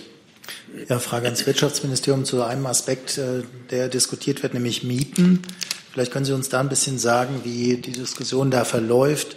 [0.89, 5.41] Ja, Frage ans Wirtschaftsministerium zu einem Aspekt, äh, der diskutiert wird, nämlich Mieten.
[5.91, 9.35] Vielleicht können Sie uns da ein bisschen sagen, wie die Diskussion da verläuft.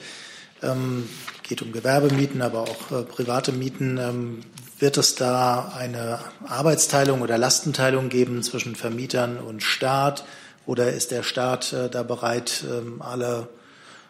[0.62, 1.08] Ähm,
[1.42, 3.98] geht um Gewerbemieten, aber auch äh, private Mieten.
[3.98, 4.40] Ähm,
[4.78, 10.24] wird es da eine Arbeitsteilung oder Lastenteilung geben zwischen Vermietern und Staat?
[10.66, 13.48] Oder ist der Staat äh, da bereit, ähm, alle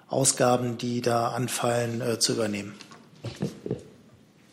[0.09, 2.75] Ausgaben, die da anfallen, äh, zu übernehmen?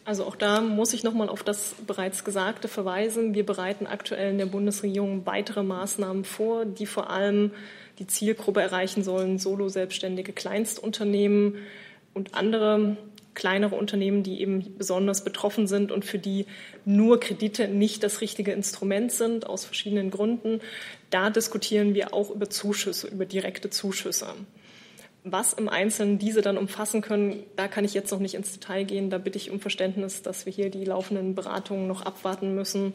[0.05, 3.33] Also auch da muss ich noch mal auf das bereits Gesagte verweisen.
[3.33, 7.51] Wir bereiten aktuell in der Bundesregierung weitere Maßnahmen vor, die vor allem
[7.99, 11.55] die Zielgruppe erreichen sollen, Solo-Selbstständige Kleinstunternehmen
[12.13, 12.97] und andere
[13.33, 16.45] kleinere Unternehmen, die eben besonders betroffen sind und für die
[16.85, 20.59] nur Kredite nicht das richtige Instrument sind, aus verschiedenen Gründen.
[21.09, 24.27] Da diskutieren wir auch über Zuschüsse, über direkte Zuschüsse.
[25.25, 28.83] Was im Einzelnen diese dann umfassen können, da kann ich jetzt noch nicht ins Detail
[28.83, 29.09] gehen.
[29.09, 32.93] Da bitte ich um Verständnis, dass wir hier die laufenden Beratungen noch abwarten müssen.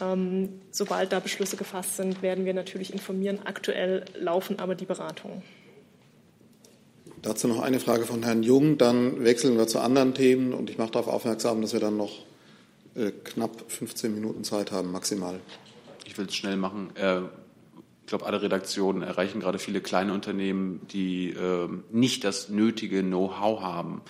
[0.00, 3.38] Ähm, sobald da Beschlüsse gefasst sind, werden wir natürlich informieren.
[3.44, 5.42] Aktuell laufen aber die Beratungen.
[7.22, 8.76] Dazu noch eine Frage von Herrn Jung.
[8.76, 12.24] Dann wechseln wir zu anderen Themen und ich mache darauf aufmerksam, dass wir dann noch
[12.96, 15.38] äh, knapp 15 Minuten Zeit haben, maximal.
[16.04, 16.90] Ich will es schnell machen.
[16.96, 17.22] Äh,
[18.04, 23.62] ich glaube, alle Redaktionen erreichen gerade viele kleine Unternehmen, die äh, nicht das nötige Know-how
[23.62, 24.02] haben,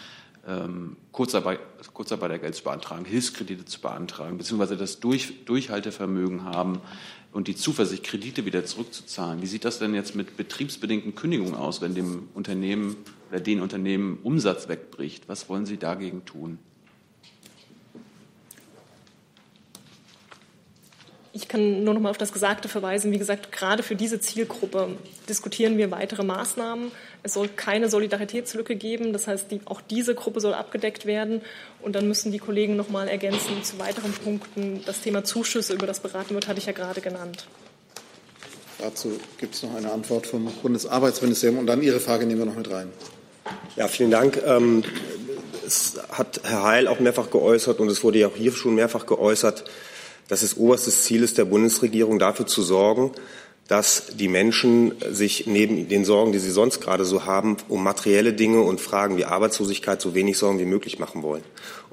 [0.48, 1.60] ähm, Kurzarbeit,
[1.92, 6.80] Kurzarbeitergeld zu beantragen, Hilfskredite zu beantragen, beziehungsweise das Durch, Durchhaltevermögen haben
[7.30, 9.42] und die Zuversicht, Kredite wieder zurückzuzahlen.
[9.42, 12.96] Wie sieht das denn jetzt mit betriebsbedingten Kündigungen aus, wenn dem Unternehmen
[13.30, 15.28] oder den Unternehmen Umsatz wegbricht?
[15.28, 16.58] Was wollen Sie dagegen tun?
[21.36, 23.10] Ich kann nur noch mal auf das Gesagte verweisen.
[23.10, 24.90] Wie gesagt, gerade für diese Zielgruppe
[25.28, 26.92] diskutieren wir weitere Maßnahmen.
[27.24, 29.12] Es soll keine Solidaritätslücke geben.
[29.12, 31.40] Das heißt, die, auch diese Gruppe soll abgedeckt werden.
[31.82, 34.82] Und dann müssen die Kollegen noch mal ergänzen zu weiteren Punkten.
[34.86, 37.48] Das Thema Zuschüsse, über das beraten wird, hatte ich ja gerade genannt.
[38.78, 41.58] Dazu gibt es noch eine Antwort vom Bundesarbeitsministerium.
[41.58, 42.92] Und dann Ihre Frage nehmen wir noch mit rein.
[43.74, 44.40] Ja, vielen Dank.
[44.46, 44.84] Ähm,
[45.66, 49.06] es hat Herr Heil auch mehrfach geäußert und es wurde ja auch hier schon mehrfach
[49.06, 49.64] geäußert,
[50.28, 53.12] dass es oberstes Ziel ist der Bundesregierung, dafür zu sorgen,
[53.68, 58.34] dass die Menschen sich neben den Sorgen, die sie sonst gerade so haben, um materielle
[58.34, 61.44] Dinge und Fragen wie Arbeitslosigkeit so wenig Sorgen wie möglich machen wollen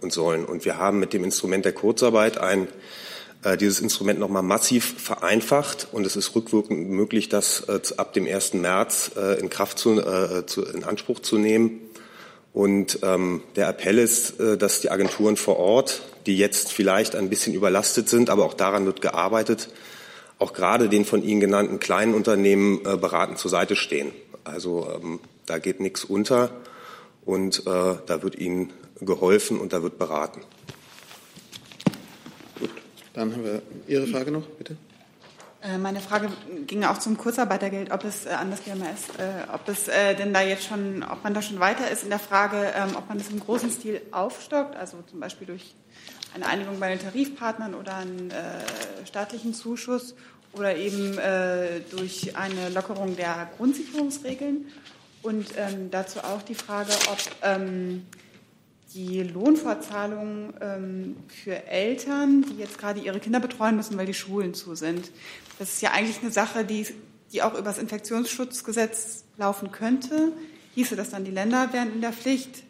[0.01, 0.43] und sollen.
[0.45, 2.67] Und wir haben mit dem Instrument der Kurzarbeit ein
[3.43, 8.27] äh, dieses Instrument nochmal massiv vereinfacht und es ist rückwirkend möglich, das äh, ab dem
[8.27, 8.53] 1.
[8.55, 11.79] März äh, in Kraft zu, äh, zu, in Anspruch zu nehmen.
[12.53, 17.29] Und ähm, der Appell ist, äh, dass die Agenturen vor Ort, die jetzt vielleicht ein
[17.29, 19.69] bisschen überlastet sind, aber auch daran wird gearbeitet,
[20.41, 24.11] auch gerade den von Ihnen genannten kleinen Unternehmen äh, beratend zur Seite stehen.
[24.43, 26.49] Also ähm, da geht nichts unter
[27.25, 30.41] und äh, da wird Ihnen geholfen und da wird beraten.
[32.59, 32.71] Gut,
[33.13, 34.77] dann haben wir Ihre Frage noch, bitte.
[35.61, 36.29] Äh, meine Frage
[36.65, 39.09] ging auch zum Kurzarbeitergeld, ob es an das BMS,
[39.53, 42.17] ob es äh, denn da jetzt schon, ob man da schon weiter ist in der
[42.17, 45.75] Frage, ähm, ob man das im großen Stil aufstockt, also zum Beispiel durch
[46.33, 50.15] eine Einigung bei den Tarifpartnern oder einen äh, staatlichen Zuschuss
[50.53, 54.65] oder eben äh, durch eine Lockerung der Grundsicherungsregeln.
[55.23, 58.05] Und ähm, dazu auch die Frage, ob ähm,
[58.93, 64.53] die Lohnfortzahlung ähm, für Eltern, die jetzt gerade ihre Kinder betreuen müssen, weil die Schulen
[64.53, 65.11] zu sind,
[65.59, 66.87] das ist ja eigentlich eine Sache, die,
[67.31, 70.31] die auch über das Infektionsschutzgesetz laufen könnte.
[70.75, 72.63] Hieße das dann, die Länder wären in der Pflicht?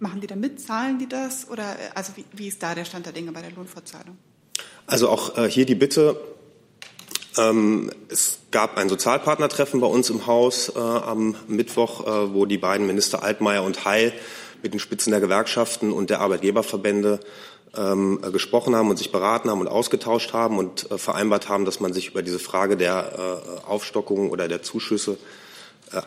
[0.00, 0.60] Machen die da mit?
[0.60, 1.48] Zahlen die das?
[1.50, 4.16] Oder also wie, wie ist da der Stand der Dinge bei der Lohnfortzahlung?
[4.86, 6.20] Also auch äh, hier die Bitte.
[7.36, 12.58] Ähm, es gab ein Sozialpartnertreffen bei uns im Haus äh, am Mittwoch, äh, wo die
[12.58, 14.12] beiden Minister Altmaier und Heil
[14.62, 17.20] mit den Spitzen der Gewerkschaften und der Arbeitgeberverbände
[17.76, 21.64] ähm, äh, gesprochen haben und sich beraten haben und ausgetauscht haben und äh, vereinbart haben,
[21.64, 25.47] dass man sich über diese Frage der äh, Aufstockung oder der Zuschüsse äh,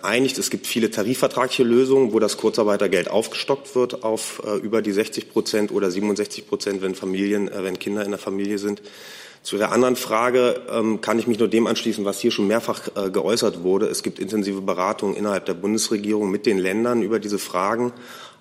[0.01, 0.37] einigt.
[0.37, 5.31] Es gibt viele tarifvertragliche Lösungen, wo das Kurzarbeitergeld aufgestockt wird auf äh, über die 60
[5.31, 8.81] Prozent oder 67 Prozent, wenn Familien, äh, wenn Kinder in der Familie sind.
[9.43, 12.89] Zu der anderen Frage ähm, kann ich mich nur dem anschließen, was hier schon mehrfach
[12.95, 13.87] äh, geäußert wurde.
[13.87, 17.91] Es gibt intensive Beratungen innerhalb der Bundesregierung mit den Ländern über diese Fragen,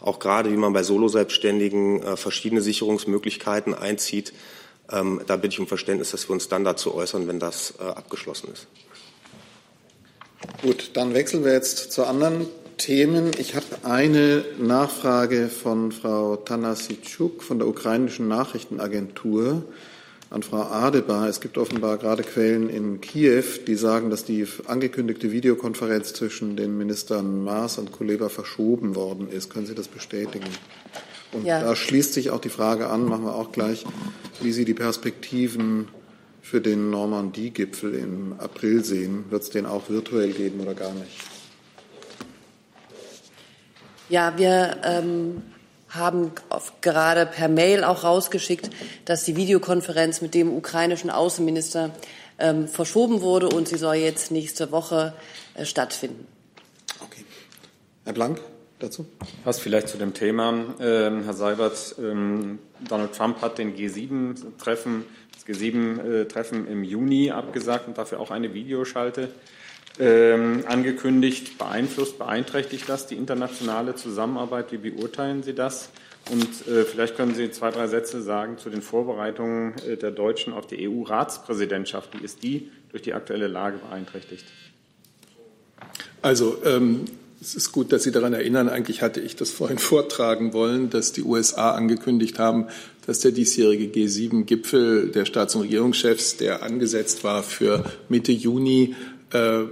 [0.01, 4.35] auch gerade wie man bei Soloselbstständigen äh, verschiedene Sicherungsmöglichkeiten einzieht.
[4.93, 7.85] Ähm, da bitte ich um Verständnis, dass wir uns dann dazu äußern, wenn das äh,
[7.85, 8.67] abgeschlossen ist.
[10.63, 12.47] Gut, dann wechseln wir jetzt zu anderen
[12.77, 13.31] Themen.
[13.39, 19.65] Ich habe eine Nachfrage von Frau Tanasitschuk von der ukrainischen Nachrichtenagentur.
[20.31, 21.29] an Frau Adebar.
[21.29, 26.79] Es gibt offenbar gerade Quellen in Kiew, die sagen, dass die angekündigte Videokonferenz zwischen den
[26.79, 29.51] Ministern Maas und Kuleba verschoben worden ist.
[29.51, 30.47] Können Sie das bestätigen?
[31.33, 31.61] Und ja.
[31.61, 33.85] da schließt sich auch die Frage an, machen wir auch gleich,
[34.41, 35.89] wie Sie die Perspektiven
[36.43, 39.25] für den Normandie-Gipfel im April sehen.
[39.31, 41.11] Wird es den auch virtuell geben oder gar nicht?
[44.09, 45.43] Ja, wir ähm,
[45.89, 46.33] haben
[46.81, 48.71] gerade per Mail auch rausgeschickt,
[49.05, 51.93] dass die Videokonferenz mit dem ukrainischen Außenminister
[52.39, 55.15] ähm, verschoben wurde und sie soll jetzt nächste Woche
[55.55, 56.27] äh, stattfinden.
[57.05, 57.25] Okay.
[58.05, 58.41] Herr Blank
[58.79, 59.07] dazu?
[59.45, 60.75] Passt vielleicht zu dem Thema.
[60.81, 62.59] Ähm, Herr Seibert, ähm,
[62.89, 65.20] Donald Trump hat den G7-Treffen, das
[65.51, 69.29] G7-Treffen im Juni abgesagt und dafür auch eine Videoschalte
[69.99, 71.59] ähm, angekündigt.
[71.59, 74.73] Beeinflusst, beeinträchtigt das die internationale Zusammenarbeit?
[74.73, 75.91] Wie beurteilen Sie das?
[76.31, 80.53] Und äh, vielleicht können Sie zwei, drei Sätze sagen zu den Vorbereitungen äh, der Deutschen
[80.53, 82.19] auf die EU-Ratspräsidentschaft.
[82.19, 84.45] Wie ist die durch die aktuelle Lage beeinträchtigt?
[86.23, 87.07] Also ähm,
[87.41, 88.69] es ist gut, dass Sie daran erinnern.
[88.69, 92.69] Eigentlich hatte ich das vorhin vortragen wollen, dass die USA angekündigt haben,
[93.11, 98.95] dass der diesjährige G7-Gipfel der Staats- und Regierungschefs, der angesetzt war für Mitte Juni,
[99.33, 99.63] äh,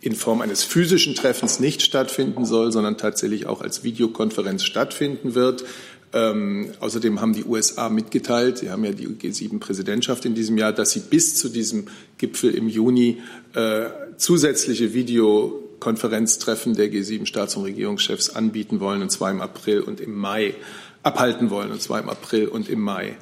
[0.00, 5.66] in Form eines physischen Treffens nicht stattfinden soll, sondern tatsächlich auch als Videokonferenz stattfinden wird.
[6.14, 10.92] Ähm, außerdem haben die USA mitgeteilt, sie haben ja die G7-Präsidentschaft in diesem Jahr, dass
[10.92, 13.18] sie bis zu diesem Gipfel im Juni
[13.52, 13.84] äh,
[14.16, 20.54] zusätzliche Videokonferenztreffen der G7-Staats- und Regierungschefs anbieten wollen, und zwar im April und im Mai,
[21.02, 23.16] abhalten wollen, und zwar im April und im Mai.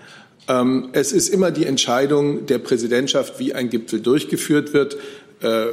[0.49, 4.97] Ähm, es ist immer die Entscheidung der Präsidentschaft, wie ein Gipfel durchgeführt wird.
[5.41, 5.67] Äh,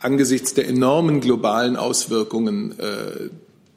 [0.00, 3.30] angesichts der enormen globalen Auswirkungen äh,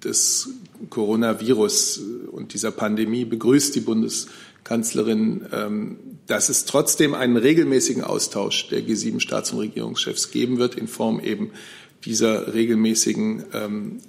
[0.03, 0.49] des
[0.89, 2.01] Coronavirus
[2.31, 5.97] und dieser Pandemie begrüßt die Bundeskanzlerin, ähm,
[6.27, 11.51] dass es trotzdem einen regelmäßigen Austausch der G7-Staats- und Regierungschefs geben wird in Form eben
[12.05, 13.99] dieser regelmäßigen ähm,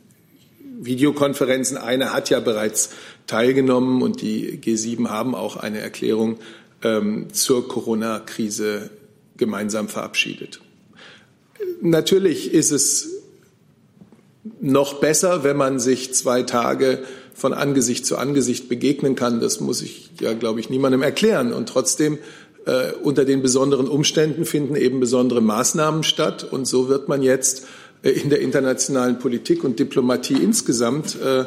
[0.81, 1.77] Videokonferenzen.
[1.77, 2.91] Eine hat ja bereits
[3.27, 6.39] teilgenommen und die G7 haben auch eine Erklärung
[6.83, 8.91] ähm, zur Corona-Krise
[9.37, 10.61] gemeinsam verabschiedet.
[11.81, 13.09] Natürlich ist es
[14.61, 17.03] noch besser, wenn man sich zwei Tage
[17.35, 19.41] von Angesicht zu Angesicht begegnen kann.
[19.41, 21.53] Das muss ich ja, glaube ich, niemandem erklären.
[21.53, 22.19] Und trotzdem
[22.67, 26.45] äh, unter den besonderen Umständen finden eben besondere Maßnahmen statt.
[26.45, 27.67] Und so wird man jetzt
[28.03, 31.45] äh, in der internationalen Politik und Diplomatie insgesamt äh,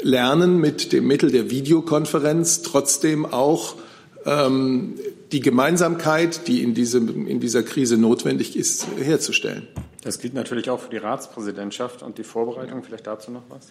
[0.00, 3.76] lernen, mit dem Mittel der Videokonferenz trotzdem auch
[4.24, 4.94] ähm,
[5.32, 9.66] die Gemeinsamkeit, die in, diesem, in dieser Krise notwendig ist, herzustellen.
[10.02, 12.82] Das gilt natürlich auch für die Ratspräsidentschaft und die Vorbereitung.
[12.82, 13.68] Vielleicht dazu noch was?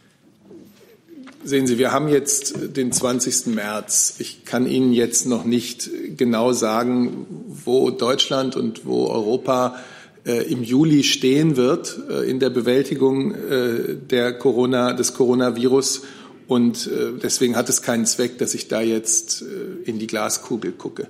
[1.44, 3.48] Sehen Sie, wir haben jetzt den 20.
[3.48, 4.16] März.
[4.20, 9.76] Ich kann Ihnen jetzt noch nicht genau sagen, wo Deutschland und wo Europa
[10.24, 16.04] im Juli stehen wird äh, in der Bewältigung äh, der Corona, des Coronavirus.
[16.48, 20.74] Und äh, deswegen hat es keinen Zweck, dass ich da jetzt äh, in die Glaskugel
[20.74, 21.08] gucke.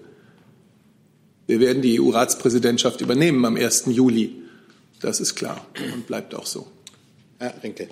[1.47, 3.85] Wir werden die EU-Ratspräsidentschaft übernehmen am 1.
[3.87, 4.35] Juli.
[5.01, 6.67] Das ist klar und bleibt auch so.
[7.39, 7.89] Herr Rinke.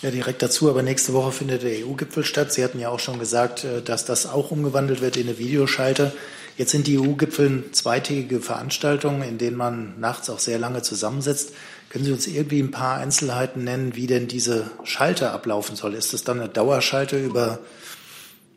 [0.00, 2.52] Ja, direkt dazu, aber nächste Woche findet der EU-Gipfel statt.
[2.52, 6.12] Sie hatten ja auch schon gesagt, äh, dass das auch umgewandelt wird in eine Videoschalte.
[6.58, 11.52] Jetzt sind die EU-Gipfel zweitägige Veranstaltungen, in denen man nachts auch sehr lange zusammensitzt.
[11.88, 15.94] Können Sie uns irgendwie ein paar Einzelheiten nennen, wie denn diese Schalte ablaufen soll?
[15.94, 17.60] Ist das dann eine Dauerschalte über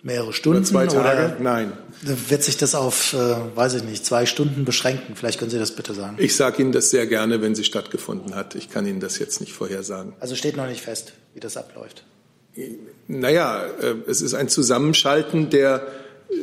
[0.01, 0.67] mehrere Stunden?
[0.67, 1.37] Über zwei Tage?
[1.43, 1.73] Nein.
[2.01, 5.15] Wird sich das auf, äh, weiß ich nicht, zwei Stunden beschränken?
[5.15, 6.15] Vielleicht können Sie das bitte sagen.
[6.17, 8.55] Ich sage Ihnen das sehr gerne, wenn sie stattgefunden hat.
[8.55, 10.13] Ich kann Ihnen das jetzt nicht vorhersagen.
[10.19, 12.03] Also steht noch nicht fest, wie das abläuft.
[13.07, 15.85] Naja, äh, es ist ein Zusammenschalten der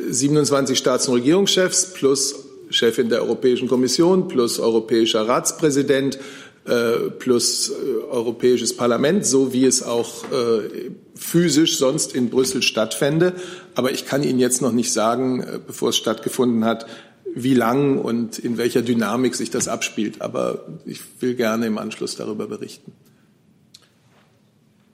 [0.09, 2.35] 27 Staats- und Regierungschefs plus
[2.69, 6.19] Chefin der Europäischen Kommission plus europäischer Ratspräsident
[6.65, 7.73] äh, plus äh,
[8.11, 13.33] Europäisches Parlament, so wie es auch äh, physisch sonst in Brüssel stattfände.
[13.75, 16.85] Aber ich kann Ihnen jetzt noch nicht sagen, bevor es stattgefunden hat,
[17.33, 20.21] wie lang und in welcher Dynamik sich das abspielt.
[20.21, 22.91] Aber ich will gerne im Anschluss darüber berichten.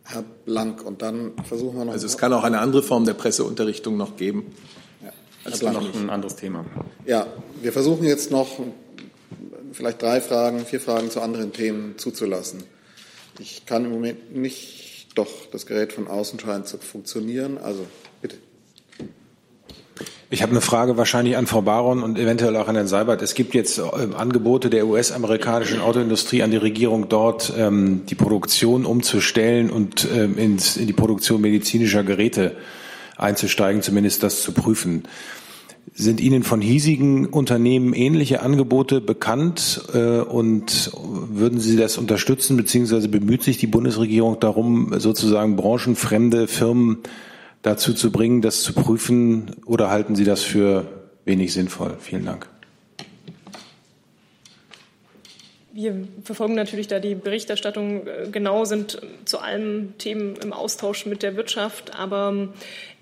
[0.03, 1.93] Herr Blank, und dann versuchen wir noch.
[1.93, 4.45] Also es kann auch eine andere Form der Presseunterrichtung noch geben.
[5.45, 6.65] Ja, also noch ein anderes Thema.
[7.05, 7.27] Ja,
[7.61, 8.59] wir versuchen jetzt noch
[9.71, 12.63] vielleicht drei Fragen, vier Fragen zu anderen Themen zuzulassen.
[13.39, 17.57] Ich kann im Moment nicht, doch, das Gerät von außen scheint zu funktionieren.
[17.57, 17.85] Also
[18.21, 18.37] bitte.
[20.29, 23.21] Ich habe eine Frage wahrscheinlich an Frau Baron und eventuell auch an Herrn Seibert.
[23.21, 28.85] Es gibt jetzt ähm, Angebote der US-amerikanischen Autoindustrie an die Regierung dort, ähm, die Produktion
[28.85, 32.55] umzustellen und ähm, ins, in die Produktion medizinischer Geräte
[33.17, 35.03] einzusteigen, zumindest das zu prüfen.
[35.93, 43.07] Sind Ihnen von hiesigen Unternehmen ähnliche Angebote bekannt äh, und würden Sie das unterstützen, beziehungsweise
[43.07, 46.99] bemüht sich die Bundesregierung darum, sozusagen branchenfremde Firmen
[47.61, 50.85] dazu zu bringen, das zu prüfen oder halten Sie das für
[51.23, 51.95] wenig sinnvoll?
[51.99, 52.49] Vielen Dank.
[55.77, 61.21] Wir verfolgen natürlich da die Berichterstattung äh, genau, sind zu allen Themen im Austausch mit
[61.21, 61.99] der Wirtschaft.
[61.99, 62.53] Aber ähm,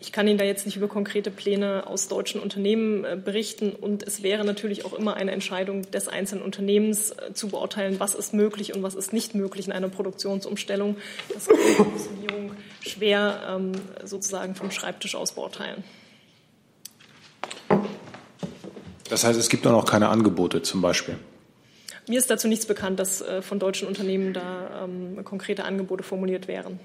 [0.02, 3.74] ich kann Ihnen da jetzt nicht über konkrete Pläne aus deutschen Unternehmen äh, berichten.
[3.74, 8.16] Und es wäre natürlich auch immer eine Entscheidung des einzelnen Unternehmens äh, zu beurteilen, was
[8.16, 10.98] ist möglich und was ist nicht möglich in einer Produktionsumstellung.
[11.32, 12.52] Das kann die Bundesregierung
[12.82, 13.74] schwer ähm,
[14.04, 15.84] sozusagen vom Schreibtisch aus beurteilen.
[19.10, 21.20] Das heißt, es gibt auch noch keine Angebote zum Beispiel.
[22.08, 26.48] Mir ist dazu nichts bekannt, dass äh, von deutschen Unternehmen da ähm, konkrete Angebote formuliert
[26.48, 26.80] wären.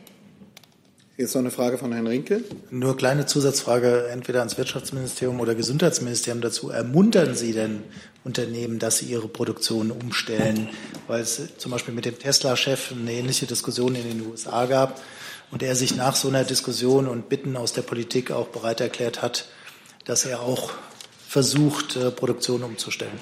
[1.16, 2.45] Jetzt noch eine Frage von Herrn Rinke.
[2.70, 6.70] Nur kleine Zusatzfrage, entweder ans Wirtschaftsministerium oder Gesundheitsministerium dazu.
[6.70, 7.82] Ermuntern Sie denn
[8.23, 10.69] Unternehmen, dass sie ihre Produktion umstellen?
[11.09, 15.01] Weil es zum Beispiel mit dem Tesla-Chef eine ähnliche Diskussion in den USA gab
[15.51, 19.20] und er sich nach so einer Diskussion und Bitten aus der Politik auch bereit erklärt
[19.20, 19.49] hat,
[20.05, 20.70] dass er auch
[21.27, 23.19] versucht, äh, Produktion umzustellen.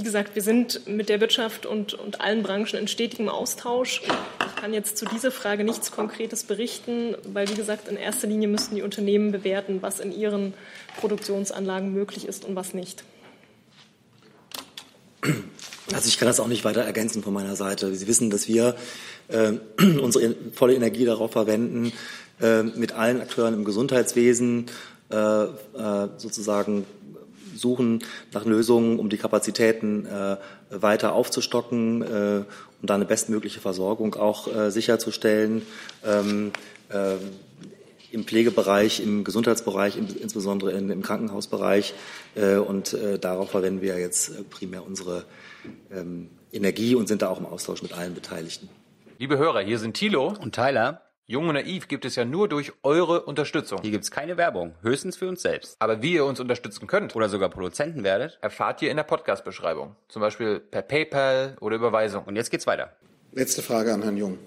[0.00, 4.00] Wie gesagt, wir sind mit der Wirtschaft und, und allen Branchen in stetigem Austausch.
[4.00, 8.48] Ich kann jetzt zu dieser Frage nichts Konkretes berichten, weil, wie gesagt, in erster Linie
[8.48, 10.54] müssten die Unternehmen bewerten, was in ihren
[11.00, 13.04] Produktionsanlagen möglich ist und was nicht.
[15.92, 17.94] Also ich kann das auch nicht weiter ergänzen von meiner Seite.
[17.94, 18.76] Sie wissen, dass wir
[19.28, 19.52] äh,
[20.00, 21.92] unsere volle Energie darauf verwenden,
[22.40, 24.64] äh, mit allen Akteuren im Gesundheitswesen
[25.10, 26.86] äh, äh sozusagen
[27.60, 30.36] suchen nach Lösungen, um die Kapazitäten äh,
[30.70, 32.44] weiter aufzustocken, äh,
[32.80, 35.62] um da eine bestmögliche Versorgung auch äh, sicherzustellen.
[36.04, 36.52] Ähm,
[36.88, 37.16] äh,
[38.12, 41.94] im Pflegebereich, im Gesundheitsbereich, im, insbesondere in, im Krankenhausbereich.
[42.34, 45.24] Äh, und äh, darauf verwenden wir jetzt äh, primär unsere
[45.92, 48.68] ähm, Energie und sind da auch im Austausch mit allen Beteiligten.
[49.18, 51.09] Liebe Hörer, hier sind Thilo und Tyler.
[51.30, 53.78] Jung und Naiv gibt es ja nur durch eure Unterstützung.
[53.82, 55.76] Hier gibt es keine Werbung, höchstens für uns selbst.
[55.78, 59.94] Aber wie ihr uns unterstützen könnt oder sogar Produzenten werdet, erfahrt ihr in der Podcast-Beschreibung.
[60.08, 62.24] Zum Beispiel per PayPal oder Überweisung.
[62.24, 62.96] Und jetzt geht's weiter.
[63.30, 64.38] Letzte Frage an Herrn Jung.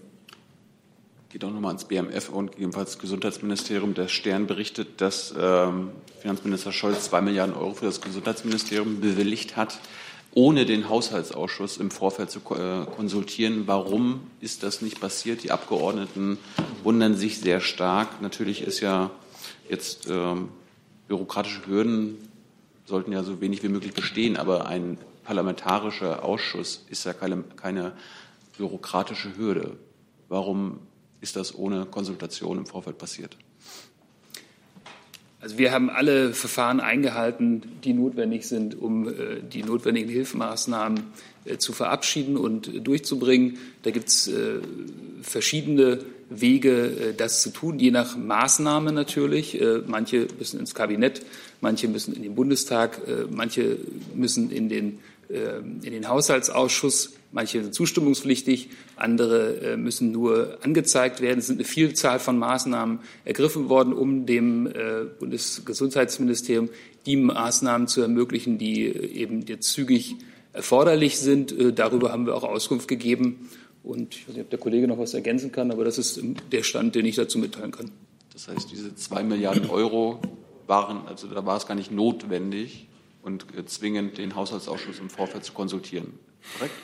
[1.30, 3.93] Geht auch nochmal ans BMF und gegebenenfalls Gesundheitsministerium.
[3.93, 9.80] Der Stern berichtet, dass ähm, Finanzminister Scholz zwei Milliarden Euro für das Gesundheitsministerium bewilligt hat
[10.35, 13.64] ohne den Haushaltsausschuss im Vorfeld zu äh, konsultieren.
[13.68, 15.43] Warum ist das nicht passiert?
[15.43, 16.38] Die Abgeordneten
[16.84, 18.22] wundern sich sehr stark.
[18.22, 19.11] Natürlich ist ja
[19.69, 20.49] jetzt ähm,
[21.07, 22.18] bürokratische Hürden
[22.85, 27.93] sollten ja so wenig wie möglich bestehen, aber ein parlamentarischer Ausschuss ist ja keine, keine
[28.57, 29.77] bürokratische Hürde.
[30.27, 30.80] Warum
[31.22, 33.38] ist das ohne Konsultation im Vorfeld passiert?
[35.44, 41.03] Also wir haben alle Verfahren eingehalten, die notwendig sind, um äh, die notwendigen Hilfsmaßnahmen
[41.44, 43.57] äh, zu verabschieden und durchzubringen.
[43.82, 44.61] Da gibt es äh,
[45.22, 45.99] verschiedene
[46.30, 49.61] Wege, das zu tun, je nach Maßnahme natürlich.
[49.86, 51.22] Manche müssen ins Kabinett,
[51.61, 52.99] manche müssen in den Bundestag,
[53.30, 53.78] manche
[54.15, 54.99] müssen in den,
[55.34, 57.14] in den Haushaltsausschuss.
[57.34, 61.39] Manche sind zustimmungspflichtig, andere äh, müssen nur angezeigt werden.
[61.39, 66.69] Es sind eine Vielzahl von Maßnahmen ergriffen worden, um dem äh, Bundesgesundheitsministerium
[67.07, 70.15] die Maßnahmen zu ermöglichen, die äh, eben jetzt zügig
[70.53, 71.55] erforderlich sind.
[71.80, 73.49] Darüber haben wir auch Auskunft gegeben.
[73.81, 76.61] Und ich weiß nicht, ob der Kollege noch was ergänzen kann, aber das ist der
[76.61, 77.89] Stand, den ich dazu mitteilen kann.
[78.34, 80.19] Das heißt, diese zwei Milliarden Euro
[80.68, 82.88] waren, also da war es gar nicht notwendig
[83.24, 86.14] und zwingend den Haushaltsausschuss im Vorfeld zu konsultieren.
[86.58, 86.76] Korrekt?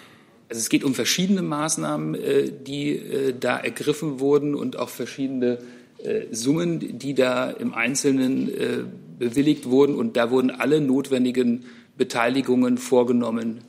[0.50, 5.60] Also es geht um verschiedene Maßnahmen, äh, die äh, da ergriffen wurden und auch verschiedene
[6.00, 8.90] äh, Summen, die da im Einzelnen
[9.20, 9.96] bewilligt wurden.
[9.96, 11.66] Und da wurden alle notwendigen
[11.98, 13.60] Beteiligungen vorgenommen,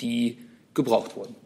[0.00, 0.38] die
[0.74, 1.36] gebraucht wurden.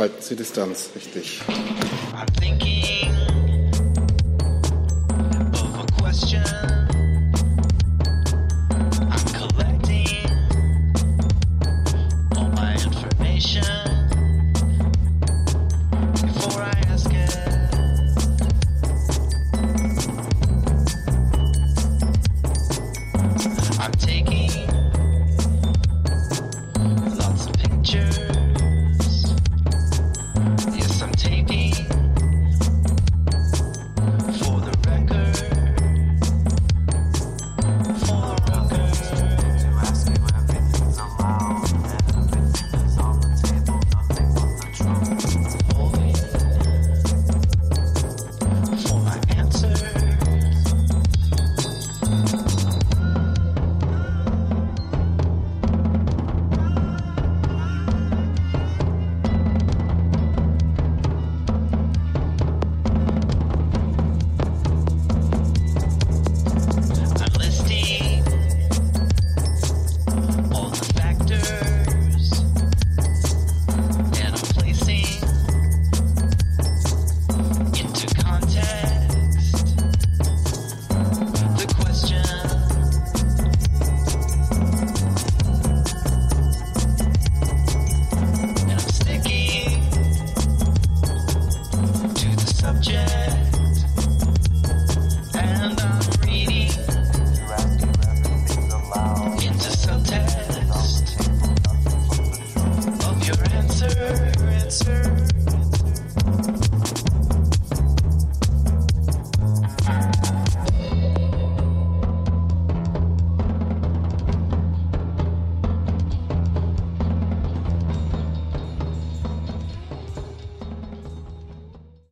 [0.00, 1.42] Halten Sie Distanz, richtig.